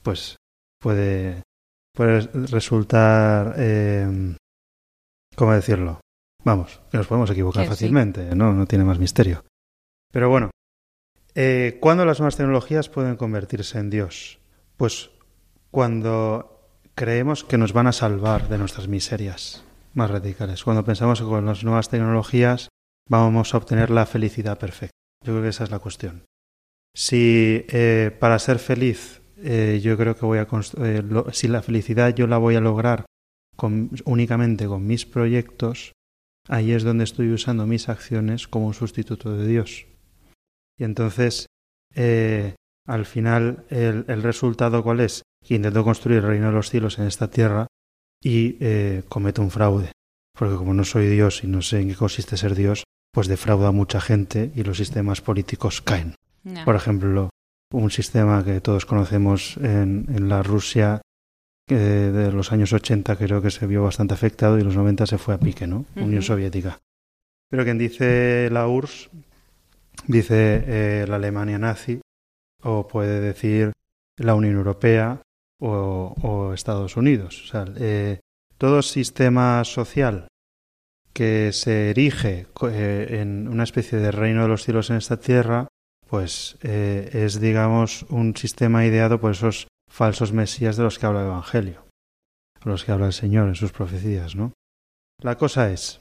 pues 0.02 0.36
puede, 0.80 1.42
puede 1.94 2.20
resultar, 2.46 3.54
eh, 3.58 4.34
¿cómo 5.36 5.52
decirlo? 5.52 6.00
Vamos, 6.44 6.80
que 6.90 6.96
nos 6.96 7.06
podemos 7.06 7.30
equivocar 7.30 7.66
fácilmente, 7.66 8.34
¿no? 8.34 8.54
No 8.54 8.66
tiene 8.66 8.84
más 8.84 8.98
misterio. 8.98 9.44
Pero 10.10 10.30
bueno, 10.30 10.50
eh, 11.34 11.76
¿cuándo 11.78 12.06
las 12.06 12.18
nuevas 12.18 12.36
tecnologías 12.36 12.88
pueden 12.88 13.16
convertirse 13.16 13.78
en 13.78 13.90
Dios? 13.90 14.41
Pues 14.76 15.10
cuando 15.70 16.52
creemos 16.94 17.44
que 17.44 17.58
nos 17.58 17.72
van 17.72 17.86
a 17.86 17.92
salvar 17.92 18.48
de 18.48 18.58
nuestras 18.58 18.88
miserias 18.88 19.64
más 19.94 20.10
radicales, 20.10 20.64
cuando 20.64 20.84
pensamos 20.84 21.20
que 21.20 21.26
con 21.26 21.46
las 21.46 21.64
nuevas 21.64 21.88
tecnologías 21.88 22.68
vamos 23.08 23.54
a 23.54 23.58
obtener 23.58 23.90
la 23.90 24.06
felicidad 24.06 24.58
perfecta. 24.58 24.96
Yo 25.24 25.32
creo 25.32 25.42
que 25.42 25.48
esa 25.48 25.64
es 25.64 25.70
la 25.70 25.78
cuestión. 25.78 26.24
Si 26.94 27.64
eh, 27.68 28.16
para 28.18 28.38
ser 28.38 28.58
feliz 28.58 29.22
eh, 29.38 29.80
yo 29.82 29.96
creo 29.96 30.14
que 30.14 30.26
voy 30.26 30.38
a 30.38 30.46
eh, 30.78 31.02
si 31.32 31.48
la 31.48 31.62
felicidad 31.62 32.14
yo 32.14 32.26
la 32.26 32.38
voy 32.38 32.54
a 32.54 32.60
lograr 32.60 33.06
únicamente 34.04 34.66
con 34.66 34.86
mis 34.86 35.06
proyectos, 35.06 35.92
ahí 36.48 36.72
es 36.72 36.82
donde 36.82 37.04
estoy 37.04 37.30
usando 37.32 37.66
mis 37.66 37.88
acciones 37.88 38.48
como 38.48 38.66
un 38.66 38.74
sustituto 38.74 39.36
de 39.36 39.46
Dios. 39.46 39.86
Y 40.78 40.84
entonces 40.84 41.46
al 42.86 43.06
final 43.06 43.64
el, 43.70 44.22
resultado 44.22 44.82
cuál 44.82 45.00
es? 45.00 45.22
Que 45.44 45.54
intento 45.54 45.84
construir 45.84 46.18
el 46.18 46.26
reino 46.26 46.46
de 46.46 46.52
los 46.52 46.70
cielos 46.70 46.98
en 46.98 47.06
esta 47.06 47.28
tierra 47.30 47.66
y 48.22 48.56
eh, 48.60 49.02
cometo 49.08 49.42
un 49.42 49.50
fraude. 49.50 49.92
Porque 50.36 50.56
como 50.56 50.74
no 50.74 50.84
soy 50.84 51.08
Dios 51.08 51.44
y 51.44 51.46
no 51.46 51.62
sé 51.62 51.80
en 51.80 51.88
qué 51.88 51.94
consiste 51.94 52.36
ser 52.36 52.54
Dios, 52.54 52.84
pues 53.12 53.28
defrauda 53.28 53.68
a 53.68 53.72
mucha 53.72 54.00
gente 54.00 54.50
y 54.54 54.62
los 54.62 54.78
sistemas 54.78 55.20
políticos 55.20 55.82
caen. 55.82 56.14
Por 56.64 56.74
ejemplo, 56.74 57.30
un 57.72 57.90
sistema 57.90 58.44
que 58.44 58.60
todos 58.60 58.86
conocemos 58.86 59.56
en, 59.58 60.06
en 60.08 60.28
la 60.28 60.42
Rusia 60.42 61.02
de 61.68 62.32
los 62.32 62.52
años 62.52 62.72
80 62.72 63.16
creo 63.16 63.40
que 63.40 63.50
se 63.50 63.66
vio 63.66 63.82
bastante 63.82 64.14
afectado 64.14 64.58
y 64.58 64.62
los 64.62 64.76
90 64.76 65.06
se 65.06 65.18
fue 65.18 65.34
a 65.34 65.38
pique, 65.38 65.66
¿no? 65.66 65.84
Unión 65.96 66.22
Soviética. 66.22 66.78
Pero 67.48 67.64
quien 67.64 67.78
dice 67.78 68.48
la 68.50 68.66
URSS, 68.66 69.10
dice 70.06 70.64
eh, 70.66 71.06
la 71.08 71.16
Alemania 71.16 71.58
nazi, 71.58 72.00
o 72.62 72.86
puede 72.88 73.20
decir 73.20 73.72
la 74.18 74.34
Unión 74.34 74.56
Europea 74.56 75.22
o, 75.60 76.52
Estados 76.54 76.96
Unidos. 76.96 77.42
O 77.44 77.46
sea, 77.46 77.64
eh, 77.76 78.20
todo 78.58 78.82
sistema 78.82 79.64
social 79.64 80.28
que 81.12 81.52
se 81.52 81.90
erige 81.90 82.46
eh, 82.70 83.06
en 83.20 83.48
una 83.48 83.64
especie 83.64 83.98
de 83.98 84.10
reino 84.10 84.42
de 84.42 84.48
los 84.48 84.64
cielos 84.64 84.90
en 84.90 84.96
esta 84.96 85.18
tierra, 85.18 85.68
pues 86.08 86.58
eh, 86.62 87.10
es, 87.12 87.40
digamos, 87.40 88.04
un 88.08 88.36
sistema 88.36 88.84
ideado 88.86 89.20
por 89.20 89.32
esos 89.32 89.68
falsos 89.90 90.32
mesías 90.32 90.76
de 90.76 90.84
los 90.84 90.98
que 90.98 91.06
habla 91.06 91.20
el 91.20 91.26
Evangelio, 91.26 91.86
los 92.64 92.84
que 92.84 92.92
habla 92.92 93.06
el 93.06 93.12
Señor 93.12 93.48
en 93.48 93.54
sus 93.54 93.72
profecías, 93.72 94.34
¿no? 94.34 94.52
La 95.20 95.36
cosa 95.36 95.70
es, 95.70 96.00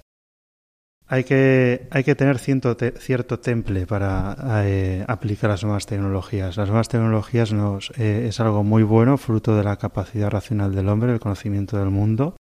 hay 1.12 1.26
que, 1.26 1.89
hay 1.91 2.06
que 2.06 2.15
tener 2.15 2.39
cierto, 2.39 2.74
cierto 2.97 3.38
temple 3.41 3.86
para 3.86 4.63
eh, 4.63 5.04
aplicar 5.10 5.50
las 5.50 5.62
nuevas 5.62 5.86
tecnologías. 5.86 6.56
Las 6.56 6.69
nuevas 6.69 6.88
tecnologías 6.88 7.52
nos, 7.52 7.91
eh, 7.97 8.28
es 8.30 8.39
algo 8.39 8.63
muy 8.63 8.84
bueno, 8.84 9.17
fruto 9.17 9.58
de 9.58 9.65
la 9.65 9.76
capacidad 9.76 10.30
racional 10.30 10.74
del 10.74 10.88
hombre, 10.88 11.12
el 11.12 11.19
conocimiento 11.19 11.78
del 11.78 11.89
mundo 11.89 12.38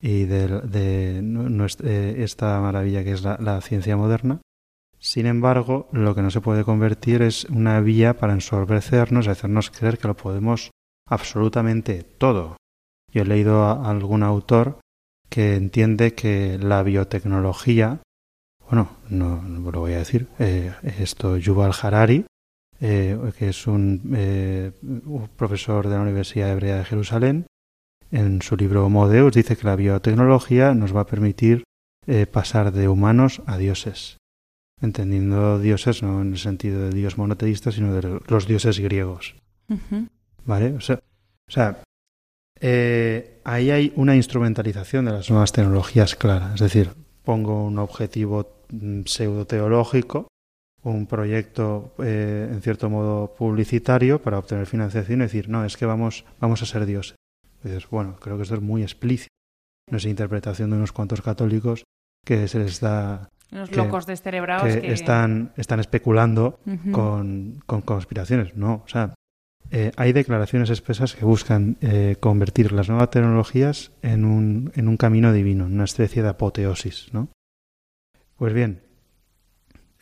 y 0.00 0.26
de, 0.26 0.62
eh, 0.72 2.14
esta 2.18 2.60
maravilla 2.60 3.02
que 3.02 3.10
es 3.10 3.22
la, 3.22 3.60
ciencia 3.60 3.96
moderna. 3.96 4.40
Sin 5.00 5.26
embargo, 5.26 5.88
lo 5.90 6.14
que 6.14 6.22
no 6.22 6.30
se 6.30 6.40
puede 6.40 6.62
convertir 6.62 7.22
es 7.22 7.46
una 7.46 7.80
vía 7.80 8.16
para 8.18 8.34
ensorbecernos 8.34 9.26
y 9.26 9.30
hacernos 9.30 9.72
creer 9.72 9.98
que 9.98 10.06
lo 10.06 10.16
podemos 10.16 10.70
absolutamente 11.08 12.04
todo. 12.04 12.56
Yo 13.10 13.22
he 13.22 13.26
leído 13.26 13.64
a 13.64 13.90
algún 13.90 14.22
autor 14.22 14.78
que 15.28 15.56
entiende 15.56 16.14
que 16.14 16.56
la 16.62 16.84
biotecnología 16.84 18.00
bueno, 18.68 18.96
no, 19.10 19.42
lo 19.70 19.80
voy 19.80 19.92
a 19.92 19.98
decir, 19.98 20.28
eh, 20.38 20.72
esto 20.98 21.36
Yuval 21.36 21.72
Harari, 21.80 22.24
eh, 22.80 23.18
que 23.38 23.50
es 23.50 23.66
un, 23.66 24.12
eh, 24.16 24.72
un, 24.82 25.28
profesor 25.36 25.88
de 25.88 25.94
la 25.94 26.02
Universidad 26.02 26.50
Hebrea 26.50 26.78
de 26.78 26.84
Jerusalén, 26.84 27.46
en 28.10 28.42
su 28.42 28.56
libro 28.56 28.86
Homo 28.86 29.08
Deus 29.08 29.34
dice 29.34 29.56
que 29.56 29.66
la 29.66 29.76
biotecnología 29.76 30.74
nos 30.74 30.94
va 30.94 31.02
a 31.02 31.06
permitir 31.06 31.64
pasar 32.32 32.72
de 32.72 32.88
humanos 32.88 33.42
a 33.46 33.56
dioses, 33.56 34.18
entendiendo 34.80 35.60
dioses 35.60 36.02
no 36.02 36.20
en 36.20 36.32
el 36.32 36.38
sentido 36.38 36.80
de 36.80 36.90
dios 36.90 37.16
monoteísta, 37.16 37.70
sino 37.70 37.94
de 37.94 38.20
los 38.26 38.46
dioses 38.46 38.80
griegos. 38.80 39.36
¿Vale? 40.44 40.72
O 40.74 40.80
sea, 40.80 41.00
o 41.48 41.50
sea 41.50 41.82
ahí 43.44 43.70
hay 43.70 43.92
una 43.96 44.16
instrumentalización 44.16 45.04
de 45.04 45.12
las 45.12 45.30
nuevas 45.30 45.52
tecnologías 45.52 46.16
clara, 46.16 46.52
es 46.54 46.60
decir, 46.60 46.90
pongo 47.24 47.64
un 47.64 47.78
objetivo 47.78 48.62
Mm, 48.72 49.02
pseudo-teológico, 49.04 50.28
un 50.82 51.06
proyecto 51.06 51.92
en 51.98 52.58
cierto 52.62 52.88
modo 52.88 53.34
publicitario 53.34 54.20
para 54.22 54.38
obtener 54.38 54.66
financiación 54.66 55.20
y 55.20 55.24
decir, 55.24 55.48
no, 55.50 55.64
es 55.66 55.76
que 55.76 55.84
vamos, 55.84 56.24
vamos 56.40 56.62
a 56.62 56.66
ser 56.66 56.86
dioses. 56.86 57.16
dices, 57.62 57.86
bueno, 57.90 58.16
creo 58.18 58.36
que 58.38 58.44
esto 58.44 58.54
es 58.54 58.62
muy 58.62 58.82
explícito. 58.82 59.28
No 59.90 59.98
es 59.98 60.06
interpretación 60.06 60.70
de 60.70 60.76
unos 60.76 60.92
cuantos 60.92 61.20
católicos 61.20 61.84
que 62.24 62.48
se 62.48 62.58
les 62.60 62.80
da 62.80 63.28
Unos 63.52 63.68
que- 63.68 63.76
locos 63.76 64.06
descerebrados 64.06 64.72
que, 64.74 64.80
que, 64.80 64.92
están, 64.92 65.52
están 65.58 65.78
especulando 65.78 66.58
con, 66.92 67.60
con 67.66 67.82
conspiraciones. 67.82 68.56
No, 68.56 68.82
o 68.86 68.88
sea, 68.88 69.14
eh, 69.74 69.90
hay 69.96 70.12
declaraciones 70.12 70.68
expresas 70.68 71.14
que 71.14 71.24
buscan 71.24 71.78
eh, 71.80 72.16
convertir 72.20 72.72
las 72.72 72.90
nuevas 72.90 73.08
tecnologías 73.08 73.90
en 74.02 74.26
un, 74.26 74.70
en 74.74 74.86
un 74.86 74.98
camino 74.98 75.32
divino, 75.32 75.64
en 75.64 75.72
una 75.72 75.84
especie 75.84 76.22
de 76.22 76.28
apoteosis, 76.28 77.08
¿no? 77.14 77.28
Pues 78.36 78.52
bien, 78.52 78.82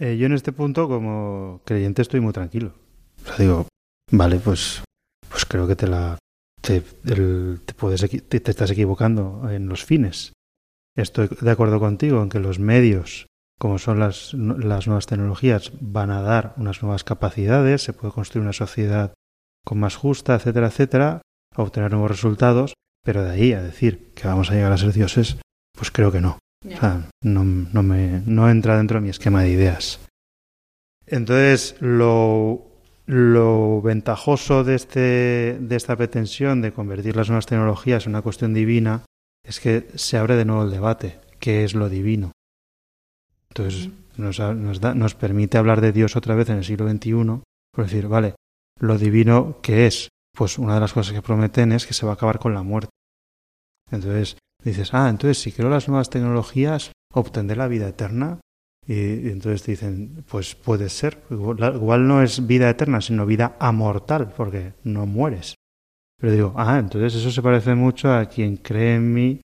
eh, 0.01 0.17
yo 0.17 0.27
en 0.27 0.33
este 0.33 0.51
punto 0.51 0.89
como 0.89 1.61
creyente 1.65 2.03
estoy 2.03 2.19
muy 2.19 2.33
tranquilo. 2.33 2.75
O 3.23 3.27
sea, 3.29 3.37
digo, 3.39 3.69
vale, 4.11 4.41
pues, 4.41 4.83
pues 5.29 5.47
creo 5.47 5.69
que 5.69 5.77
te 5.77 5.87
la 5.87 6.19
te, 6.61 6.83
estás 8.51 8.71
equivocando 8.73 9.49
en 9.51 9.69
los 9.69 9.85
fines. 9.85 10.33
Estoy 10.97 11.29
de 11.41 11.51
acuerdo 11.51 11.79
contigo 11.79 12.21
en 12.25 12.29
que 12.29 12.41
los 12.41 12.59
medios 12.59 13.27
como 13.61 13.79
son 13.79 13.99
las, 13.99 14.33
las 14.33 14.87
nuevas 14.87 15.05
tecnologías, 15.05 15.73
van 15.81 16.11
a 16.11 16.23
dar 16.23 16.55
unas 16.57 16.83
nuevas 16.83 17.05
capacidades, 17.05 17.83
se 17.83 17.93
puede 17.93 18.15
construir 18.15 18.43
una 18.43 18.55
sociedad 18.55 19.13
con 19.65 19.79
más 19.79 19.97
justa, 19.97 20.35
etcétera, 20.35 20.69
etcétera, 20.69 21.23
a 21.55 21.63
obtener 21.63 21.91
nuevos 21.91 22.11
resultados, 22.11 22.75
pero 23.05 23.23
de 23.25 23.31
ahí 23.31 23.53
a 23.53 23.63
decir 23.63 24.13
que 24.15 24.27
vamos 24.27 24.51
a 24.51 24.55
llegar 24.55 24.73
a 24.73 24.79
ser 24.79 24.93
dioses, 24.93 25.37
pues 25.77 25.91
creo 25.91 26.11
que 26.13 26.21
no. 26.21 26.39
O 26.67 26.77
sea, 26.79 27.09
no, 27.25 27.45
no, 27.45 27.83
me, 27.83 28.23
no 28.27 28.51
entra 28.51 28.77
dentro 28.77 28.99
de 28.99 29.03
mi 29.05 29.09
esquema 29.11 29.43
de 29.43 29.51
ideas. 29.51 29.99
Entonces, 31.07 31.77
lo, 31.81 32.67
lo 33.07 33.81
ventajoso 33.83 34.63
de, 34.63 34.75
este, 34.75 35.59
de 35.59 35.77
esta 35.77 35.97
pretensión 35.97 36.61
de 36.61 36.73
convertir 36.73 37.17
las 37.17 37.29
nuevas 37.29 37.47
tecnologías 37.47 38.05
en 38.07 38.11
una 38.13 38.23
cuestión 38.23 38.53
divina 38.55 39.05
es 39.45 39.59
que 39.59 39.89
se 39.95 40.19
abre 40.19 40.37
de 40.37 40.45
nuevo 40.45 40.65
el 40.65 40.71
debate. 40.71 41.19
¿Qué 41.39 41.65
es 41.65 41.75
lo 41.75 41.89
divino? 41.89 42.33
Entonces, 43.49 43.89
nos, 44.17 44.39
ha- 44.41 44.55
nos, 44.55 44.81
da- 44.81 44.95
nos 44.95 45.15
permite 45.15 45.59
hablar 45.59 45.81
de 45.81 45.93
Dios 45.93 46.15
otra 46.17 46.35
vez 46.35 46.51
en 46.51 46.59
el 46.59 46.65
siglo 46.65 46.89
XXI, 46.89 47.13
por 47.73 47.85
decir, 47.85 48.07
vale, 48.07 48.35
lo 48.81 48.99
divino, 48.99 49.59
¿qué 49.63 49.87
es? 49.87 50.09
Pues 50.37 50.59
una 50.59 50.75
de 50.75 50.81
las 50.81 50.93
cosas 50.93 51.13
que 51.13 51.23
prometen 51.23 51.73
es 51.73 51.87
que 51.87 51.95
se 51.95 52.07
va 52.07 52.13
a 52.13 52.15
acabar 52.15 52.39
con 52.39 52.55
la 52.55 52.63
muerte. 52.63 52.91
Entonces, 53.91 54.39
dices, 54.65 54.95
ah, 54.95 55.09
entonces 55.09 55.39
si 55.39 55.53
creo 55.53 55.69
las 55.69 55.89
nuevas 55.89 56.11
tecnologías, 56.11 56.93
obtendré 57.13 57.57
la 57.57 57.69
vida 57.69 57.89
eterna. 57.89 58.41
Y, 58.87 58.95
y 58.95 59.29
entonces 59.29 59.63
te 59.63 59.73
dicen, 59.73 60.25
pues 60.29 60.55
puede 60.55 60.89
ser. 60.89 61.23
Igual, 61.31 61.75
igual 61.75 62.09
no 62.09 62.23
es 62.23 62.47
vida 62.47 62.71
eterna, 62.71 63.01
sino 63.01 63.27
vida 63.27 63.57
amortal, 63.61 64.33
porque 64.35 64.73
no 64.85 65.07
mueres. 65.07 65.55
Pero 66.19 66.33
digo, 66.33 66.55
ah, 66.57 66.79
entonces 66.79 67.15
eso 67.15 67.31
se 67.31 67.43
parece 67.43 67.75
mucho 67.75 68.13
a 68.13 68.27
quien 68.27 68.57
cree 68.57 68.97
en 68.97 69.13
mí. 69.13 69.41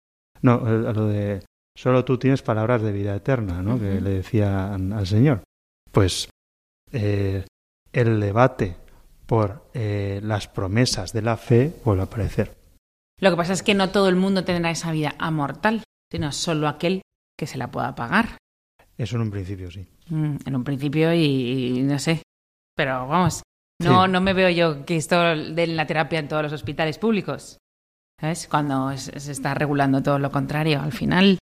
No, 0.41 0.54
a 0.65 0.94
lo 0.94 1.08
de 1.08 1.44
solo 1.78 2.04
tú 2.04 2.17
tienes 2.17 2.41
palabras 2.41 2.82
de 2.82 2.91
vida 2.91 3.15
eterna, 3.15 3.62
¿no? 3.62 3.80
Que 3.80 4.02
le 4.02 4.10
decía 4.10 4.74
al 4.74 4.91
al 4.91 5.08
Señor. 5.08 5.44
Pues 5.91 6.30
eh, 6.91 7.46
el 7.94 8.20
debate 8.20 8.78
por 9.32 9.63
eh, 9.74 10.20
las 10.22 10.50
promesas 10.50 11.13
de 11.13 11.22
la 11.22 11.38
fe 11.38 11.72
vuelve 11.86 12.02
a 12.02 12.06
aparecer. 12.06 12.54
Lo 13.22 13.30
que 13.32 13.38
pasa 13.38 13.54
es 13.54 13.63
que 13.63 13.74
no 13.74 13.89
todo 13.89 14.10
el 14.10 14.17
mundo 14.17 14.44
tendrá 14.44 14.72
esa 14.72 14.91
vida 14.91 15.15
amortal, 15.20 15.84
sino 16.12 16.34
solo 16.34 16.67
aquel 16.67 17.02
que 17.39 17.48
se 17.48 17.58
la 17.58 17.72
pueda 17.72 17.96
pagar. 17.96 18.36
Eso 18.98 19.15
en 19.15 19.22
un 19.22 19.32
principio 19.32 19.72
sí. 19.72 19.88
Mm, 20.10 20.36
En 20.46 20.54
un 20.58 20.65
principio 20.65 21.13
y, 21.13 21.78
y 21.78 21.82
no 21.84 21.98
sé. 21.98 22.22
Pero 22.76 23.08
vamos, 23.08 23.41
no, 23.82 24.06
Sí. 24.06 24.12
no 24.12 24.20
me 24.20 24.34
veo 24.34 24.50
yo 24.50 24.86
que 24.86 24.98
esto 24.98 25.17
de 25.22 25.65
la 25.67 25.88
terapia 25.88 26.20
en 26.20 26.28
todos 26.28 26.44
los 26.44 26.52
hospitales 26.52 26.98
públicos. 26.98 27.58
¿Sabes? 28.20 28.50
Cuando 28.50 28.96
se 28.98 29.32
está 29.32 29.54
regulando 29.54 30.04
todo 30.04 30.20
lo 30.20 30.30
contrario. 30.30 30.82
Al 30.82 30.91
final, 30.91 31.39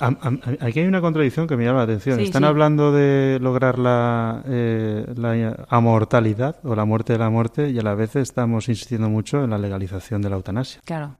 Aquí 0.00 0.80
hay 0.80 0.86
una 0.86 1.00
contradicción 1.00 1.46
que 1.46 1.56
me 1.56 1.64
llama 1.64 1.78
la 1.78 1.84
atención. 1.84 2.18
Sí, 2.18 2.24
Están 2.24 2.42
sí. 2.42 2.48
hablando 2.48 2.92
de 2.92 3.38
lograr 3.40 3.78
la, 3.78 4.42
eh, 4.46 5.06
la 5.16 5.66
amortalidad 5.68 6.56
o 6.64 6.74
la 6.74 6.84
muerte 6.84 7.12
de 7.12 7.18
la 7.20 7.30
muerte 7.30 7.70
y 7.70 7.78
a 7.78 7.82
la 7.82 7.94
vez 7.94 8.16
estamos 8.16 8.68
insistiendo 8.68 9.08
mucho 9.08 9.44
en 9.44 9.50
la 9.50 9.58
legalización 9.58 10.22
de 10.22 10.30
la 10.30 10.36
eutanasia. 10.36 10.80
claro. 10.84 11.16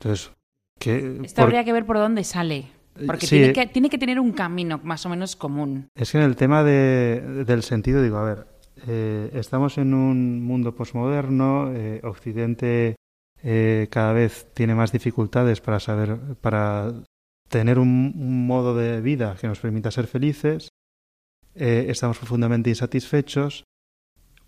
Entonces, 0.00 0.32
¿qué, 0.78 1.18
Esto 1.24 1.36
por- 1.36 1.44
habría 1.44 1.64
que 1.64 1.72
ver 1.72 1.86
por 1.86 1.96
dónde 1.96 2.24
sale. 2.24 2.66
Porque 3.06 3.26
Sí, 3.26 3.36
tiene, 3.38 3.52
que, 3.52 3.66
tiene 3.66 3.88
que 3.90 3.98
tener 3.98 4.20
un 4.20 4.32
camino 4.32 4.80
más 4.84 5.04
o 5.06 5.08
menos 5.08 5.34
común. 5.34 5.88
Es 5.96 6.12
que 6.12 6.18
en 6.18 6.24
el 6.24 6.36
tema 6.36 6.62
de, 6.62 7.44
del 7.46 7.62
sentido, 7.62 8.02
digo, 8.02 8.18
a 8.18 8.24
ver, 8.24 8.46
eh, 8.86 9.30
estamos 9.34 9.78
en 9.78 9.94
un 9.94 10.42
mundo 10.44 10.74
posmoderno, 10.74 11.70
eh, 11.72 12.00
Occidente 12.04 12.96
eh, 13.42 13.88
cada 13.90 14.12
vez 14.12 14.46
tiene 14.54 14.74
más 14.74 14.92
dificultades 14.92 15.60
para 15.60 15.80
saber, 15.80 16.18
para 16.40 16.92
tener 17.48 17.78
un, 17.78 18.12
un 18.16 18.46
modo 18.46 18.74
de 18.74 19.00
vida 19.00 19.36
que 19.40 19.46
nos 19.46 19.58
permita 19.60 19.90
ser 19.90 20.06
felices, 20.06 20.68
eh, 21.54 21.86
estamos 21.88 22.18
profundamente 22.18 22.70
insatisfechos, 22.70 23.64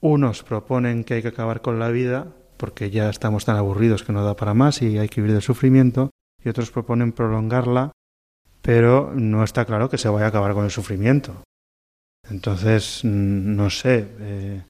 unos 0.00 0.42
proponen 0.42 1.04
que 1.04 1.14
hay 1.14 1.22
que 1.22 1.28
acabar 1.28 1.60
con 1.62 1.78
la 1.78 1.88
vida 1.90 2.32
porque 2.56 2.90
ya 2.90 3.10
estamos 3.10 3.44
tan 3.44 3.56
aburridos 3.56 4.02
que 4.02 4.12
no 4.12 4.24
da 4.24 4.34
para 4.36 4.54
más 4.54 4.80
y 4.82 4.98
hay 4.98 5.08
que 5.08 5.20
vivir 5.20 5.34
del 5.34 5.42
sufrimiento, 5.42 6.10
y 6.42 6.48
otros 6.48 6.70
proponen 6.70 7.12
prolongarla 7.12 7.92
pero 8.62 9.12
no 9.14 9.44
está 9.44 9.64
claro 9.64 9.88
que 9.88 9.96
se 9.98 10.08
vaya 10.08 10.24
a 10.24 10.28
acabar 10.30 10.52
con 10.52 10.64
el 10.64 10.72
sufrimiento. 10.72 11.44
Entonces, 12.28 13.02
mm, 13.04 13.54
no 13.54 13.70
sé. 13.70 14.08
eh, 14.18 14.62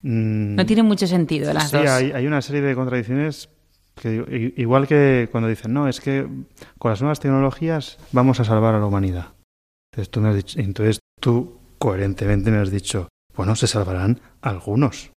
mm, 0.00 0.54
No 0.54 0.64
tiene 0.64 0.82
mucho 0.82 1.06
sentido 1.06 1.52
las 1.52 1.68
sí, 1.68 1.76
dos. 1.76 1.86
hay, 1.88 2.12
hay 2.12 2.26
una 2.26 2.40
serie 2.40 2.62
de 2.62 2.74
contradicciones 2.74 3.50
que 3.94 4.52
igual 4.56 4.86
que 4.86 5.28
cuando 5.30 5.48
dicen, 5.48 5.72
no, 5.72 5.88
es 5.88 6.00
que 6.00 6.26
con 6.78 6.90
las 6.90 7.00
nuevas 7.00 7.20
tecnologías 7.20 7.98
vamos 8.12 8.40
a 8.40 8.44
salvar 8.44 8.74
a 8.74 8.78
la 8.78 8.86
humanidad. 8.86 9.34
Entonces 9.92 10.10
tú, 10.10 10.20
me 10.20 10.28
has 10.30 10.36
dicho, 10.36 10.58
entonces 10.58 11.00
tú 11.20 11.58
coherentemente 11.78 12.50
me 12.50 12.58
has 12.58 12.70
dicho, 12.70 13.08
bueno, 13.36 13.56
se 13.56 13.66
salvarán 13.66 14.20
algunos. 14.40 15.10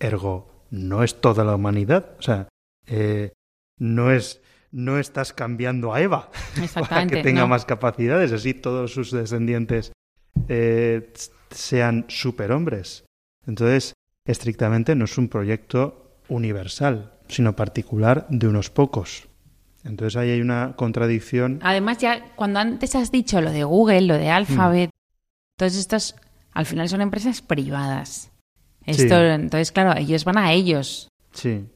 Ergo, 0.00 0.64
no 0.70 1.02
es 1.02 1.20
toda 1.20 1.44
la 1.44 1.54
humanidad. 1.54 2.16
O 2.18 2.22
sea, 2.22 2.48
eh, 2.86 3.32
no 3.78 4.10
es 4.10 4.40
no 4.70 4.98
estás 4.98 5.32
cambiando 5.32 5.94
a 5.94 6.00
Eva 6.00 6.30
para 6.74 7.06
que 7.06 7.22
tenga 7.22 7.42
no. 7.42 7.48
más 7.48 7.64
capacidades, 7.64 8.32
así 8.32 8.54
todos 8.54 8.92
sus 8.92 9.10
descendientes 9.10 9.92
eh, 10.48 11.12
sean 11.50 12.04
superhombres. 12.08 13.04
Entonces, 13.46 13.94
estrictamente 14.26 14.94
no 14.94 15.06
es 15.06 15.16
un 15.16 15.28
proyecto 15.28 16.20
universal, 16.28 17.17
sino 17.28 17.54
particular 17.56 18.26
de 18.28 18.48
unos 18.48 18.70
pocos. 18.70 19.28
Entonces 19.84 20.16
ahí 20.16 20.30
hay 20.30 20.40
una 20.40 20.74
contradicción. 20.76 21.60
Además, 21.62 21.98
ya 21.98 22.34
cuando 22.34 22.58
antes 22.58 22.94
has 22.94 23.10
dicho 23.12 23.40
lo 23.40 23.50
de 23.52 23.64
Google, 23.64 24.02
lo 24.02 24.14
de 24.18 24.28
Alphabet, 24.30 24.90
todos 25.56 25.76
estos 25.76 26.16
al 26.52 26.66
final 26.66 26.88
son 26.88 27.00
empresas 27.00 27.40
privadas. 27.42 28.30
Esto, 28.84 29.02
Sí. 29.18 29.24
Entonces, 29.26 29.70
claro, 29.70 29.98
ellos 29.98 30.24
van 30.24 30.38
a 30.38 30.52
ellos. 30.52 31.08
Sí. 31.32 31.66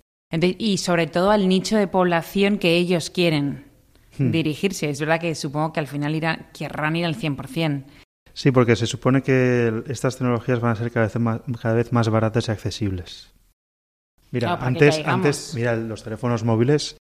Y 0.59 0.79
sobre 0.79 1.07
todo 1.07 1.31
al 1.31 1.49
nicho 1.49 1.77
de 1.77 1.87
población 1.87 2.59
que 2.59 2.77
ellos 2.77 3.11
quieren 3.11 3.71
Hmm. 4.19 4.31
dirigirse. 4.31 4.91
Es 4.91 5.01
verdad 5.01 5.21
que 5.21 5.35
supongo 5.35 5.73
que 5.73 5.81
al 5.81 5.87
final 5.87 6.15
irán, 6.15 6.47
querrán 6.53 6.97
ir 6.97 7.07
al 7.07 7.15
100%. 7.15 7.85
Sí, 8.35 8.51
porque 8.51 8.77
se 8.77 8.87
supone 8.87 9.23
que 9.23 9.83
estas 9.89 10.17
tecnologías 10.17 10.61
van 10.61 10.73
a 10.73 10.77
ser 10.77 10.91
cada 10.91 11.07
vez 11.07 11.17
más, 11.19 11.41
cada 11.61 11.75
vez 11.75 11.93
más 11.93 12.09
baratas 12.09 12.49
y 12.49 12.51
accesibles. 12.51 13.33
Mira, 14.33 14.49
Claro, 14.49 14.65
antes, 14.65 15.03
antes, 15.05 15.55
mira, 15.55 15.77
los 15.77 16.03
teléfonos 16.03 16.43
móviles 16.43 16.97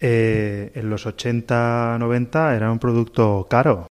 eh, 0.00 0.72
en 0.74 0.90
los 0.90 1.06
80, 1.06 1.96
90 1.98 2.56
eran 2.56 2.72
un 2.72 2.78
producto 2.80 3.46
caro. 3.48 3.86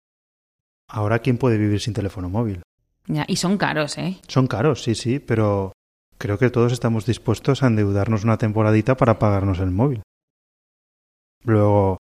Ahora, 0.90 1.20
¿quién 1.20 1.38
puede 1.38 1.58
vivir 1.58 1.80
sin 1.80 1.94
teléfono 1.94 2.30
móvil? 2.30 2.62
Ya, 3.08 3.24
y 3.28 3.38
son 3.38 3.58
caros, 3.58 3.98
¿eh? 3.98 4.18
Son 4.28 4.48
caros, 4.48 4.84
sí, 4.84 4.94
sí, 4.94 5.20
pero 5.20 5.72
creo 6.18 6.38
que 6.38 6.50
todos 6.50 6.74
estamos 6.74 7.06
dispuestos 7.06 7.64
a 7.64 7.68
endeudarnos 7.68 8.26
una 8.26 8.38
temporadita 8.38 8.98
para 8.98 9.18
pagarnos 9.20 9.60
el 9.60 9.72
móvil. 9.72 10.04
Luego, 11.44 11.98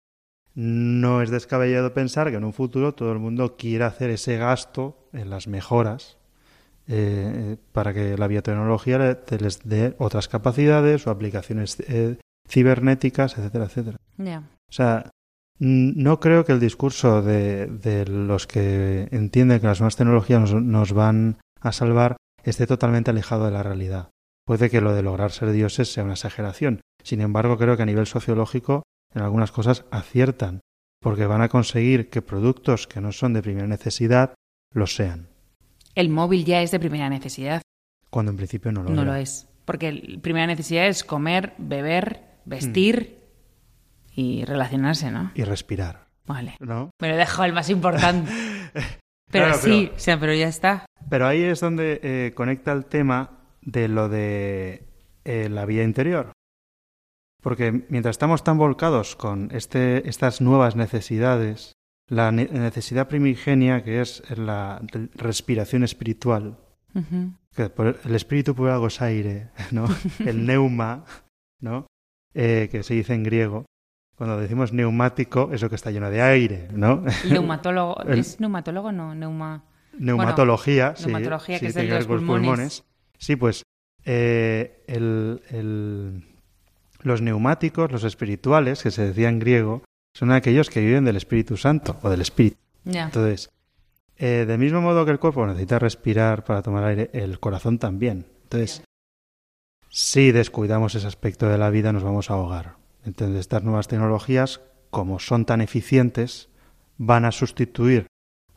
no 0.54 1.20
es 1.20 1.30
descabellado 1.30 1.92
pensar 1.92 2.30
que 2.30 2.36
en 2.36 2.44
un 2.44 2.52
futuro 2.52 2.94
todo 2.94 3.12
el 3.12 3.18
mundo 3.18 3.56
quiera 3.56 3.88
hacer 3.88 4.10
ese 4.10 4.38
gasto 4.38 5.08
en 5.12 5.30
las 5.30 5.48
mejoras 5.48 6.16
eh, 6.88 7.56
para 7.72 7.92
que 7.92 8.16
la 8.16 8.26
biotecnología 8.28 8.98
le- 8.98 9.14
te 9.16 9.38
les 9.38 9.60
dé 9.64 9.94
otras 9.98 10.28
capacidades 10.28 11.06
o 11.06 11.10
aplicaciones 11.10 11.76
eh, 11.88 12.16
cibernéticas, 12.48 13.36
etcétera, 13.38 13.64
etcétera. 13.66 13.96
O 14.70 14.72
sea, 14.72 15.10
no 15.58 16.20
creo 16.20 16.44
que 16.44 16.52
el 16.52 16.60
discurso 16.60 17.22
de, 17.22 17.66
de 17.66 18.06
los 18.06 18.46
que 18.46 19.08
entienden 19.10 19.60
que 19.60 19.66
las 19.66 19.80
nuevas 19.80 19.96
tecnologías 19.96 20.40
nos, 20.40 20.62
nos 20.62 20.92
van 20.92 21.38
a 21.60 21.72
salvar 21.72 22.16
esté 22.44 22.66
totalmente 22.66 23.10
alejado 23.10 23.46
de 23.46 23.52
la 23.52 23.62
realidad. 23.62 24.10
Puede 24.46 24.70
que 24.70 24.80
lo 24.80 24.94
de 24.94 25.02
lograr 25.02 25.32
ser 25.32 25.50
dioses 25.50 25.92
sea 25.92 26.04
una 26.04 26.12
exageración. 26.12 26.80
Sin 27.02 27.20
embargo, 27.20 27.58
creo 27.58 27.76
que 27.76 27.82
a 27.82 27.86
nivel 27.86 28.06
sociológico 28.06 28.82
en 29.14 29.22
algunas 29.22 29.50
cosas 29.50 29.84
aciertan, 29.90 30.60
porque 31.00 31.26
van 31.26 31.40
a 31.42 31.48
conseguir 31.48 32.10
que 32.10 32.22
productos 32.22 32.86
que 32.86 33.00
no 33.00 33.12
son 33.12 33.32
de 33.32 33.42
primera 33.42 33.66
necesidad 33.66 34.34
lo 34.72 34.86
sean, 34.86 35.28
El 35.96 36.08
móvil 36.10 36.44
ya 36.44 36.62
es 36.62 36.70
de 36.70 36.78
primera 36.78 37.08
necesidad. 37.08 37.62
cuando 38.10 38.30
en 38.30 38.36
principio 38.36 38.70
no 38.72 38.82
lo 38.84 38.90
No 38.90 39.02
era. 39.02 39.12
lo 39.12 39.16
es. 39.16 39.48
Porque 39.64 39.92
la 39.92 40.20
primera 40.20 40.46
necesidad 40.46 40.86
es 40.86 41.02
comer, 41.04 41.54
beber, 41.58 42.22
vestir 42.44 43.18
y 44.14 44.44
relacionarse, 44.44 45.10
¿no? 45.10 45.32
Y 45.34 45.42
respirar. 45.42 46.06
Vale. 46.24 46.56
¿No? 46.60 46.90
Me 47.00 47.08
lo 47.08 47.16
dejo 47.16 47.42
el 47.44 47.52
más 47.52 47.68
importante. 47.68 48.30
pero 49.30 49.46
Claro, 49.46 49.58
sí, 49.60 49.84
pero- 49.86 49.96
o 49.96 49.98
sea, 49.98 50.20
pero 50.20 50.34
ya 50.34 50.48
está. 50.48 50.86
Pero 51.10 51.26
ahí 51.26 51.42
es 51.42 51.60
donde 51.60 52.00
eh, 52.02 52.32
conecta 52.34 52.72
el 52.72 52.84
tema 52.86 53.40
de 53.62 53.88
lo 53.88 54.08
de 54.08 54.88
eh, 55.24 55.48
la 55.50 55.64
vida 55.66 55.82
interior. 55.82 56.32
Porque 57.42 57.84
mientras 57.88 58.14
estamos 58.14 58.42
tan 58.44 58.58
volcados 58.58 59.14
con 59.16 59.50
este, 59.52 60.08
estas 60.08 60.40
nuevas 60.40 60.74
necesidades, 60.76 61.72
la 62.08 62.30
ne- 62.32 62.48
necesidad 62.52 63.08
primigenia 63.08 63.82
que 63.82 64.00
es 64.00 64.22
la 64.36 64.80
respiración 65.14 65.82
espiritual, 65.84 66.56
Ujú. 66.94 67.32
que 67.54 67.68
por 67.70 67.98
el 68.04 68.14
espíritu 68.14 68.54
por 68.54 68.70
algo 68.70 68.86
es 68.86 69.00
aire, 69.02 69.50
¿no? 69.72 69.86
El 70.20 70.46
neuma, 70.46 71.04
¿no? 71.60 71.86
Eh, 72.34 72.68
que 72.70 72.82
se 72.82 72.94
dice 72.94 73.14
en 73.14 73.22
griego. 73.24 73.64
Cuando 74.16 74.38
decimos 74.38 74.72
neumático, 74.72 75.50
eso 75.52 75.68
que 75.68 75.74
está 75.74 75.90
lleno 75.90 76.08
de 76.10 76.22
aire, 76.22 76.68
¿no? 76.72 77.04
Neumatólogo. 77.28 78.02
¿Es 78.08 78.40
neumatólogo? 78.40 78.92
No, 78.92 79.14
neuma. 79.14 79.64
Neumatología, 79.98 80.94
sí, 80.96 81.04
neumatología, 81.06 81.56
sí, 81.58 81.60
que 81.64 81.66
es 81.68 81.74
tiene 81.74 81.88
de 81.90 81.94
los 81.96 82.06
pulmones. 82.06 82.84
Sí, 83.18 83.36
pues 83.36 83.62
eh, 84.04 84.84
el- 84.86 85.42
el- 85.50 86.24
los 87.02 87.20
neumáticos, 87.22 87.90
los 87.92 88.04
espirituales, 88.04 88.82
que 88.82 88.90
se 88.90 89.06
decía 89.06 89.28
en 89.28 89.38
griego, 89.38 89.82
son 90.16 90.32
aquellos 90.32 90.70
que 90.70 90.80
viven 90.80 91.04
del 91.04 91.16
Espíritu 91.16 91.58
Santo 91.58 91.98
o 92.00 92.08
del 92.08 92.22
Espíritu. 92.22 92.56
Entonces, 92.86 93.50
eh, 94.16 94.46
del 94.48 94.58
mismo 94.58 94.80
modo 94.80 95.04
que 95.04 95.10
el 95.10 95.18
cuerpo 95.18 95.46
necesita 95.46 95.78
respirar 95.78 96.42
para 96.42 96.62
tomar 96.62 96.84
aire, 96.84 97.10
el 97.12 97.38
corazón 97.38 97.78
también. 97.78 98.24
Entonces, 98.44 98.82
si 99.90 100.32
descuidamos 100.32 100.94
ese 100.94 101.06
aspecto 101.06 101.50
de 101.50 101.58
la 101.58 101.68
vida, 101.68 101.92
nos 101.92 102.02
vamos 102.02 102.30
a 102.30 102.34
ahogar. 102.34 102.76
Entonces, 103.04 103.40
estas 103.40 103.62
nuevas 103.62 103.88
tecnologías, 103.88 104.62
como 104.88 105.18
son 105.18 105.44
tan 105.44 105.60
eficientes, 105.60 106.48
van 106.96 107.26
a 107.26 107.32
sustituir 107.32 108.06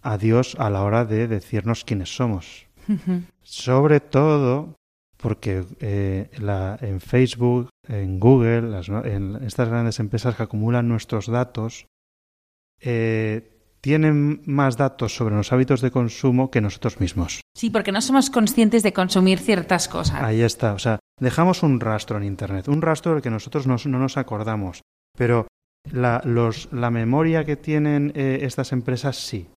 a 0.02 0.18
Dios 0.18 0.56
a 0.60 0.70
la 0.70 0.84
hora 0.84 1.04
de 1.04 1.28
decirnos 1.28 1.84
quiénes 1.84 2.16
somos. 2.16 2.68
Sobre 3.44 4.00
todo 4.00 4.76
porque 5.22 5.66
eh, 5.80 6.30
la- 6.40 6.78
en 6.82 7.02
Facebook, 7.02 7.70
en 7.88 8.20
Google, 8.20 8.62
las 8.64 8.88
en 8.90 9.36
estas 9.44 9.68
grandes 9.70 10.00
empresas 10.00 10.36
que 10.36 10.44
acumulan 10.44 10.88
nuestros 10.88 11.28
datos, 11.28 11.86
eh, 12.82 13.56
tienen 13.82 14.42
más 14.46 14.76
datos 14.78 15.16
sobre 15.16 15.36
los 15.36 15.52
hábitos 15.54 15.82
de 15.82 15.92
consumo 15.92 16.52
que 16.52 16.62
nosotros 16.62 17.00
mismos. 17.00 17.42
Sí, 17.56 17.70
porque 17.70 17.92
no 17.92 18.02
somos 18.02 18.30
conscientes 18.30 18.84
de 18.84 18.92
consumir 18.94 19.40
ciertas 19.40 19.88
cosas. 19.88 20.22
Ahí 20.22 20.42
está. 20.42 20.74
O 20.74 20.80
sea, 20.80 21.00
dejamos 21.20 21.64
un 21.64 21.80
rastro 21.80 22.18
en 22.18 22.24
Internet, 22.26 22.68
un 22.68 22.82
rastro 22.82 23.14
del 23.14 23.22
que 23.22 23.30
nosotros 23.30 23.68
nos- 23.68 23.86
no 23.88 24.00
nos 24.00 24.18
acordamos. 24.18 24.82
Pero 25.18 25.48
la, 25.92 26.22
los, 26.26 26.72
la 26.74 26.92
memoria 26.92 27.46
que 27.46 27.56
tienen 27.56 28.12
eh, 28.16 28.40
estas 28.42 28.74
empresas 28.74 29.16
sí. 29.18 29.48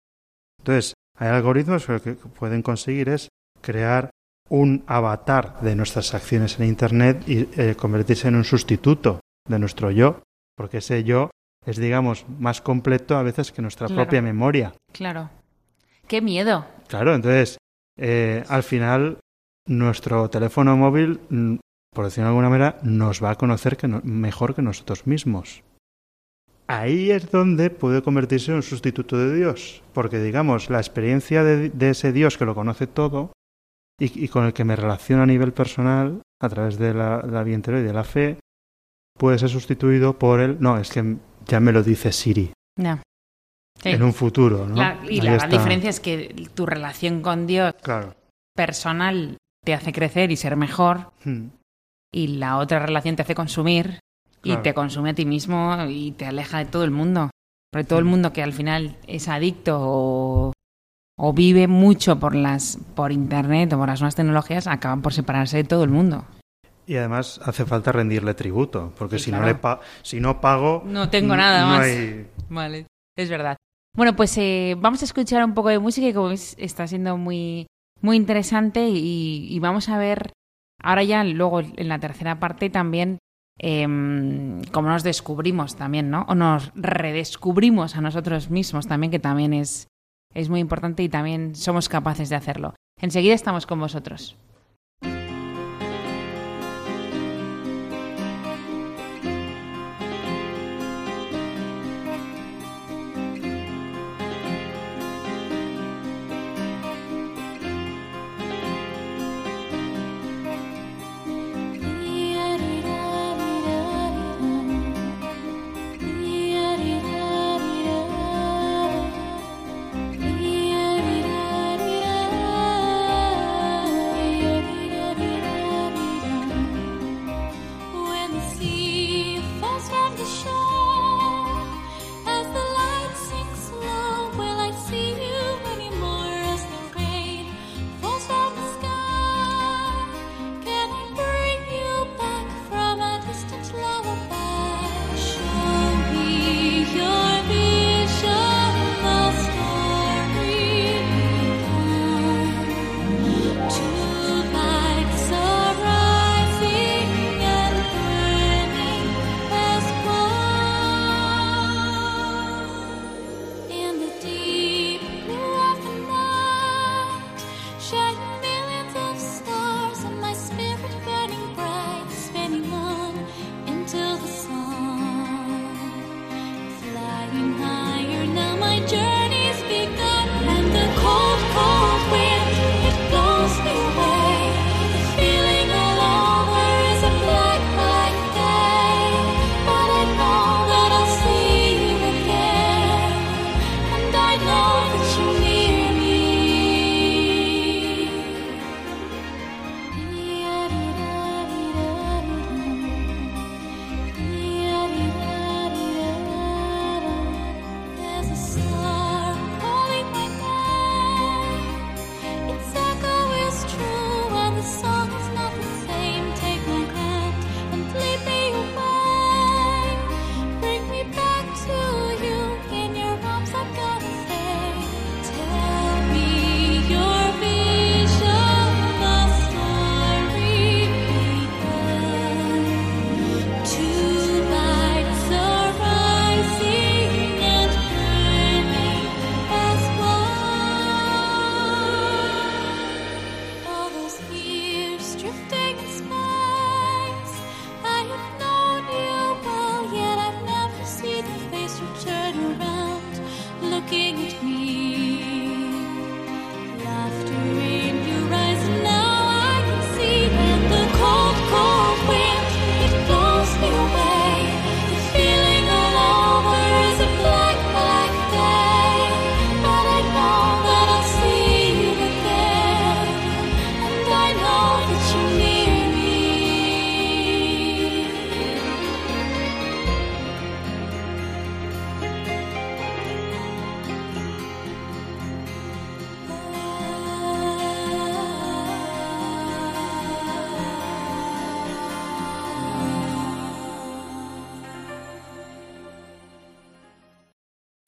Entonces, 0.58 0.94
hay 1.18 1.28
algoritmos 1.28 1.84
que 1.86 1.92
lo 1.92 2.02
que 2.02 2.14
pueden 2.14 2.62
conseguir 2.62 3.08
es 3.08 3.28
crear 3.60 4.10
un 4.52 4.84
avatar 4.86 5.60
de 5.62 5.74
nuestras 5.74 6.12
acciones 6.12 6.60
en 6.60 6.66
Internet 6.66 7.22
y 7.26 7.48
eh, 7.58 7.74
convertirse 7.74 8.28
en 8.28 8.36
un 8.36 8.44
sustituto 8.44 9.20
de 9.48 9.58
nuestro 9.58 9.90
yo, 9.90 10.20
porque 10.56 10.78
ese 10.78 11.04
yo 11.04 11.30
es, 11.64 11.78
digamos, 11.78 12.26
más 12.38 12.60
completo 12.60 13.16
a 13.16 13.22
veces 13.22 13.50
que 13.50 13.62
nuestra 13.62 13.86
Claro. 13.86 14.02
propia 14.02 14.20
memoria. 14.20 14.74
Claro. 14.92 15.30
Qué 16.06 16.20
miedo. 16.20 16.66
Claro, 16.88 17.14
entonces, 17.14 17.56
eh, 17.98 18.44
al 18.48 18.62
final, 18.62 19.18
nuestro 19.66 20.28
teléfono 20.28 20.76
móvil, 20.76 21.20
mm, 21.30 21.54
por 21.94 22.04
decirlo 22.04 22.24
de 22.24 22.28
alguna 22.30 22.50
manera, 22.50 22.78
nos 22.82 23.22
va 23.24 23.30
a 23.30 23.36
conocer 23.36 23.78
que 23.78 23.88
no- 23.88 24.02
mejor 24.04 24.54
que 24.54 24.60
nosotros 24.60 25.06
mismos. 25.06 25.62
Ahí 26.66 27.10
es 27.10 27.30
donde 27.30 27.70
puede 27.70 28.02
convertirse 28.02 28.50
en 28.50 28.56
un 28.56 28.62
sustituto 28.62 29.16
de 29.16 29.34
Dios, 29.34 29.82
porque 29.94 30.18
digamos, 30.18 30.68
la 30.68 30.78
experiencia 30.78 31.42
de, 31.42 31.70
de 31.70 31.90
ese 31.90 32.12
Dios 32.12 32.36
que 32.36 32.44
lo 32.44 32.54
conoce 32.54 32.86
todo 32.86 33.32
y, 34.04 34.24
y 34.24 34.28
con 34.28 34.44
el 34.44 34.52
que 34.52 34.64
me 34.64 34.76
relaciono 34.76 35.22
a 35.22 35.26
nivel 35.26 35.52
personal, 35.52 36.22
a 36.42 36.48
través 36.48 36.78
de 36.78 36.92
la, 36.94 37.22
la 37.22 37.42
vida 37.42 37.54
interior 37.56 37.82
y 37.82 37.86
de 37.86 37.92
la 37.92 38.04
fe, 38.04 38.38
puede 39.18 39.38
ser 39.38 39.48
sustituido 39.50 40.18
por 40.18 40.40
el, 40.40 40.60
no, 40.60 40.78
es 40.78 40.90
que 40.90 41.16
ya 41.46 41.60
me 41.60 41.72
lo 41.72 41.82
dice 41.82 42.10
Siri. 42.12 42.52
Sí. 43.80 43.88
en 43.90 44.02
un 44.02 44.12
futuro, 44.14 44.66
¿no? 44.66 44.76
La- 44.76 44.98
y 45.08 45.14
Ahí 45.18 45.20
la 45.22 45.34
está. 45.36 45.48
diferencia 45.48 45.90
es 45.90 45.98
que 45.98 46.48
tu 46.54 46.66
relación 46.66 47.20
con 47.20 47.46
Dios 47.48 47.74
Claro. 47.82 48.14
personal 48.54 49.36
te 49.64 49.74
hace 49.74 49.92
crecer 49.92 50.30
y 50.30 50.36
ser 50.36 50.56
mejor 50.56 51.10
Hmm. 51.24 51.48
y 52.14 52.28
la 52.38 52.58
otra 52.58 52.78
relación 52.78 53.16
te 53.16 53.22
hace 53.22 53.34
consumir 53.34 53.98
y 54.44 54.56
te 54.58 54.74
consume 54.74 55.10
a 55.10 55.14
ti 55.14 55.24
mismo 55.24 55.76
y 55.88 56.12
te 56.12 56.26
aleja 56.26 56.58
de 56.58 56.66
todo 56.66 56.84
el 56.84 56.90
mundo. 56.92 57.30
Porque 57.72 57.84
todo 57.88 57.98
el 57.98 58.04
Mm. 58.04 58.08
mundo 58.08 58.32
que 58.32 58.42
al 58.42 58.52
final 58.52 58.96
es 59.06 59.28
adicto 59.28 59.78
o, 59.80 60.51
o 61.24 61.32
vive 61.32 61.68
mucho 61.68 62.18
por 62.18 62.34
las 62.34 62.78
por 62.96 63.12
internet 63.12 63.72
o 63.72 63.78
por 63.78 63.88
las 63.88 64.00
nuevas 64.00 64.16
tecnologías 64.16 64.66
acaban 64.66 65.02
por 65.02 65.12
separarse 65.12 65.58
de 65.58 65.64
todo 65.64 65.84
el 65.84 65.90
mundo. 65.90 66.24
Y 66.84 66.96
además 66.96 67.40
hace 67.44 67.64
falta 67.64 67.92
rendirle 67.92 68.34
tributo, 68.34 68.92
porque 68.98 69.18
Sí, 69.18 69.26
si, 69.26 69.30
claro. 69.30 69.42
no 69.46 69.48
le 69.52 69.54
pa- 69.54 69.80
si 70.02 70.18
no 70.18 70.40
pago... 70.40 70.82
No 70.84 71.10
tengo 71.10 71.36
nada 71.36 71.60
no 71.62 71.66
más. 71.68 71.86
hay- 71.86 72.26
Vale, 72.50 72.86
es 73.16 73.30
verdad. 73.30 73.56
Bueno, 73.96 74.16
pues 74.16 74.36
eh, 74.38 74.74
vamos 74.80 75.00
a 75.02 75.04
escuchar 75.04 75.44
un 75.44 75.54
poco 75.54 75.68
de 75.68 75.78
música 75.78 76.08
que 76.08 76.14
como 76.14 76.28
veis 76.28 76.56
está 76.58 76.86
siendo 76.88 77.16
muy, 77.16 77.66
muy 78.00 78.16
interesante 78.16 78.88
y, 78.88 79.46
y 79.48 79.58
vamos 79.60 79.88
a 79.88 79.98
ver 79.98 80.32
ahora 80.82 81.04
ya 81.04 81.22
luego 81.22 81.60
en 81.60 81.88
la 81.88 82.00
tercera 82.00 82.40
parte 82.40 82.68
también 82.68 83.18
em, 83.60 84.62
cómo 84.72 84.88
nos 84.88 85.02
descubrimos 85.04 85.76
también, 85.76 86.10
¿no? 86.10 86.24
O 86.28 86.34
nos 86.34 86.72
redescubrimos 86.74 87.94
a 87.96 88.00
nosotros 88.00 88.50
mismos 88.50 88.86
también, 88.88 89.10
que 89.12 89.18
también 89.20 89.52
es, 89.52 89.86
es 90.34 90.48
muy 90.48 90.60
importante 90.60 91.02
y 91.02 91.08
también 91.08 91.54
somos 91.54 91.88
capaces 91.88 92.28
de 92.28 92.36
hacerlo. 92.36 92.74
Enseguida 93.00 93.34
estamos 93.34 93.66
con 93.66 93.80
vosotros. 93.80 94.36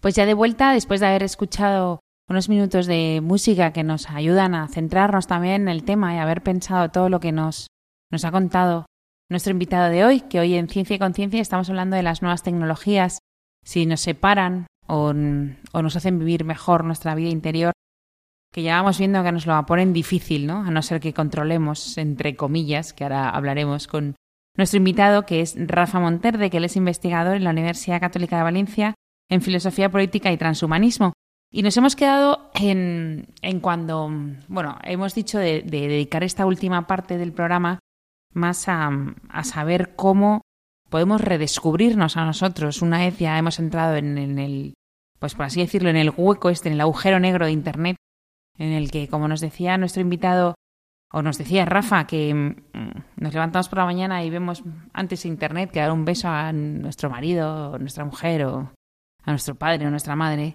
Pues 0.05 0.17
ya 0.17 0.27
de 0.27 0.35
vuelta, 0.35 0.73
después 0.73 1.01
de 1.01 1.07
haber 1.07 1.23
escuchado 1.23 2.01
unos 2.29 2.51
minutos 2.51 2.85
de 2.85 3.23
música 3.23 3.73
que 3.73 3.85
nos 3.85 4.11
ayudan 4.11 4.55
a 4.55 4.69
centrarnos 4.69 5.27
también 5.27 5.63
en 5.63 5.69
el 5.69 5.83
tema 5.83 6.15
y 6.15 6.19
haber 6.19 6.43
pensado 6.43 6.91
todo 6.91 7.09
lo 7.09 7.21
que 7.21 7.33
nos, 7.33 7.69
nos 8.11 8.27
ha 8.27 8.31
contado 8.31 8.85
nuestro 9.31 9.53
invitado 9.53 9.89
de 9.89 10.05
hoy, 10.05 10.21
que 10.21 10.41
hoy 10.41 10.57
en 10.57 10.69
Ciencia 10.69 10.97
y 10.97 10.99
Conciencia 10.99 11.41
estamos 11.41 11.71
hablando 11.71 11.97
de 11.97 12.03
las 12.03 12.21
nuevas 12.21 12.43
tecnologías, 12.43 13.21
si 13.65 13.87
nos 13.87 14.03
separan 14.03 14.67
o, 14.87 15.15
o, 15.73 15.83
nos 15.83 15.97
hacen 15.97 16.19
vivir 16.19 16.45
mejor 16.45 16.85
nuestra 16.85 17.15
vida 17.15 17.31
interior, 17.31 17.73
que 18.53 18.63
ya 18.63 18.77
vamos 18.77 18.99
viendo 18.99 19.23
que 19.23 19.33
nos 19.33 19.47
lo 19.47 19.65
ponen 19.65 19.95
difícil, 19.95 20.47
¿no? 20.47 20.67
A 20.67 20.71
no 20.71 20.83
ser 20.83 21.01
que 21.01 21.15
controlemos, 21.15 21.97
entre 21.97 22.37
comillas, 22.37 22.93
que 22.93 23.05
ahora 23.05 23.31
hablaremos 23.31 23.87
con 23.87 24.17
nuestro 24.55 24.77
invitado, 24.77 25.25
que 25.25 25.41
es 25.41 25.57
Rafa 25.57 25.99
Monterde, 25.99 26.51
que 26.51 26.59
él 26.59 26.67
es 26.67 26.77
investigador 26.77 27.37
en 27.37 27.45
la 27.45 27.53
Universidad 27.53 28.01
Católica 28.01 28.37
de 28.37 28.43
Valencia 28.43 28.95
en 29.29 29.43
Filosofía 29.43 29.91
Política 29.91 30.33
y 30.33 30.37
Transhumanismo. 30.37 31.13
Y 31.51 31.63
nos 31.63 31.77
hemos 31.77 31.95
quedado 31.95 32.51
en, 32.55 33.29
en 33.41 33.61
cuando, 33.61 34.11
bueno, 34.49 34.77
hemos 34.83 35.15
dicho 35.15 35.39
de, 35.39 35.63
de, 35.63 35.89
dedicar 35.89 36.25
esta 36.25 36.47
última 36.47 36.87
parte 36.87 37.17
del 37.17 37.33
programa 37.33 37.79
más 38.33 38.69
a, 38.69 38.91
a, 39.29 39.45
saber 39.45 39.95
cómo 39.95 40.43
podemos 40.91 41.21
redescubrirnos 41.21 42.17
a 42.17 42.25
nosotros 42.25 42.83
una 42.83 42.99
vez 42.99 43.19
ya 43.19 43.39
hemos 43.39 43.61
entrado 43.61 43.95
en, 43.95 44.19
en, 44.19 44.39
el, 44.41 44.75
pues 45.21 45.37
por 45.37 45.47
así 45.47 45.61
decirlo, 45.61 45.91
en 45.91 45.97
el 45.97 46.13
hueco 46.17 46.51
este, 46.51 46.69
en 46.69 46.75
el 46.75 46.81
agujero 46.81 47.21
negro 47.21 47.47
de 47.47 47.53
Internet, 47.53 47.97
en 48.59 48.73
el 48.73 48.91
que, 48.91 49.07
como 49.07 49.29
nos 49.29 49.41
decía 49.41 49.79
nuestro 49.79 50.03
invitado, 50.03 50.57
o 51.13 51.23
nos 51.23 51.39
decía 51.39 51.65
Rafa, 51.65 52.09
que 52.09 52.35
mm, 52.35 53.23
nos 53.23 53.33
levantamos 53.33 53.69
por 53.69 53.79
la 53.79 53.85
mañana 53.85 54.25
y 54.25 54.31
vemos 54.31 54.65
antes 54.93 55.25
Internet 55.25 55.71
que 55.71 55.79
dar 55.79 55.93
un 55.93 56.05
beso 56.05 56.29
a 56.29 56.53
nuestro 56.53 57.09
marido, 57.11 57.71
o 57.71 57.79
nuestra 57.79 58.05
mujer, 58.05 58.45
o 58.45 58.73
a 59.25 59.31
nuestro 59.31 59.55
padre 59.55 59.87
o 59.87 59.91
nuestra 59.91 60.17
madre, 60.17 60.55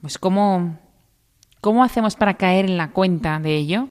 pues 0.00 0.18
cómo, 0.18 0.78
cómo 1.60 1.84
hacemos 1.84 2.16
para 2.16 2.34
caer 2.34 2.66
en 2.66 2.76
la 2.76 2.90
cuenta 2.90 3.38
de 3.38 3.56
ello 3.56 3.88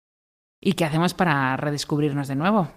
y 0.62 0.74
qué 0.74 0.86
hacemos 0.86 1.14
para 1.14 1.56
redescubrirnos 1.58 2.28
de 2.28 2.36
nuevo. 2.36 2.70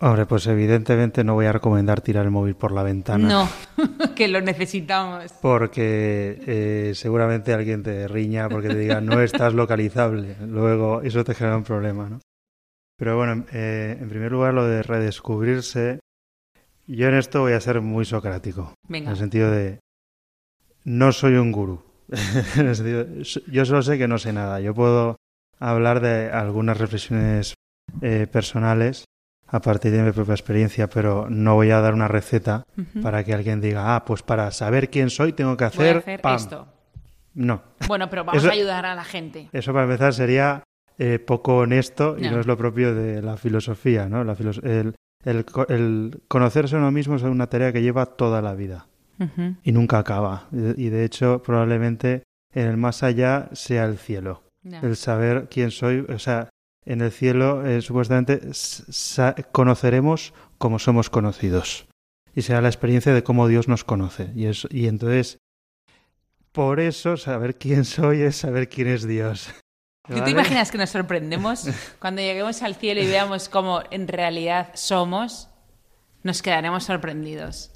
Hombre, 0.00 0.26
pues 0.26 0.48
evidentemente 0.48 1.22
no 1.22 1.34
voy 1.34 1.46
a 1.46 1.52
recomendar 1.52 2.00
tirar 2.00 2.24
el 2.24 2.32
móvil 2.32 2.56
por 2.56 2.72
la 2.72 2.82
ventana. 2.82 3.28
No, 3.28 3.48
que 4.16 4.26
lo 4.26 4.40
necesitamos. 4.40 5.32
Porque 5.40 6.42
eh, 6.44 6.92
seguramente 6.96 7.52
alguien 7.52 7.84
te 7.84 8.08
riña 8.08 8.48
porque 8.48 8.68
te 8.68 8.78
diga 8.78 9.00
no 9.00 9.20
estás 9.20 9.54
localizable. 9.54 10.36
Luego 10.44 11.02
eso 11.02 11.22
te 11.22 11.34
genera 11.34 11.56
un 11.56 11.62
problema, 11.62 12.08
¿no? 12.08 12.18
Pero 12.96 13.16
bueno, 13.16 13.44
eh, 13.52 13.96
en 14.00 14.08
primer 14.08 14.32
lugar 14.32 14.54
lo 14.54 14.66
de 14.66 14.82
redescubrirse 14.82 16.00
yo 16.86 17.08
en 17.08 17.14
esto 17.14 17.40
voy 17.40 17.52
a 17.52 17.60
ser 17.60 17.80
muy 17.80 18.04
socrático. 18.04 18.74
Venga. 18.88 19.06
En 19.06 19.12
el 19.12 19.18
sentido 19.18 19.50
de. 19.50 19.78
No 20.84 21.12
soy 21.12 21.34
un 21.34 21.52
gurú. 21.52 21.82
en 22.56 22.66
el 22.66 22.76
sentido, 22.76 23.06
yo 23.50 23.64
solo 23.64 23.82
sé 23.82 23.98
que 23.98 24.08
no 24.08 24.18
sé 24.18 24.32
nada. 24.32 24.60
Yo 24.60 24.74
puedo 24.74 25.16
hablar 25.58 26.00
de 26.00 26.30
algunas 26.30 26.76
reflexiones 26.78 27.54
eh, 28.00 28.26
personales 28.30 29.04
a 29.48 29.60
partir 29.60 29.92
de 29.92 30.02
mi 30.02 30.12
propia 30.12 30.34
experiencia, 30.34 30.88
pero 30.88 31.26
no 31.30 31.54
voy 31.54 31.70
a 31.70 31.80
dar 31.80 31.94
una 31.94 32.08
receta 32.08 32.64
uh 32.76 32.80
-huh. 32.80 33.02
para 33.02 33.22
que 33.24 33.34
alguien 33.34 33.60
diga, 33.60 33.94
ah, 33.94 34.04
pues 34.04 34.22
para 34.22 34.50
saber 34.50 34.88
quién 34.90 35.10
soy 35.10 35.32
tengo 35.34 35.56
que 35.56 35.64
hacer, 35.64 35.78
voy 35.80 35.88
a 35.96 35.98
hacer 35.98 36.20
pam. 36.20 36.36
esto. 36.36 36.66
No. 37.34 37.62
Bueno, 37.86 38.08
pero 38.10 38.24
vamos 38.24 38.42
Eso- 38.42 38.50
a 38.50 38.54
ayudar 38.54 38.84
a 38.86 38.94
la 38.94 39.04
gente. 39.04 39.48
Eso 39.52 39.72
para 39.72 39.84
empezar 39.84 40.12
sería 40.14 40.62
eh, 40.98 41.18
poco 41.18 41.58
honesto 41.58 42.16
y 42.18 42.22
No. 42.22 42.32
no 42.32 42.40
es 42.40 42.46
lo 42.46 42.56
propio 42.56 42.94
de 42.94 43.22
la 43.22 43.36
filosofía, 43.36 44.08
¿no? 44.08 44.24
La 44.24 44.34
filos- 44.36 44.62
el, 44.62 44.94
el 45.24 45.44
co- 45.46 45.66
el 45.68 46.20
conocerse 46.28 46.76
a 46.76 46.78
uno 46.78 46.90
mismo 46.90 47.16
es 47.16 47.22
una 47.22 47.46
tarea 47.46 47.72
que 47.72 47.80
lleva 47.82 48.04
toda 48.06 48.42
la 48.42 48.54
vida 48.54 48.86
Y 49.62 49.72
nunca 49.72 49.98
acaba. 49.98 50.48
Y 50.52 50.88
de 50.88 51.04
hecho, 51.04 51.42
probablemente 51.42 52.22
en 52.52 52.68
el 52.68 52.76
más 52.76 53.02
allá 53.02 53.48
sea 53.52 53.84
el 53.84 53.98
cielo. 53.98 54.42
El 54.64 54.96
saber 54.96 55.48
quién 55.50 55.70
soy, 55.70 56.00
o 56.08 56.18
sea, 56.18 56.48
en 56.84 57.00
el 57.00 57.10
cielo 57.10 57.66
eh, 57.66 57.80
supuestamente 57.80 58.40
conoceremos 59.50 60.34
como 60.58 60.78
somos 60.78 61.10
conocidos. 61.10 61.86
Y 62.34 62.42
será 62.42 62.60
la 62.60 62.68
experiencia 62.68 63.12
de 63.12 63.22
cómo 63.22 63.48
Dios 63.48 63.68
nos 63.68 63.84
conoce. 63.84 64.30
Y, 64.34 64.46
es, 64.46 64.66
y 64.70 64.86
entonces, 64.86 65.38
por 66.52 66.80
eso, 66.80 67.16
saber 67.16 67.56
quién 67.56 67.84
soy 67.84 68.22
es 68.22 68.36
saber 68.36 68.68
quién 68.68 68.88
es 68.88 69.06
Dios. 69.06 69.50
¿Tú 70.08 70.22
te 70.22 70.30
imaginas 70.30 70.70
que 70.70 70.78
nos 70.78 70.90
sorprendemos 70.90 71.68
cuando 71.98 72.22
lleguemos 72.22 72.62
al 72.62 72.74
cielo 72.74 73.00
y 73.00 73.06
veamos 73.06 73.48
cómo 73.48 73.82
en 73.90 74.08
realidad 74.08 74.70
somos? 74.74 75.48
Nos 76.22 76.42
quedaremos 76.42 76.84
sorprendidos. 76.84 77.71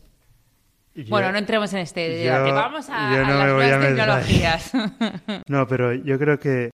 Yo- 0.97 1.11
bueno, 1.11 1.31
no 1.33 1.39
entremos 1.39 1.73
en 1.73 1.81
este 1.81 2.09
debate. 2.09 2.53
Vamos 2.53 2.89
a, 2.91 3.15
yo 3.15 3.25
a 3.25 3.29
no 3.29 3.35
las 3.39 3.47
me 3.47 3.53
voy 3.53 3.65
a 3.67 3.81
tecnologías. 3.81 4.73
No, 5.49 5.67
pero 5.69 5.93
yo 5.95 6.19
creo 6.19 6.39
que 6.39 6.71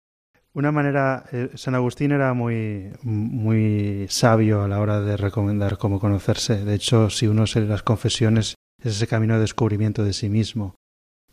una 0.54 0.72
manera, 0.72 1.24
eh, 1.32 1.50
San 1.56 1.76
Agustín 1.76 2.12
era 2.12 2.34
muy, 2.34 2.92
muy 3.04 4.06
sabio 4.10 4.64
a 4.64 4.68
la 4.68 4.80
hora 4.80 5.00
de 5.02 5.18
recomendar 5.18 5.78
cómo 5.78 6.00
conocerse. 6.00 6.64
De 6.66 6.76
hecho, 6.76 7.10
si 7.10 7.28
uno 7.28 7.48
se 7.48 7.62
lee 7.62 7.68
las 7.68 7.84
confesiones, 7.84 8.56
es 8.84 8.96
ese 8.96 9.08
camino 9.08 9.36
de 9.36 9.42
descubrimiento 9.42 10.04
de 10.04 10.14
sí 10.14 10.30
mismo. 10.30 10.76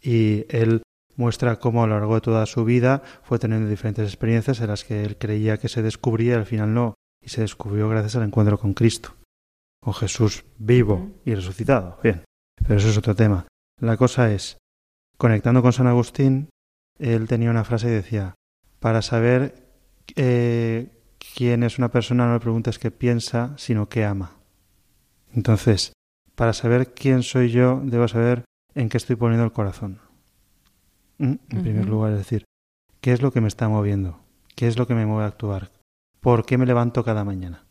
Y 0.01 0.45
él 0.49 0.83
muestra 1.17 1.57
cómo 1.59 1.83
a 1.83 1.87
lo 1.89 1.95
largo 1.99 2.15
de 2.15 2.21
toda 2.21 2.47
su 2.47 2.65
vida 2.65 3.03
fue 3.25 3.39
teniendo 3.41 3.69
diferentes 3.69 4.07
experiencias 4.07 4.61
en 4.61 4.69
las 4.69 4.85
que 4.85 5.03
él 5.03 5.17
creía 5.19 5.57
que 5.59 5.69
se 5.69 5.83
descubría 5.83 6.35
y 6.35 6.37
al 6.37 6.47
final 6.47 6.73
no. 6.73 6.95
Y 7.21 7.31
se 7.31 7.41
descubrió 7.41 7.89
gracias 7.89 8.15
al 8.17 8.23
encuentro 8.23 8.59
con 8.59 8.75
Cristo, 8.75 9.17
con 9.83 9.93
Jesús 9.95 10.45
vivo 10.59 11.11
y 11.25 11.35
resucitado. 11.35 11.99
Bien, 12.05 12.23
pero 12.67 12.79
eso 12.79 12.89
es 12.89 12.99
otro 12.99 13.15
tema. 13.15 13.47
La 13.81 13.97
cosa 13.97 14.33
es, 14.33 14.59
conectando 15.17 15.63
con 15.63 15.73
San 15.73 15.87
Agustín, 15.87 16.49
él 16.99 17.29
tenía 17.29 17.51
una 17.51 17.65
frase 17.65 17.89
y 17.89 17.93
decía, 17.93 18.35
para 18.81 19.03
saber 19.03 19.69
eh, 20.17 20.89
quién 21.35 21.63
es 21.63 21.79
una 21.79 21.91
persona 21.91 22.27
no 22.27 22.35
le 22.35 22.41
preguntes 22.41 22.79
qué 22.79 22.91
piensa, 22.91 23.55
sino 23.57 23.89
qué 23.89 24.05
ama. 24.05 24.37
Entonces, 25.35 25.93
para 26.35 26.53
saber 26.53 26.95
quién 26.95 27.23
soy 27.23 27.51
yo, 27.51 27.81
debo 27.85 28.09
saber 28.09 28.45
en 28.75 28.89
qué 28.89 28.97
estoy 28.97 29.17
poniendo 29.17 29.45
el 29.45 29.53
corazón. 29.53 30.01
¿Mm? 31.19 31.35
En 31.51 31.63
primer 31.63 31.89
lugar, 31.89 32.13
es 32.13 32.19
decir, 32.19 32.45
¿qué 33.01 33.13
es 33.13 33.23
lo 33.23 33.33
que 33.33 33.41
me 33.41 33.49
está 33.49 33.69
moviendo? 33.69 34.21
¿Qué 34.55 34.67
es 34.67 34.79
lo 34.79 34.87
que 34.87 34.95
me 34.95 35.07
mueve 35.07 35.25
a 35.25 35.29
actuar? 35.29 35.71
¿Por 36.21 36.45
qué 36.45 36.59
me 36.59 36.67
levanto 36.67 37.05
cada 37.05 37.25
mañana? 37.25 37.65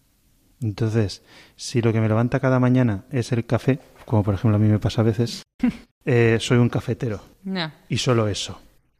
Entonces, 0.62 1.24
si 1.56 1.82
lo 1.82 1.94
que 1.94 2.02
me 2.02 2.08
levanta 2.08 2.40
cada 2.40 2.60
mañana 2.60 3.06
es 3.12 3.32
el 3.32 3.46
café, 3.46 3.80
como 4.06 4.24
por 4.24 4.34
ejemplo 4.34 4.56
a 4.56 4.60
mí 4.60 4.68
me 4.68 4.80
pasa 4.80 5.02
a 5.02 5.06
veces, 5.06 5.44
eh, 6.06 6.38
soy 6.40 6.58
un 6.58 6.70
cafetero 6.70 7.22
no. 7.44 7.72
y 7.90 7.98
solo 7.98 8.28
eso, 8.28 8.60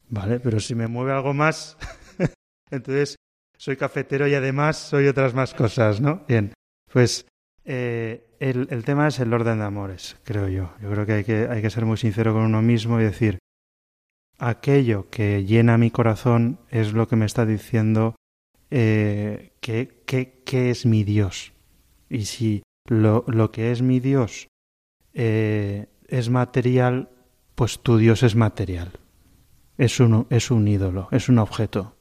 ¿vale? 0.10 0.40
Pero 0.40 0.60
si 0.60 0.76
me 0.76 0.88
mueve 0.88 1.14
algo 1.14 1.34
más, 1.34 1.78
entonces 2.72 3.16
soy 3.58 3.76
cafetero 3.76 4.28
y 4.28 4.36
además 4.36 4.78
soy 4.78 5.08
otras 5.08 5.34
más 5.34 5.54
cosas, 5.54 6.00
¿no? 6.00 6.24
Bien, 6.28 6.54
pues 6.92 7.26
eh, 7.66 8.28
el, 8.40 8.68
el 8.70 8.84
tema 8.84 9.08
es 9.08 9.20
el 9.20 9.34
orden 9.34 9.60
de 9.60 9.66
amores, 9.66 10.16
creo 10.24 10.48
yo. 10.48 10.74
Yo 10.82 10.92
creo 10.92 11.06
que 11.06 11.14
hay, 11.14 11.24
que 11.24 11.48
hay 11.50 11.62
que 11.62 11.70
ser 11.72 11.86
muy 11.86 11.98
sincero 11.98 12.34
con 12.34 12.44
uno 12.44 12.62
mismo 12.62 13.02
y 13.02 13.04
decir, 13.04 13.40
aquello 14.38 15.10
que 15.10 15.44
llena 15.44 15.78
mi 15.78 15.90
corazón 15.90 16.60
es 16.70 16.94
lo 16.94 17.08
que 17.08 17.16
me 17.16 17.26
está 17.26 17.46
diciendo 17.46 18.16
eh, 18.70 19.52
que, 19.68 20.02
que, 20.06 20.44
que 20.46 20.70
es 20.70 20.86
mi 20.86 21.04
Dios. 21.04 21.52
Y 22.10 22.24
si 22.24 22.64
lo, 22.88 23.26
lo 23.28 23.52
que 23.52 23.74
es 23.74 23.82
mi 23.82 24.00
Dios 24.00 24.48
eh, 25.14 25.88
es 26.08 26.30
material, 26.30 27.10
pues 27.54 27.80
tu 27.80 27.98
Dios 27.98 28.24
es 28.24 28.36
material. 28.38 28.94
Es 29.78 30.00
un, 30.00 30.26
es 30.30 30.52
un 30.52 30.70
ídolo, 30.70 31.10
es 31.12 31.28
un 31.28 31.38
objeto. 31.40 31.98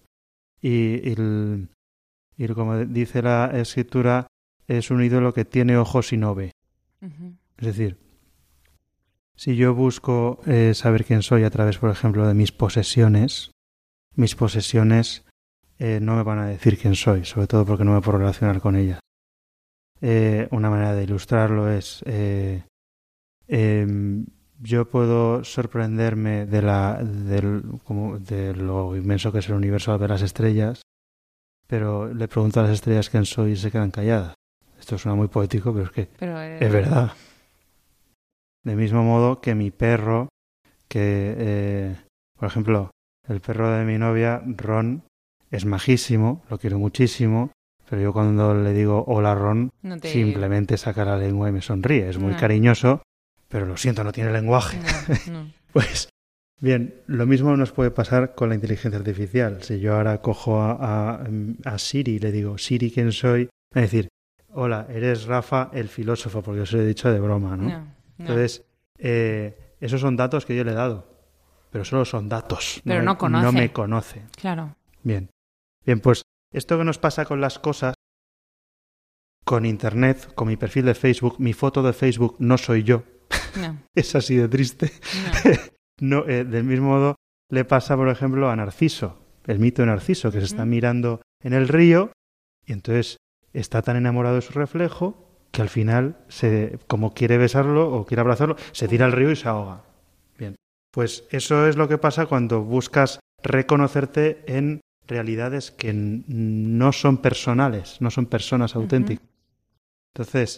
Y, 0.63 1.11
el- 1.11 1.71
y 2.37 2.47
como 2.49 2.79
dice 2.85 3.21
la 3.21 3.51
escritura, 3.53 4.29
es 4.69 4.93
un 4.93 5.03
ídolo 5.03 5.35
que 5.35 5.45
tiene 5.45 5.77
ojos 5.77 6.13
y 6.13 6.19
no 6.19 6.37
ve. 6.37 6.53
Es 7.59 7.67
decir, 7.67 7.99
si 9.35 9.57
yo 9.57 9.75
busco 9.75 10.39
eh, 10.47 10.73
saber 10.75 11.05
quién 11.05 11.23
soy 11.23 11.43
a 11.43 11.51
través, 11.51 11.79
por 11.79 11.91
ejemplo, 11.91 12.29
de 12.29 12.35
mis 12.35 12.53
posesiones, 12.53 13.51
mis 14.15 14.37
posesiones 14.37 15.26
eh, 15.79 15.99
no 16.01 16.17
me 16.17 16.23
van 16.23 16.39
a 16.39 16.47
decir 16.47 16.79
quién 16.79 16.95
soy, 16.95 17.25
sobre 17.25 17.47
todo 17.47 17.67
porque 17.67 17.85
no 17.85 17.93
me 17.93 18.01
puedo 18.01 18.19
relacionar 18.19 18.61
con 18.61 18.77
ellas. 18.77 19.01
Eh, 20.01 20.49
una 20.51 20.71
manera 20.71 20.95
de 20.95 21.05
ilustrarlo 21.05 21.71
es, 21.71 22.03
eh, 22.07 22.65
em, 23.47 24.27
yo 24.59 24.89
puedo 24.89 25.45
sorprenderme 25.45 26.47
de, 26.47 26.63
la, 26.63 27.03
del, 27.03 27.63
como 27.85 28.19
de 28.19 28.55
lo 28.55 28.97
inmenso 28.97 29.33
que 29.33 29.41
es 29.41 29.49
el 29.49 29.55
universo 29.55 29.93
al 29.93 29.99
ver 29.99 30.11
las 30.11 30.23
estrellas, 30.23 30.83
pero 31.67 32.13
le 32.13 32.29
pregunto 32.29 32.61
a 32.61 32.65
las 32.65 32.73
estrellas 32.73 33.11
quién 33.11 33.27
soy 33.27 33.53
y 33.53 33.57
se 33.57 33.71
quedan 33.71 33.91
calladas. 33.91 34.35
Esto 34.79 34.97
suena 34.97 35.17
muy 35.17 35.29
poético, 35.29 35.73
pero 35.73 35.87
es 35.87 35.91
que 35.91 36.09
Pero, 36.19 36.41
es 36.41 36.73
verdad. 36.73 37.13
De 38.65 38.77
mismo 38.77 39.03
modo 39.03 39.41
que 39.41 39.55
mi 39.55 39.71
perro, 39.71 40.29
que, 40.89 41.97
por 42.39 42.49
ejemplo, 42.49 42.91
el 43.29 43.41
perro 43.41 43.71
de 43.71 43.85
mi 43.85 43.99
novia, 43.99 44.43
Ron, 44.45 45.03
es 45.51 45.65
majísimo, 45.65 46.45
lo 46.51 46.59
quiero 46.59 46.79
muchísimo, 46.79 47.51
pero 47.89 48.03
yo 48.03 48.13
cuando 48.13 48.55
le 48.55 48.73
digo 48.73 49.05
hola 49.07 49.35
Ron, 49.35 49.71
no 49.83 49.99
te- 49.99 50.09
simplemente 50.09 50.77
saca 50.77 51.05
la 51.05 51.17
lengua 51.17 51.49
y 51.49 51.53
me 51.53 51.63
sonríe. 51.63 52.09
Es 52.09 52.19
muy 52.19 52.33
cariñoso, 52.41 53.03
pero 53.49 53.65
lo 53.67 53.77
siento, 53.77 54.03
no 54.05 54.13
tiene 54.13 54.33
lenguaje. 54.33 54.79
No. 55.31 55.51
Pues 55.73 56.09
bien, 56.61 56.95
lo 57.07 57.27
mismo 57.27 57.55
nos 57.57 57.71
puede 57.71 57.91
pasar 57.91 58.35
con 58.35 58.49
la 58.49 58.55
inteligencia 58.55 58.99
artificial. 58.99 59.63
Si 59.63 59.79
yo 59.79 59.95
ahora 59.95 60.23
cojo 60.23 60.61
a, 60.61 60.73
a- 61.21 61.27
a 61.65 61.79
Siri 61.79 62.13
y 62.15 62.19
le 62.19 62.33
digo, 62.33 62.57
Siri, 62.59 62.91
¿quién 62.91 63.13
soy? 63.13 63.49
A 63.75 63.81
decir, 63.81 64.09
hola, 64.55 64.87
eres 64.89 65.27
Rafa 65.27 65.71
el 65.75 65.89
filósofo, 65.89 66.41
porque 66.43 66.61
yo 66.61 66.67
se 66.67 66.77
lo 66.77 66.83
he 66.83 66.87
dicho 66.87 67.11
de 67.13 67.21
broma, 67.21 67.57
¿no? 67.59 67.69
Entonces, 68.19 68.65
eh, 68.99 69.75
esos 69.81 70.01
son 70.01 70.17
datos 70.17 70.47
que 70.47 70.57
yo 70.57 70.65
le 70.65 70.71
he 70.73 70.75
dado, 70.75 71.07
pero 71.71 71.85
solo 71.85 72.05
son 72.07 72.29
datos. 72.31 72.81
Pero 72.85 73.03
no 73.03 73.19
conoce. 73.19 73.45
No 73.45 73.53
me 73.53 73.71
conoce. 73.73 74.23
Claro. 74.41 74.75
Bien. 75.03 75.29
Bien, 75.87 76.01
pues 76.01 76.23
esto 76.53 76.77
que 76.77 76.85
nos 76.85 76.99
pasa 76.99 77.25
con 77.25 77.41
las 77.41 77.61
cosas, 77.61 77.95
con 79.45 79.65
Internet, 79.65 80.35
con 80.35 80.49
mi 80.49 80.57
perfil 80.57 80.87
de 80.87 80.95
Facebook, 80.95 81.37
mi 81.39 81.53
foto 81.53 81.83
de 81.83 81.93
Facebook 81.93 82.37
no 82.41 82.59
soy 82.59 82.83
yo. 82.83 83.05
No, 83.61 83.79
Es 83.95 84.17
así 84.17 84.37
de 84.37 84.49
triste. 84.49 84.91
no. 85.45 85.61
No, 85.99 86.29
eh, 86.29 86.45
del 86.45 86.65
mismo 86.65 86.89
modo 86.89 87.15
le 87.49 87.65
pasa, 87.65 87.97
por 87.97 88.09
ejemplo, 88.09 88.51
a 88.51 88.57
Narciso, 88.57 89.19
el 89.47 89.61
mito 89.61 89.81
de 89.81 89.87
Narciso, 89.87 90.31
que 90.31 90.41
se 90.41 90.45
está 90.45 90.67
mirando 90.67 91.23
en 91.43 91.55
el 91.55 91.69
río 91.69 92.13
y 92.67 92.73
entonces 92.73 93.17
está 93.55 93.81
tan 93.81 93.97
enamorado 93.97 94.35
de 94.35 94.43
su 94.43 94.53
reflejo 94.53 95.27
que 95.53 95.63
al 95.63 95.71
final, 95.71 96.19
se, 96.29 96.79
como 96.87 97.15
quiere 97.15 97.39
besarlo 97.39 97.91
o 97.91 98.05
quiere 98.05 98.21
abrazarlo, 98.21 98.57
se 98.73 98.89
tira 98.89 99.07
al 99.07 99.13
río 99.13 99.31
y 99.31 99.37
se 99.37 99.49
ahoga. 99.49 99.85
Bien, 100.37 100.57
pues 100.93 101.25
eso 101.31 101.67
es 101.67 101.77
lo 101.77 101.89
que 101.89 101.97
pasa 101.97 102.27
cuando 102.27 102.61
buscas 102.61 103.21
reconocerte 103.43 104.45
en 104.49 104.81
realidades 105.07 105.71
que 105.71 105.93
no 105.95 106.93
son 106.93 107.19
personales, 107.19 108.01
no 108.01 108.11
son 108.11 108.27
personas 108.27 108.75
auténticas. 108.75 109.27
Entonces, 110.15 110.57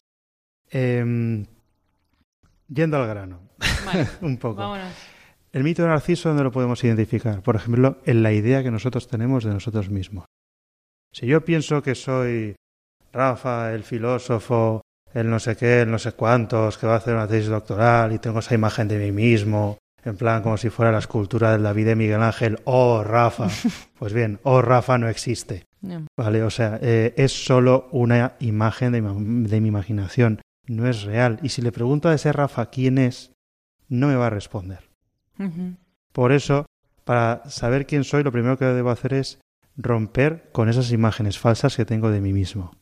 em, 0.71 1.47
yendo 2.69 2.97
al 2.97 3.09
grano, 3.09 3.41
Vale, 3.85 4.07
un 4.23 4.37
poco. 4.39 4.57
vámonos. 4.57 4.93
El 5.53 5.65
mito 5.65 5.83
de 5.83 5.89
Narciso, 5.89 6.29
¿dónde 6.29 6.45
lo 6.45 6.53
podemos 6.53 6.83
identificar? 6.85 7.43
Por 7.43 7.57
ejemplo, 7.57 7.99
en 8.05 8.23
la 8.23 8.33
idea 8.33 8.63
que 8.63 8.71
nosotros 8.71 9.09
tenemos 9.09 9.45
de 9.45 9.51
nosotros 9.51 9.89
mismos. 9.89 10.27
Si 11.13 11.27
yo 11.27 11.43
pienso 11.45 11.83
que 11.83 11.95
soy 11.95 12.55
Rafa, 13.13 13.73
el 13.73 13.83
filósofo, 13.83 14.83
el 15.15 15.31
no 15.31 15.39
sé 15.39 15.57
qué, 15.57 15.83
el 15.83 15.91
no 15.91 15.99
sé 15.99 16.13
cuántos, 16.13 16.77
que 16.77 16.87
va 16.87 16.95
a 16.95 16.97
hacer 16.99 17.15
una 17.15 17.27
tesis 17.27 17.49
doctoral 17.49 18.13
y 18.13 18.19
tengo 18.19 18.41
esa 18.41 18.55
imagen 18.55 18.89
de 18.89 18.99
mí 18.99 19.11
mismo, 19.11 19.79
en 20.09 20.17
plan 20.17 20.43
como 20.43 20.57
si 20.57 20.71
fuera 20.71 20.91
la 20.91 20.99
escultura 20.99 21.53
del 21.53 21.63
David 21.63 21.87
de 21.87 21.97
Miguel 21.97 22.23
Ángel, 22.23 22.59
oh 22.65 23.05
Rafa, 23.05 23.49
pues 23.99 24.13
bien, 24.13 24.41
oh 24.43 24.63
Rafa 24.63 24.99
no 24.99 25.09
existe. 25.09 25.65
No. 25.81 26.07
Vale, 26.17 26.43
o 26.43 26.51
sea, 26.51 26.79
eh, 26.83 27.15
es 27.17 27.45
solo 27.45 27.89
una 27.93 28.35
imagen 28.41 28.93
de 28.93 29.03
mi, 29.03 29.49
de 29.49 29.61
mi 29.61 29.69
imaginación, 29.69 30.41
no 30.67 30.89
es 30.89 31.03
real. 31.03 31.39
Y 31.43 31.51
si 31.51 31.63
le 31.63 31.73
pregunto 31.73 32.09
a 32.09 32.15
ese 32.15 32.33
Rafa 32.33 32.71
quién 32.71 32.99
es, 32.99 33.33
no 33.89 34.09
me 34.09 34.17
va 34.17 34.27
a 34.27 34.31
responder. 34.31 34.89
Por 36.13 36.33
eso, 36.33 36.67
para 37.05 37.49
saber 37.49 37.87
quién 37.87 38.03
soy, 38.03 38.25
lo 38.25 38.33
primero 38.33 38.59
que 38.59 38.65
debo 38.65 38.91
hacer 38.91 39.15
es 39.15 39.39
romper 39.77 40.51
con 40.51 40.69
esas 40.69 40.91
imágenes 40.91 41.39
falsas 41.39 41.77
que 41.77 41.85
tengo 41.85 42.11
de 42.11 42.21
mí 42.21 42.33
mismo. 42.33 42.73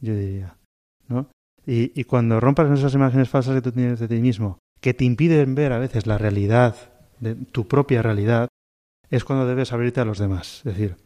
Yo 0.00 0.14
diría, 0.14 0.56
¿no? 1.08 1.28
Y, 1.66 1.98
y 2.00 2.04
cuando 2.04 2.38
rompas 2.38 2.66
con 2.66 2.76
esas 2.76 2.94
imágenes 2.94 3.28
falsas 3.28 3.56
que 3.56 3.62
tú 3.62 3.72
tienes 3.72 3.98
de 3.98 4.06
ti 4.06 4.20
mismo, 4.20 4.58
que 4.86 4.94
te 4.94 5.04
impiden 5.04 5.56
ver 5.56 5.72
a 5.72 5.80
veces 5.80 6.06
la 6.06 6.16
realidad, 6.16 6.76
de 7.18 7.34
tu 7.34 7.66
propia 7.66 8.02
realidad, 8.02 8.46
es 9.10 9.24
cuando 9.24 9.44
debes 9.44 9.72
abrirte 9.72 10.00
a 10.00 10.04
los 10.04 10.20
demás. 10.20 10.58
Es 10.58 10.76
decir, 10.76 10.96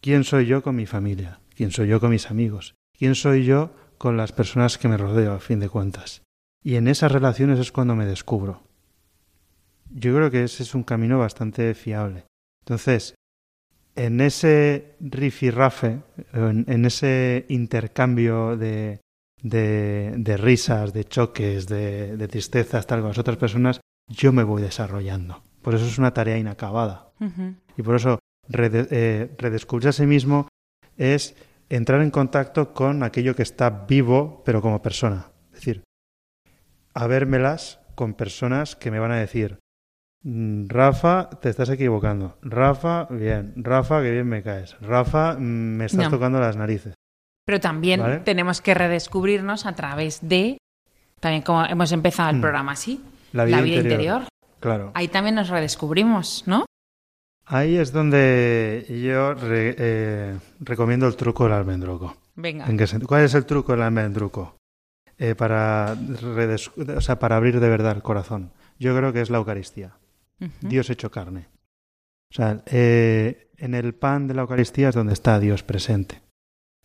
¿quién 0.00 0.22
soy 0.22 0.46
yo 0.46 0.62
con 0.62 0.76
mi 0.76 0.86
familia? 0.86 1.40
¿Quién 1.56 1.72
soy 1.72 1.88
yo 1.88 1.98
con 1.98 2.10
mis 2.10 2.30
amigos? 2.30 2.76
¿Quién 2.96 3.16
soy 3.16 3.44
yo 3.44 3.74
con 3.98 4.16
las 4.16 4.30
personas 4.30 4.78
que 4.78 4.86
me 4.86 4.98
rodeo, 4.98 5.32
a 5.32 5.40
fin 5.40 5.58
de 5.58 5.68
cuentas? 5.68 6.22
Y 6.62 6.76
en 6.76 6.86
esas 6.86 7.10
relaciones 7.10 7.58
es 7.58 7.72
cuando 7.72 7.96
me 7.96 8.06
descubro. 8.06 8.62
Yo 9.90 10.14
creo 10.14 10.30
que 10.30 10.44
ese 10.44 10.62
es 10.62 10.72
un 10.72 10.84
camino 10.84 11.18
bastante 11.18 11.74
fiable. 11.74 12.26
Entonces, 12.60 13.16
en 13.96 14.20
ese 14.20 14.94
rifirrafe, 15.00 16.02
en, 16.34 16.66
en 16.68 16.84
ese 16.84 17.46
intercambio 17.48 18.56
de, 18.56 19.00
de, 19.42 20.14
de 20.16 20.36
risas, 20.36 20.92
de 20.92 21.04
choques, 21.04 21.66
de, 21.66 22.16
de 22.16 22.28
tristezas, 22.28 22.86
tal 22.86 23.00
con 23.00 23.08
las 23.08 23.18
otras 23.18 23.36
personas, 23.36 23.80
yo 24.08 24.32
me 24.32 24.42
voy 24.44 24.62
desarrollando. 24.62 25.42
Por 25.62 25.74
eso 25.74 25.84
es 25.86 25.98
una 25.98 26.12
tarea 26.14 26.38
inacabada. 26.38 27.10
Y 27.76 27.82
por 27.82 27.96
eso 27.96 28.18
rede- 28.48 28.88
eh, 28.90 29.34
redescubrirse 29.38 29.88
a 29.90 29.92
sí 29.92 30.06
mismo 30.06 30.48
es 30.96 31.34
entrar 31.68 32.00
en 32.02 32.10
contacto 32.10 32.72
con 32.72 33.02
aquello 33.02 33.34
que 33.36 33.42
está 33.42 33.70
vivo, 33.70 34.42
pero 34.44 34.60
como 34.60 34.82
persona. 34.82 35.30
Es 35.52 35.60
decir, 35.60 35.82
habérmelas 36.94 37.80
con 37.94 38.14
personas 38.14 38.76
que 38.76 38.90
me 38.90 38.98
van 38.98 39.12
a 39.12 39.16
decir, 39.18 39.58
"Mm, 40.22 40.66
Rafa, 40.68 41.30
te 41.40 41.48
estás 41.48 41.68
equivocando. 41.70 42.38
Rafa, 42.42 43.06
bien. 43.10 43.54
Rafa, 43.56 44.02
que 44.02 44.10
bien 44.10 44.26
me 44.28 44.42
caes. 44.42 44.76
Rafa, 44.80 45.34
mm, 45.38 45.42
me 45.76 45.84
estás 45.86 46.04
No. 46.06 46.10
tocando 46.10 46.40
las 46.40 46.56
narices. 46.56 46.94
Pero 47.44 47.60
también 47.60 48.00
Vale. 48.00 48.18
tenemos 48.20 48.60
que 48.60 48.74
redescubrirnos 48.74 49.66
a 49.66 49.74
través 49.74 50.20
de, 50.22 50.58
también 51.20 51.42
como 51.42 51.64
hemos 51.64 51.90
empezado 51.92 52.30
el 52.30 52.36
Mm. 52.36 52.40
programa 52.40 52.72
así, 52.72 53.00
La 53.32 53.44
vida, 53.44 53.60
interior. 53.60 54.22
Claro. 54.60 54.92
Ahí 54.94 55.08
también 55.08 55.34
nos 55.34 55.48
redescubrimos, 55.48 56.44
¿no? 56.46 56.64
Ahí 57.44 57.76
es 57.76 57.92
donde 57.92 58.86
yo 59.04 59.34
re- 59.34 59.74
eh, 59.76 60.38
recomiendo 60.60 61.06
el 61.08 61.16
truco 61.16 61.44
del 61.44 61.54
almendruco. 61.54 62.16
Venga. 62.36 62.66
¿En 62.66 62.78
qué 62.78 62.86
sentido? 62.86 63.08
¿Cuál 63.08 63.24
es 63.24 63.34
el 63.34 63.44
truco 63.44 63.72
del 63.72 63.82
almendruco? 63.82 64.56
Eh, 65.18 65.34
para, 65.34 65.94
redes- 65.96 66.70
o 66.96 67.00
sea, 67.00 67.18
para 67.18 67.36
abrir 67.36 67.58
de 67.60 67.68
verdad 67.68 67.96
el 67.96 68.02
corazón. 68.02 68.52
Yo 68.78 68.96
creo 68.96 69.12
que 69.12 69.20
es 69.20 69.30
la 69.30 69.38
Eucaristía. 69.38 69.92
Dios 70.60 70.88
hecho 70.90 71.10
carne. 71.10 71.48
O 72.30 72.34
sea, 72.34 72.62
eh, 72.66 73.50
en 73.58 73.74
el 73.74 73.94
pan 73.94 74.26
de 74.28 74.34
la 74.34 74.42
Eucaristía 74.42 74.88
es 74.88 74.94
donde 74.94 75.12
está 75.12 75.38
Dios 75.38 75.62
presente. 75.62 76.21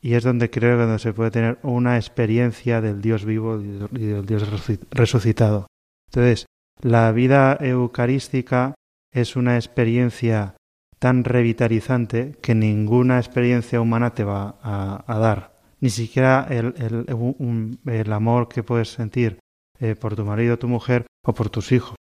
Y 0.02 0.14
es 0.14 0.24
donde 0.24 0.50
creo 0.50 0.78
que 0.78 0.84
donde 0.84 1.00
se 1.00 1.14
puede 1.14 1.32
tener 1.32 1.58
una 1.64 1.98
experiencia 1.98 2.82
del 2.82 3.02
Dios 3.02 3.26
vivo 3.26 3.60
y 3.60 4.06
del 4.06 4.26
Dios 4.26 4.50
resuci- 4.50 4.80
resucitado. 4.92 5.68
Entonces, 6.10 6.46
la 6.82 7.12
vida 7.12 7.58
eucarística 7.60 8.76
es 9.12 9.36
una 9.36 9.56
experiencia 9.56 10.56
tan 11.00 11.24
revitalizante 11.24 12.36
que 12.42 12.56
ninguna 12.56 13.18
experiencia 13.18 13.82
humana 13.82 14.14
te 14.14 14.24
va 14.24 14.58
a, 14.62 15.20
dar. 15.20 15.56
Ni 15.80 15.90
siquiera 15.90 16.48
el 16.50 18.14
amor 18.14 18.48
que 18.48 18.64
puedes 18.64 18.90
sentir 18.90 19.40
eh, 19.80 19.96
por 19.96 20.16
tu 20.16 20.26
marido, 20.26 20.58
tu 20.58 20.68
mujer 20.68 21.06
o 21.26 21.34
por 21.34 21.50
tus 21.50 21.72
hijos. 21.72 21.96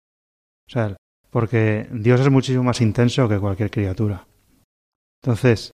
O 0.67 0.71
sea, 0.71 0.95
porque 1.29 1.87
Dios 1.91 2.21
es 2.21 2.29
muchísimo 2.29 2.63
más 2.63 2.79
intenso 2.81 3.27
que 3.27 3.39
cualquier 3.39 3.69
criatura. 3.69 4.25
Entonces, 5.21 5.71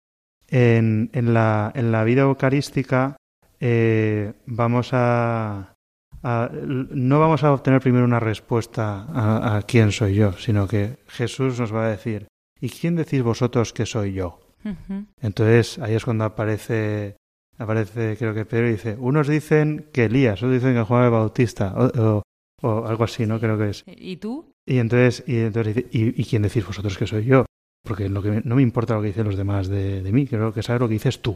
en, 0.52 1.10
en 1.14 1.34
la, 1.34 1.72
en 1.74 1.92
la 1.92 2.04
vida 2.04 2.22
eucarística 2.24 3.16
eh, 3.60 4.34
vamos 4.46 4.90
a, 4.94 5.74
a- 6.24 6.50
no 6.54 7.20
vamos 7.20 7.44
a 7.44 7.54
obtener 7.54 7.80
primero 7.82 8.06
una 8.06 8.20
respuesta 8.20 9.06
a, 9.12 9.58
a 9.58 9.62
quién 9.64 9.92
soy 9.92 10.14
yo, 10.16 10.34
sino 10.34 10.68
que 10.68 10.98
Jesús 11.08 11.60
nos 11.60 11.74
va 11.74 11.86
a 11.86 11.90
decir, 11.90 12.28
¿y 12.60 12.70
quién 12.70 12.96
decís 12.96 13.24
vosotros 13.24 13.74
que 13.74 13.86
soy 13.86 14.14
yo? 14.14 14.40
Entonces 15.22 15.80
ahí 15.80 15.96
es 15.96 16.06
cuando 16.06 16.26
aparece, 16.26 17.16
aparece 17.58 18.16
creo 18.18 18.34
que 18.34 18.46
Pedro 18.46 18.68
y 18.68 18.72
dice, 18.74 18.96
unos 19.00 19.28
dicen 19.28 19.88
que 19.94 20.06
Elías, 20.06 20.40
otros 20.44 20.54
dicen 20.54 20.76
que 20.76 20.84
Juan 20.84 21.06
el 21.06 21.12
Bautista, 21.12 21.74
o, 21.76 21.86
o- 22.00 22.22
o 22.64 22.86
algo 22.86 23.04
así, 23.06 23.26
¿no? 23.26 23.40
Creo 23.40 23.58
que 23.58 23.70
es. 23.70 23.84
¿Y 23.88 24.18
tú? 24.18 24.52
Y 24.68 24.78
entonces, 24.78 25.24
y 25.26 25.38
entonces 25.40 25.74
dice, 25.76 25.88
¿y, 25.92 26.22
y 26.22 26.26
quién 26.26 26.44
decís 26.44 26.64
vosotros 26.66 26.96
que 26.98 27.08
soy 27.08 27.26
yo? 27.26 27.46
Porque 27.84 28.10
lo 28.10 28.22
que 28.22 28.42
no 28.44 28.56
me 28.56 28.62
importa 28.62 28.96
lo 28.96 29.02
que 29.02 29.08
dicen 29.08 29.26
los 29.26 29.38
demás 29.38 29.68
de, 29.68 30.08
mí, 30.12 30.28
creo 30.28 30.54
que 30.54 30.64
saber 30.64 30.82
lo 30.82 30.88
que 30.88 30.96
dices 30.96 31.22
tú. 31.22 31.36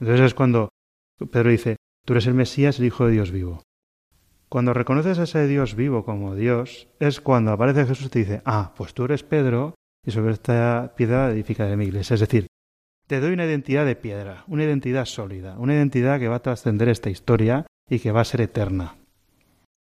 Entonces 0.00 0.26
es 0.26 0.34
cuando 0.34 0.70
Pedro 1.30 1.50
dice, 1.50 1.76
tú 2.04 2.14
eres 2.14 2.26
el 2.26 2.34
Mesías, 2.34 2.78
el 2.78 2.86
Hijo 2.86 3.06
de 3.06 3.12
Dios 3.12 3.30
vivo. 3.30 3.62
Cuando 4.48 4.72
reconoces 4.72 5.18
a 5.18 5.24
ese 5.24 5.46
Dios 5.46 5.74
vivo 5.74 6.04
como 6.04 6.34
Dios, 6.34 6.88
es 7.00 7.20
cuando 7.20 7.52
aparece 7.52 7.84
Jesús 7.84 8.06
y 8.06 8.08
te 8.08 8.18
dice, 8.20 8.42
ah, 8.46 8.72
pues 8.76 8.94
tú 8.94 9.04
eres 9.04 9.22
Pedro 9.22 9.74
y 10.06 10.10
sobre 10.10 10.32
esta 10.32 10.94
piedra 10.96 11.30
edificaré 11.30 11.76
mi 11.76 11.84
iglesia. 11.84 12.14
Es 12.14 12.20
decir, 12.20 12.46
te 13.06 13.20
doy 13.20 13.32
una 13.32 13.44
identidad 13.44 13.84
de 13.84 13.96
piedra, 13.96 14.44
una 14.46 14.64
identidad 14.64 15.04
sólida, 15.04 15.58
una 15.58 15.74
identidad 15.74 16.18
que 16.18 16.28
va 16.28 16.36
a 16.36 16.42
trascender 16.42 16.88
esta 16.88 17.10
historia 17.10 17.66
y 17.90 17.98
que 17.98 18.12
va 18.12 18.22
a 18.22 18.24
ser 18.24 18.40
eterna. 18.40 18.96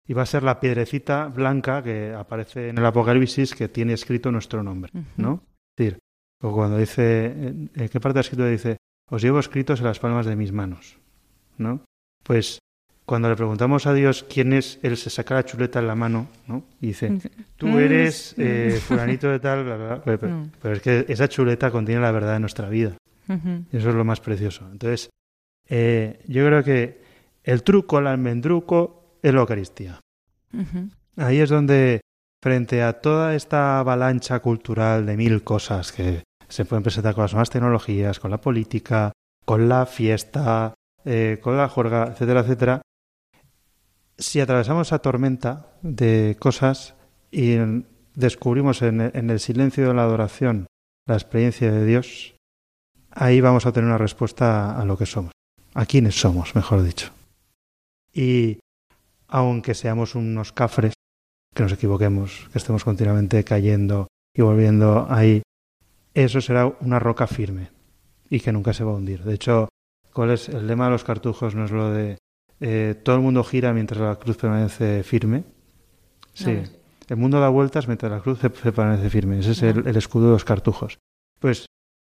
Y 0.08 0.14
va 0.14 0.24
a 0.24 0.28
ser 0.28 0.44
la 0.44 0.60
piedrecita 0.60 1.28
blanca 1.28 1.84
que 1.84 2.14
aparece 2.14 2.70
en 2.70 2.78
el 2.78 2.86
Apocalipsis 2.86 3.56
que 3.56 3.68
tiene 3.68 3.94
escrito 3.94 4.32
nuestro 4.32 4.64
nombre. 4.64 4.92
¿no? 5.18 5.44
O 6.46 6.54
cuando 6.54 6.78
dice, 6.78 7.26
¿en 7.26 7.70
en 7.76 7.90
qué 7.90 8.00
parte 8.00 8.18
del 8.20 8.26
escrito 8.26 8.46
dice, 8.46 8.78
os 9.12 9.22
llevo 9.22 9.40
escritos 9.40 9.80
en 9.80 9.86
las 9.86 10.00
palmas 10.00 10.26
de 10.26 10.36
mis 10.36 10.52
manos, 10.52 10.98
¿no? 11.58 11.82
Pues 12.24 12.60
cuando 13.06 13.30
le 13.30 13.36
preguntamos 13.36 13.86
a 13.86 13.94
Dios 13.94 14.26
quién 14.28 14.52
es, 14.54 14.80
él 14.82 14.98
se 14.98 15.10
saca 15.12 15.36
la 15.36 15.46
chuleta 15.46 15.80
en 15.80 15.88
la 15.88 15.96
mano, 15.96 16.28
¿no? 16.48 16.64
Y 16.82 16.88
dice, 16.88 17.20
tú 17.56 17.78
eres 17.78 18.34
eh, 18.38 18.80
fulanito 18.86 19.30
de 19.30 19.40
tal, 19.40 19.64
bla, 19.64 19.78
bla, 19.78 19.86
bla. 19.88 20.02
Pero, 20.04 20.20
pero- 20.20 20.36
Mm. 20.38 20.52
pero 20.62 20.74
es 20.76 20.82
que 20.82 21.06
esa 21.08 21.28
chuleta 21.28 21.70
contiene 21.72 22.02
la 22.02 22.12
verdad 22.12 22.34
de 22.34 22.40
nuestra 22.40 22.68
vida. 22.70 22.98
Eso 23.72 23.90
es 23.90 23.96
lo 23.96 24.04
más 24.06 24.22
precioso. 24.22 24.68
Entonces, 24.72 25.10
eh, 25.70 26.20
yo 26.28 26.46
creo 26.46 26.64
que 26.64 27.02
el 27.44 27.64
truco, 27.64 27.98
el 28.00 28.08
almendruco, 28.08 29.18
es 29.24 29.34
la 29.34 29.40
Eucaristía. 29.42 30.00
Ahí 31.18 31.40
es 31.40 31.50
donde, 31.50 32.02
frente 32.44 32.82
a 32.84 32.94
toda 32.94 33.36
esta 33.36 33.80
avalancha 33.80 34.40
cultural 34.42 35.06
de 35.06 35.18
mil 35.18 35.44
cosas 35.44 35.92
que 35.92 36.24
se 36.48 36.66
pueden 36.66 36.84
presentar 36.84 37.16
con 37.16 37.24
las 37.24 37.34
nuevas 37.34 37.50
tecnologías, 37.50 38.20
con 38.20 38.32
la 38.32 38.42
política, 38.42 39.12
con 39.46 39.70
la 39.70 39.86
fiesta, 39.86 40.74
eh, 41.04 41.40
con 41.42 41.58
la 41.58 41.70
juerga, 41.70 42.08
etcétera, 42.08 42.42
etcétera, 42.42 42.82
si 44.18 44.40
atravesamos 44.40 44.88
esa 44.88 45.00
tormenta 45.00 45.68
de 45.82 46.38
cosas 46.40 46.96
y 47.32 47.58
descubrimos 48.14 48.82
en, 48.82 49.02
el 49.02 49.40
silencio 49.40 49.88
de 49.88 49.94
la 49.94 50.04
adoración 50.04 50.68
la 51.06 51.16
experiencia 51.16 51.72
de 51.72 51.86
Dios, 51.86 52.36
ahí 53.12 53.42
vamos 53.42 53.66
a 53.66 53.72
tener 53.72 53.88
una 53.88 53.98
respuesta 53.98 54.80
a 54.80 54.86
lo 54.86 54.98
que 54.98 55.06
somos, 55.06 55.32
a 55.74 55.86
quiénes 55.86 56.20
somos, 56.20 56.56
mejor 56.56 56.82
dicho. 56.82 57.12
Y 58.12 58.60
aunque 59.28 59.76
seamos 59.76 60.16
unos 60.16 60.52
cafres, 60.52 60.94
que 61.54 61.64
nos 61.64 61.74
equivoquemos, 61.74 62.50
que 62.52 62.58
estemos 62.58 62.84
continuamente 62.84 63.44
cayendo 63.44 64.08
y 64.34 64.42
volviendo 64.42 65.08
ahí, 65.10 65.44
eso 66.16 66.42
será 66.42 66.66
una 66.80 66.98
roca 66.98 67.28
firme 67.28 67.70
y 68.30 68.40
que 68.40 68.52
nunca 68.52 68.74
se 68.74 68.84
va 68.84 68.92
a 68.92 68.96
hundir. 68.96 69.24
De 69.24 69.36
hecho, 69.36 69.70
¿cuál 70.14 70.32
es 70.32 70.50
el 70.50 70.66
lema 70.66 70.86
de 70.86 70.92
los 70.92 71.04
cartujos? 71.04 71.54
No 71.56 71.66
es 71.66 71.72
lo 71.72 71.92
de 71.92 72.18
eh, 72.62 72.96
todo 73.04 73.18
el 73.18 73.22
mundo 73.22 73.44
gira 73.44 73.74
mientras 73.74 74.00
la 74.00 74.16
cruz 74.16 74.38
permanece 74.38 75.04
firme. 75.04 75.44
Sí, 76.34 76.64
el 77.08 77.18
mundo 77.18 77.40
da 77.40 77.50
vueltas 77.50 77.88
mientras 77.88 78.12
la 78.12 78.22
cruz 78.22 78.40
permanece 78.40 79.10
firme. 79.10 79.40
Ese 79.40 79.52
es 79.52 79.64
el, 79.64 79.96
escudo 79.96 80.28
de 80.28 80.32
los 80.32 80.46
cartujos. 80.46 80.98
Pues 81.40 81.66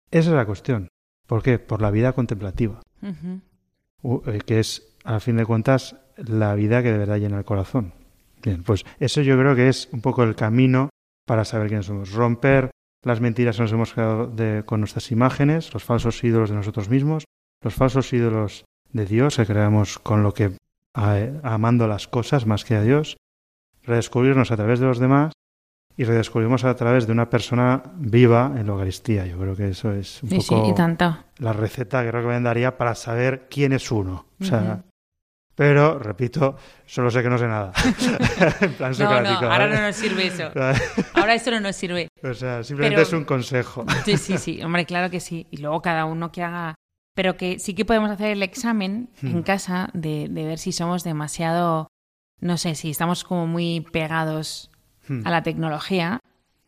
esa 0.09 0.29
es 0.29 0.35
la 0.35 0.45
cuestión. 0.45 0.87
¿Por 1.27 1.43
qué? 1.43 1.59
Por 1.59 1.81
la 1.81 1.91
vida 1.91 2.13
contemplativa, 2.13 2.81
eh, 3.03 4.39
que 4.45 4.59
es, 4.59 4.95
a 5.03 5.19
fin 5.19 5.35
de 5.35 5.45
cuentas, 5.45 5.97
la 6.15 6.55
vida 6.55 6.81
que 6.81 6.91
de 6.91 6.97
verdad 6.97 7.17
llena 7.17 7.37
el 7.37 7.45
corazón. 7.45 7.93
Bien, 8.41 8.63
pues 8.63 8.85
eso 8.99 9.21
yo 9.21 9.37
creo 9.37 9.55
que 9.55 9.67
es 9.67 9.89
un 9.91 10.01
poco 10.01 10.23
el 10.23 10.35
camino 10.35 10.89
para 11.25 11.43
saber 11.43 11.67
quiénes 11.67 11.87
somos. 11.87 12.13
Romper 12.13 12.71
las 13.03 13.21
mentiras 13.21 13.55
que 13.55 13.63
nos 13.63 13.71
hemos 13.71 13.93
creado 13.93 14.33
con 14.65 14.81
nuestras 14.81 15.11
imágenes, 15.11 15.73
los 15.73 15.83
falsos 15.83 16.23
ídolos 16.23 16.49
de 16.49 16.55
nosotros 16.55 16.89
mismos, 16.89 17.25
los 17.63 17.73
falsos 17.73 18.11
ídolos 18.13 18.65
de 18.91 19.05
Dios 19.05 19.37
que 19.37 19.45
creamos 19.45 19.99
con 19.99 20.23
lo 20.23 20.33
que 20.33 20.51
amando 20.93 21.87
las 21.87 22.07
cosas 22.07 22.45
más 22.45 22.65
que 22.65 22.75
a 22.75 22.81
Dios, 22.81 23.17
redescubrirnos 23.83 24.51
a 24.51 24.55
través 24.55 24.79
de 24.79 24.87
los 24.87 24.99
demás 24.99 25.33
y 25.95 26.03
redescubrimos 26.03 26.63
a 26.63 26.75
través 26.75 27.07
de 27.07 27.11
una 27.11 27.29
persona 27.29 27.83
viva 27.95 28.53
en 28.55 28.67
la 28.67 28.73
Eucaristía. 28.73 29.25
Yo 29.25 29.37
creo 29.39 29.55
que 29.55 29.69
eso 29.69 29.91
es 29.91 30.21
un 30.23 30.29
poco 30.29 30.75
la 31.37 31.53
receta 31.53 32.03
que 32.03 32.11
recomendaría 32.11 32.77
para 32.77 32.95
saber 32.95 33.47
quién 33.49 33.73
es 33.73 33.91
uno. 33.91 34.25
O 34.39 34.43
sea, 34.43 34.83
pero, 35.57 35.97
repito, 35.97 36.55
solo 36.85 37.09
sé 37.09 37.23
que 37.23 37.29
no 37.29 37.37
sé 37.37 37.47
nada. 37.47 37.73
en 38.61 38.73
plan 38.73 38.93
no, 38.97 39.21
no, 39.21 39.51
ahora 39.51 39.67
no 39.67 39.81
nos 39.81 39.95
sirve 39.95 40.27
eso. 40.27 40.51
ahora 41.15 41.33
eso 41.33 41.49
no 41.49 41.59
nos 41.59 41.75
sirve. 41.75 42.07
O 42.23 42.33
sea, 42.33 42.63
simplemente 42.63 43.01
es 43.01 43.11
un 43.11 43.25
consejo. 43.25 43.83
sí, 44.05 44.17
sí, 44.17 44.37
sí, 44.37 44.61
hombre, 44.61 44.85
claro 44.85 45.09
que 45.09 45.19
sí. 45.19 45.47
Y 45.49 45.57
luego 45.57 45.81
cada 45.81 46.05
uno 46.05 46.31
que 46.31 46.43
haga... 46.43 46.75
Pero 47.15 47.35
que 47.35 47.57
sí 47.57 47.73
que 47.73 47.83
podemos 47.83 48.11
hacer 48.11 48.29
el 48.29 48.43
examen 48.43 49.09
en 49.23 49.39
hmm. 49.39 49.41
casa 49.41 49.89
de, 49.93 50.27
de 50.29 50.45
ver 50.45 50.59
si 50.59 50.71
somos 50.71 51.03
demasiado 51.03 51.87
no 52.39 52.57
sé, 52.57 52.75
si 52.75 52.89
estamos 52.89 53.23
como 53.23 53.47
muy 53.47 53.81
pegados 53.91 54.69
hmm. 55.07 55.25
a 55.25 55.31
la 55.31 55.43
tecnología 55.43 56.19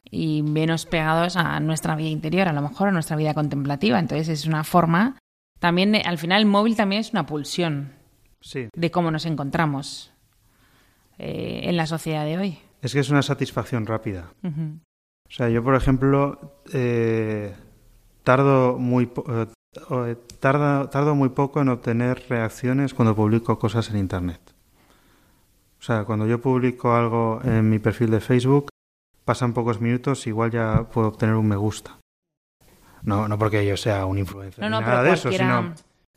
y 0.09 0.41
menos 0.41 0.85
pegados 0.85 1.35
a 1.37 1.59
nuestra 1.59 1.95
vida 1.95 2.09
interior, 2.09 2.47
a 2.47 2.53
lo 2.53 2.61
mejor 2.61 2.87
a 2.87 2.91
nuestra 2.91 3.15
vida 3.15 3.33
contemplativa. 3.33 3.99
Entonces 3.99 4.29
es 4.29 4.47
una 4.47 4.63
forma, 4.63 5.19
también 5.59 5.95
al 5.95 6.17
final 6.17 6.41
el 6.41 6.47
móvil 6.47 6.75
también 6.75 7.01
es 7.01 7.11
una 7.11 7.25
pulsión 7.25 7.93
de 8.73 8.91
cómo 8.91 9.11
nos 9.11 9.25
encontramos 9.25 10.11
eh, 11.17 11.61
en 11.63 11.77
la 11.77 11.85
sociedad 11.85 12.25
de 12.25 12.37
hoy. 12.37 12.59
Es 12.81 12.93
que 12.93 12.99
es 12.99 13.09
una 13.09 13.21
satisfacción 13.21 13.85
rápida. 13.85 14.31
O 14.43 15.31
sea, 15.31 15.49
yo 15.49 15.63
por 15.63 15.75
ejemplo 15.75 16.61
eh, 16.73 17.53
tardo 18.23 18.77
muy 18.77 19.11
eh, 19.99 20.15
tardo 20.39 21.15
muy 21.15 21.29
poco 21.29 21.61
en 21.61 21.69
obtener 21.69 22.23
reacciones 22.29 22.93
cuando 22.93 23.15
publico 23.15 23.59
cosas 23.59 23.89
en 23.89 23.97
internet. 23.97 24.41
O 25.79 25.81
sea, 25.81 26.03
cuando 26.03 26.25
yo 26.25 26.41
publico 26.41 26.93
algo 26.93 27.41
en 27.43 27.69
mi 27.69 27.79
perfil 27.79 28.11
de 28.11 28.19
Facebook, 28.19 28.69
pasan 29.23 29.53
pocos 29.53 29.79
minutos, 29.79 30.27
igual 30.27 30.51
ya 30.51 30.89
puedo 30.91 31.07
obtener 31.09 31.35
un 31.35 31.47
me 31.47 31.55
gusta. 31.55 31.99
No, 33.03 33.27
no 33.27 33.37
porque 33.37 33.65
yo 33.65 33.77
sea 33.77 34.05
un 34.05 34.17
influencer 34.17 34.63
ni 34.63 34.69
nada 34.69 35.03
de 35.03 35.13
eso, 35.13 35.31
sino 35.31 35.73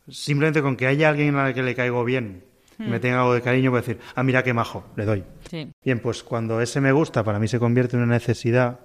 simplemente 0.09 0.63
con 0.63 0.77
que 0.77 0.87
haya 0.87 1.09
alguien 1.09 1.37
a 1.37 1.45
la 1.45 1.55
que 1.55 1.63
le 1.63 1.75
caigo 1.75 2.05
bien, 2.05 2.45
y 2.79 2.85
me 2.85 2.99
hmm. 2.99 3.01
tenga 3.01 3.21
algo 3.21 3.35
de 3.35 3.43
cariño, 3.43 3.71
puedo 3.71 3.83
decir, 3.83 4.01
ah, 4.15 4.23
mira 4.23 4.43
qué 4.43 4.53
majo, 4.53 4.85
le 4.97 5.05
doy. 5.05 5.25
Bien, 5.85 6.01
pues 6.01 6.23
cuando 6.23 6.61
ese 6.61 6.81
me 6.81 6.93
gusta 6.93 7.23
para 7.23 7.39
mí 7.39 7.49
se 7.49 7.59
convierte 7.59 7.97
en 7.97 8.03
una 8.03 8.15
necesidad, 8.15 8.81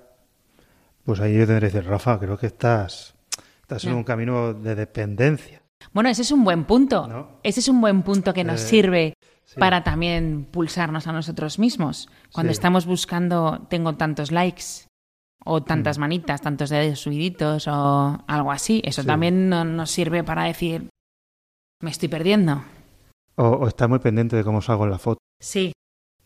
pues 1.04 1.20
ahí 1.20 1.38
yo 1.38 1.48
tendré 1.48 1.70
que 1.70 1.78
decir, 1.78 1.90
Rafa, 1.90 2.20
creo 2.20 2.38
que 2.38 2.48
estás, 2.48 3.16
estás 3.62 3.86
en 3.86 3.94
un 3.94 4.04
camino 4.04 4.54
de 4.54 4.76
dependencia. 4.76 5.62
Bueno, 5.94 6.10
ese 6.10 6.22
es 6.22 6.32
un 6.32 6.44
buen 6.44 6.66
punto. 6.66 7.40
Ese 7.44 7.60
es 7.60 7.68
un 7.70 7.80
buen 7.82 8.04
punto 8.04 8.34
que 8.34 8.44
nos 8.44 8.62
eh, 8.62 8.68
sirve 8.68 9.14
para 9.58 9.84
también 9.84 10.46
pulsarnos 10.52 11.08
a 11.08 11.14
nosotros 11.14 11.60
mismos. 11.60 12.10
Cuando 12.34 12.52
estamos 12.52 12.86
buscando, 12.86 13.66
tengo 13.70 13.96
tantos 13.96 14.32
likes 14.32 14.88
o 15.46 15.64
tantas 15.64 15.98
mm. 15.98 16.02
manitas, 16.02 16.42
tantos 16.42 16.70
dedos 16.70 17.00
subiditos 17.00 17.68
o 17.68 18.24
algo 18.28 18.52
así, 18.52 18.82
eso 18.84 19.04
también 19.04 19.50
nos 19.50 19.90
sirve 19.90 20.24
para 20.24 20.44
decir, 20.44 20.90
me 21.82 21.92
estoy 21.92 22.10
perdiendo. 22.10 22.64
O, 23.36 23.68
está 23.68 23.88
muy 23.88 24.00
pendiente 24.00 24.36
de 24.36 24.44
cómo 24.44 24.62
salgo 24.62 24.86
en 24.86 24.92
la 24.92 24.98
foto. 24.98 25.20
Sí, 25.40 25.72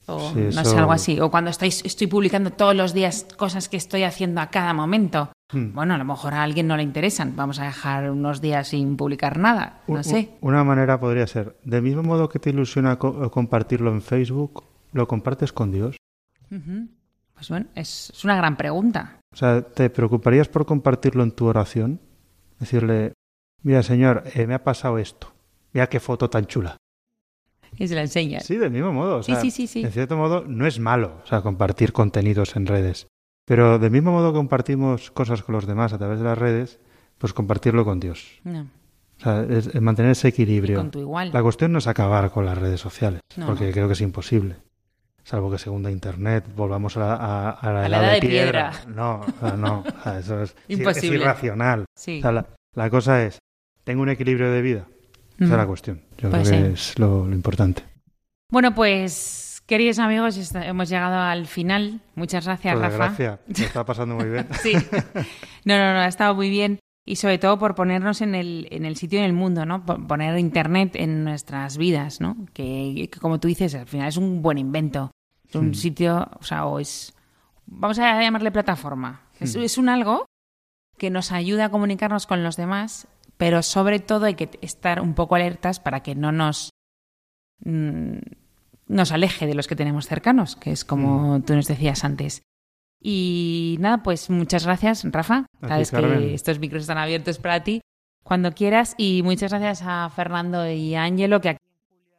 o 0.07 0.33
no 0.33 0.65
sé, 0.65 0.77
algo 0.77 0.91
así. 0.91 1.19
O 1.19 1.29
cuando 1.29 1.49
estoy, 1.49 1.69
estoy 1.69 2.07
publicando 2.07 2.51
todos 2.51 2.75
los 2.75 2.93
días 2.93 3.27
cosas 3.37 3.69
que 3.69 3.77
estoy 3.77 4.03
haciendo 4.03 4.41
a 4.41 4.47
cada 4.47 4.73
momento. 4.73 5.31
Hmm. 5.51 5.73
Bueno, 5.73 5.93
a 5.93 5.97
lo 5.97 6.05
mejor 6.05 6.33
a 6.33 6.43
alguien 6.43 6.67
no 6.67 6.77
le 6.77 6.83
interesan. 6.83 7.35
Vamos 7.35 7.59
a 7.59 7.65
dejar 7.65 8.09
unos 8.09 8.41
días 8.41 8.69
sin 8.69 8.95
publicar 8.97 9.37
nada. 9.37 9.81
No 9.87 10.03
sé. 10.03 10.31
Una 10.41 10.63
manera 10.63 10.99
podría 10.99 11.27
ser, 11.27 11.57
del 11.63 11.81
mismo 11.81 12.03
modo 12.03 12.29
que 12.29 12.39
te 12.39 12.49
ilusiona 12.49 12.97
compartirlo 12.97 13.91
en 13.91 14.01
Facebook, 14.01 14.63
¿lo 14.93 15.07
compartes 15.07 15.51
con 15.51 15.71
Dios? 15.71 15.97
Pues 16.49 17.49
bueno, 17.49 17.67
es, 17.75 18.11
una 18.23 18.35
gran 18.35 18.55
pregunta. 18.55 19.19
O 19.33 19.35
sea, 19.35 19.61
¿te 19.61 19.89
preocuparías 19.89 20.47
por 20.47 20.65
compartirlo 20.65 21.23
en 21.23 21.31
tu 21.31 21.45
oración? 21.45 21.99
Decirle, 22.59 23.13
mira, 23.63 23.83
Señor, 23.83 24.23
eh, 24.33 24.45
me 24.47 24.53
ha 24.53 24.63
pasado 24.63 24.97
esto. 24.97 25.33
Mira 25.73 25.87
qué 25.87 25.99
foto 25.99 26.29
tan 26.29 26.45
chula 26.45 26.77
y 27.77 27.87
se 27.87 27.95
la 27.95 28.01
enseña. 28.01 28.41
Sí, 28.41 28.57
del 28.57 28.71
mismo 28.71 28.93
modo. 28.93 29.23
sí, 29.23 29.35
sí, 29.41 29.51
sí, 29.51 29.67
sí. 29.67 29.83
En 29.83 29.91
cierto 29.91 30.17
modo, 30.17 30.43
no 30.47 30.67
es 30.67 30.79
malo 30.79 31.21
o 31.23 31.27
sea, 31.27 31.41
compartir 31.41 31.93
contenidos 31.93 32.55
en 32.55 32.67
redes. 32.67 33.07
Pero 33.45 33.79
del 33.79 33.91
mismo 33.91 34.11
modo 34.11 34.31
que 34.31 34.37
compartimos 34.37 35.11
cosas 35.11 35.41
con 35.41 35.53
los 35.53 35.65
demás 35.65 35.93
a 35.93 35.97
través 35.97 36.19
de 36.19 36.25
las 36.25 36.37
redes, 36.37 36.79
pues 37.17 37.33
compartirlo 37.33 37.83
con 37.83 37.99
Dios. 37.99 38.39
No. 38.43 38.67
O 39.17 39.23
sea, 39.23 39.43
es, 39.43 39.79
mantener 39.81 40.11
ese 40.11 40.27
equilibrio. 40.27 40.77
con 40.77 40.91
tu 40.91 40.99
igual. 40.99 41.31
La 41.33 41.41
cuestión 41.41 41.71
no 41.71 41.79
es 41.79 41.87
acabar 41.87 42.29
con 42.31 42.45
las 42.45 42.57
redes 42.57 42.79
sociales, 42.79 43.21
porque 43.45 43.71
creo 43.71 43.87
que 43.87 43.93
es 43.93 44.01
imposible. 44.01 44.57
Salvo 45.23 45.51
que 45.51 45.59
según 45.59 45.87
Internet 45.89 46.45
volvamos 46.55 46.97
a, 46.97 47.59
la, 47.61 47.87
edad, 47.87 48.13
de, 48.13 48.21
piedra. 48.21 48.71
No, 48.87 49.21
no, 49.57 49.83
eso 50.19 50.41
es, 50.41 50.55
Imposible. 50.67 51.17
es 51.17 51.21
irracional. 51.21 51.85
Sí. 51.95 52.21
la, 52.21 52.89
cosa 52.89 53.23
es, 53.23 53.39
¿tengo 53.83 54.01
un 54.01 54.09
equilibrio 54.09 54.51
de 54.51 54.61
vida? 54.61 54.87
Esa 55.41 55.53
es 55.53 55.57
la 55.57 55.65
cuestión. 55.65 56.01
Yo 56.17 56.29
creo 56.29 56.31
pues 56.31 56.49
que 56.49 56.71
es 56.71 56.99
lo, 56.99 57.31
importante. 57.31 57.83
Bueno, 58.49 58.75
pues 58.75 59.63
queridos 59.65 59.97
amigos, 59.97 60.53
hemos 60.53 60.87
llegado 60.87 61.17
al 61.17 61.47
final. 61.47 61.99
Muchas 62.13 62.45
gracias, 62.45 62.75
pues 62.75 62.83
Rafa. 62.83 62.97
Gracias, 62.97 63.39
me 63.59 63.65
está 63.65 63.83
pasando 63.83 64.15
muy 64.15 64.29
bien. 64.29 64.47
sí. 64.61 64.73
No, 65.65 65.77
no, 65.77 65.93
no, 65.93 65.99
ha 65.99 66.07
estado 66.07 66.35
muy 66.35 66.49
bien. 66.49 66.79
Y 67.05 67.15
sobre 67.15 67.39
todo 67.39 67.57
por 67.57 67.73
ponernos 67.73 68.21
en 68.21 68.35
el, 68.35 68.67
en 68.69 68.85
el 68.85 68.95
sitio 68.95 69.17
en 69.17 69.25
el 69.25 69.33
mundo, 69.33 69.65
¿no? 69.65 69.83
poner 69.83 70.37
Internet 70.37 70.95
en 70.95 71.23
nuestras 71.23 71.77
vidas, 71.77 72.21
¿no? 72.21 72.37
Que, 72.53 73.09
como 73.19 73.39
tú 73.39 73.47
dices, 73.47 73.73
al 73.73 73.87
final 73.87 74.07
es 74.07 74.17
un 74.17 74.43
buen 74.43 74.59
invento. 74.59 75.11
Es 75.47 75.55
un 75.55 75.73
sitio, 75.73 76.29
o 76.39 76.43
sea, 76.43 76.65
o 76.65 76.79
es... 76.79 77.13
Vamos 77.65 77.97
a 77.97 78.21
llamarle 78.21 78.51
plataforma. 78.51 79.21
Es, 79.39 79.55
es 79.55 79.77
un 79.77 79.89
algo 79.89 80.25
que 80.97 81.09
nos 81.09 81.31
ayuda 81.31 81.65
a 81.65 81.69
comunicarnos 81.69 82.27
con 82.27 82.43
los 82.43 82.55
demás 82.55 83.07
pero 83.41 83.63
sobre 83.63 83.97
todo 83.97 84.27
hay 84.27 84.35
que 84.35 84.51
estar 84.61 85.01
un 85.01 85.15
poco 85.15 85.33
alertas 85.33 85.79
para 85.79 86.03
que 86.03 86.13
no 86.13 86.31
nos, 86.31 86.69
mm, 87.65 88.19
nos 88.85 89.11
aleje 89.11 89.47
de 89.47 89.55
los 89.55 89.67
que 89.67 89.75
tenemos 89.75 90.05
cercanos, 90.05 90.55
que 90.55 90.71
es 90.71 90.85
como 90.85 91.39
mm. 91.39 91.41
tú 91.41 91.55
nos 91.55 91.65
decías 91.65 92.03
antes. 92.03 92.43
Y 93.01 93.77
nada, 93.79 94.03
pues 94.03 94.29
muchas 94.29 94.65
gracias, 94.65 95.03
Rafa. 95.05 95.47
Que 95.59 96.35
estos 96.35 96.59
micros 96.59 96.83
están 96.83 96.99
abiertos 96.99 97.39
para 97.39 97.63
ti 97.63 97.81
cuando 98.23 98.51
quieras. 98.51 98.93
Y 98.99 99.23
muchas 99.23 99.49
gracias 99.49 99.81
a 99.87 100.07
Fernando 100.11 100.69
y 100.69 100.93
a 100.93 101.01
Ángelo, 101.01 101.41
que 101.41 101.57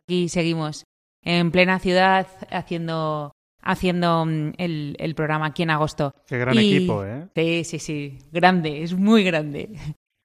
aquí 0.08 0.28
seguimos 0.28 0.82
en 1.22 1.52
plena 1.52 1.78
ciudad 1.78 2.26
haciendo 2.50 3.30
haciendo 3.60 4.26
mm, 4.26 4.54
el, 4.58 4.96
el 4.98 5.14
programa 5.14 5.46
aquí 5.46 5.62
en 5.62 5.70
agosto. 5.70 6.16
Qué 6.26 6.36
gran 6.36 6.58
equipo, 6.58 7.04
¿eh? 7.04 7.28
Sí, 7.36 7.62
sí, 7.62 7.78
sí. 7.78 8.18
Grande, 8.32 8.82
es 8.82 8.92
muy 8.92 9.22
grande. 9.22 9.70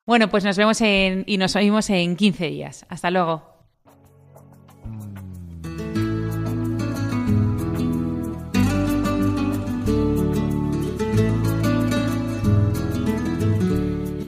Bueno, 0.08 0.30
pues 0.30 0.46
nos 0.46 0.56
vemos 0.56 0.80
en, 0.80 1.26
y 1.28 1.38
nos 1.38 1.58
oímos 1.58 1.90
en 1.90 2.16
15 2.16 2.48
días. 2.48 2.86
Hasta 2.88 3.12
luego. 3.12 3.44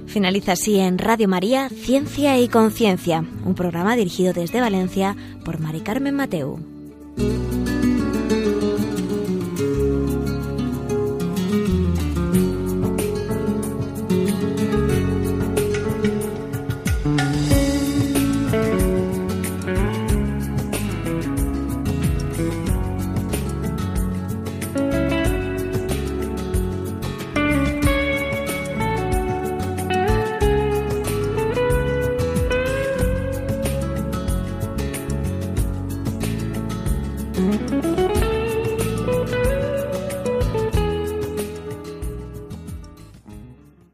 Finaliza 0.07 0.51
así 0.51 0.77
en 0.79 0.97
Radio 0.97 1.29
María 1.29 1.69
Ciencia 1.69 2.37
y 2.37 2.49
Conciencia, 2.49 3.23
un 3.45 3.55
programa 3.55 3.95
dirigido 3.95 4.33
desde 4.33 4.59
Valencia 4.59 5.15
por 5.45 5.61
Mari 5.61 5.79
Carmen 5.79 6.15
Mateu. 6.15 6.59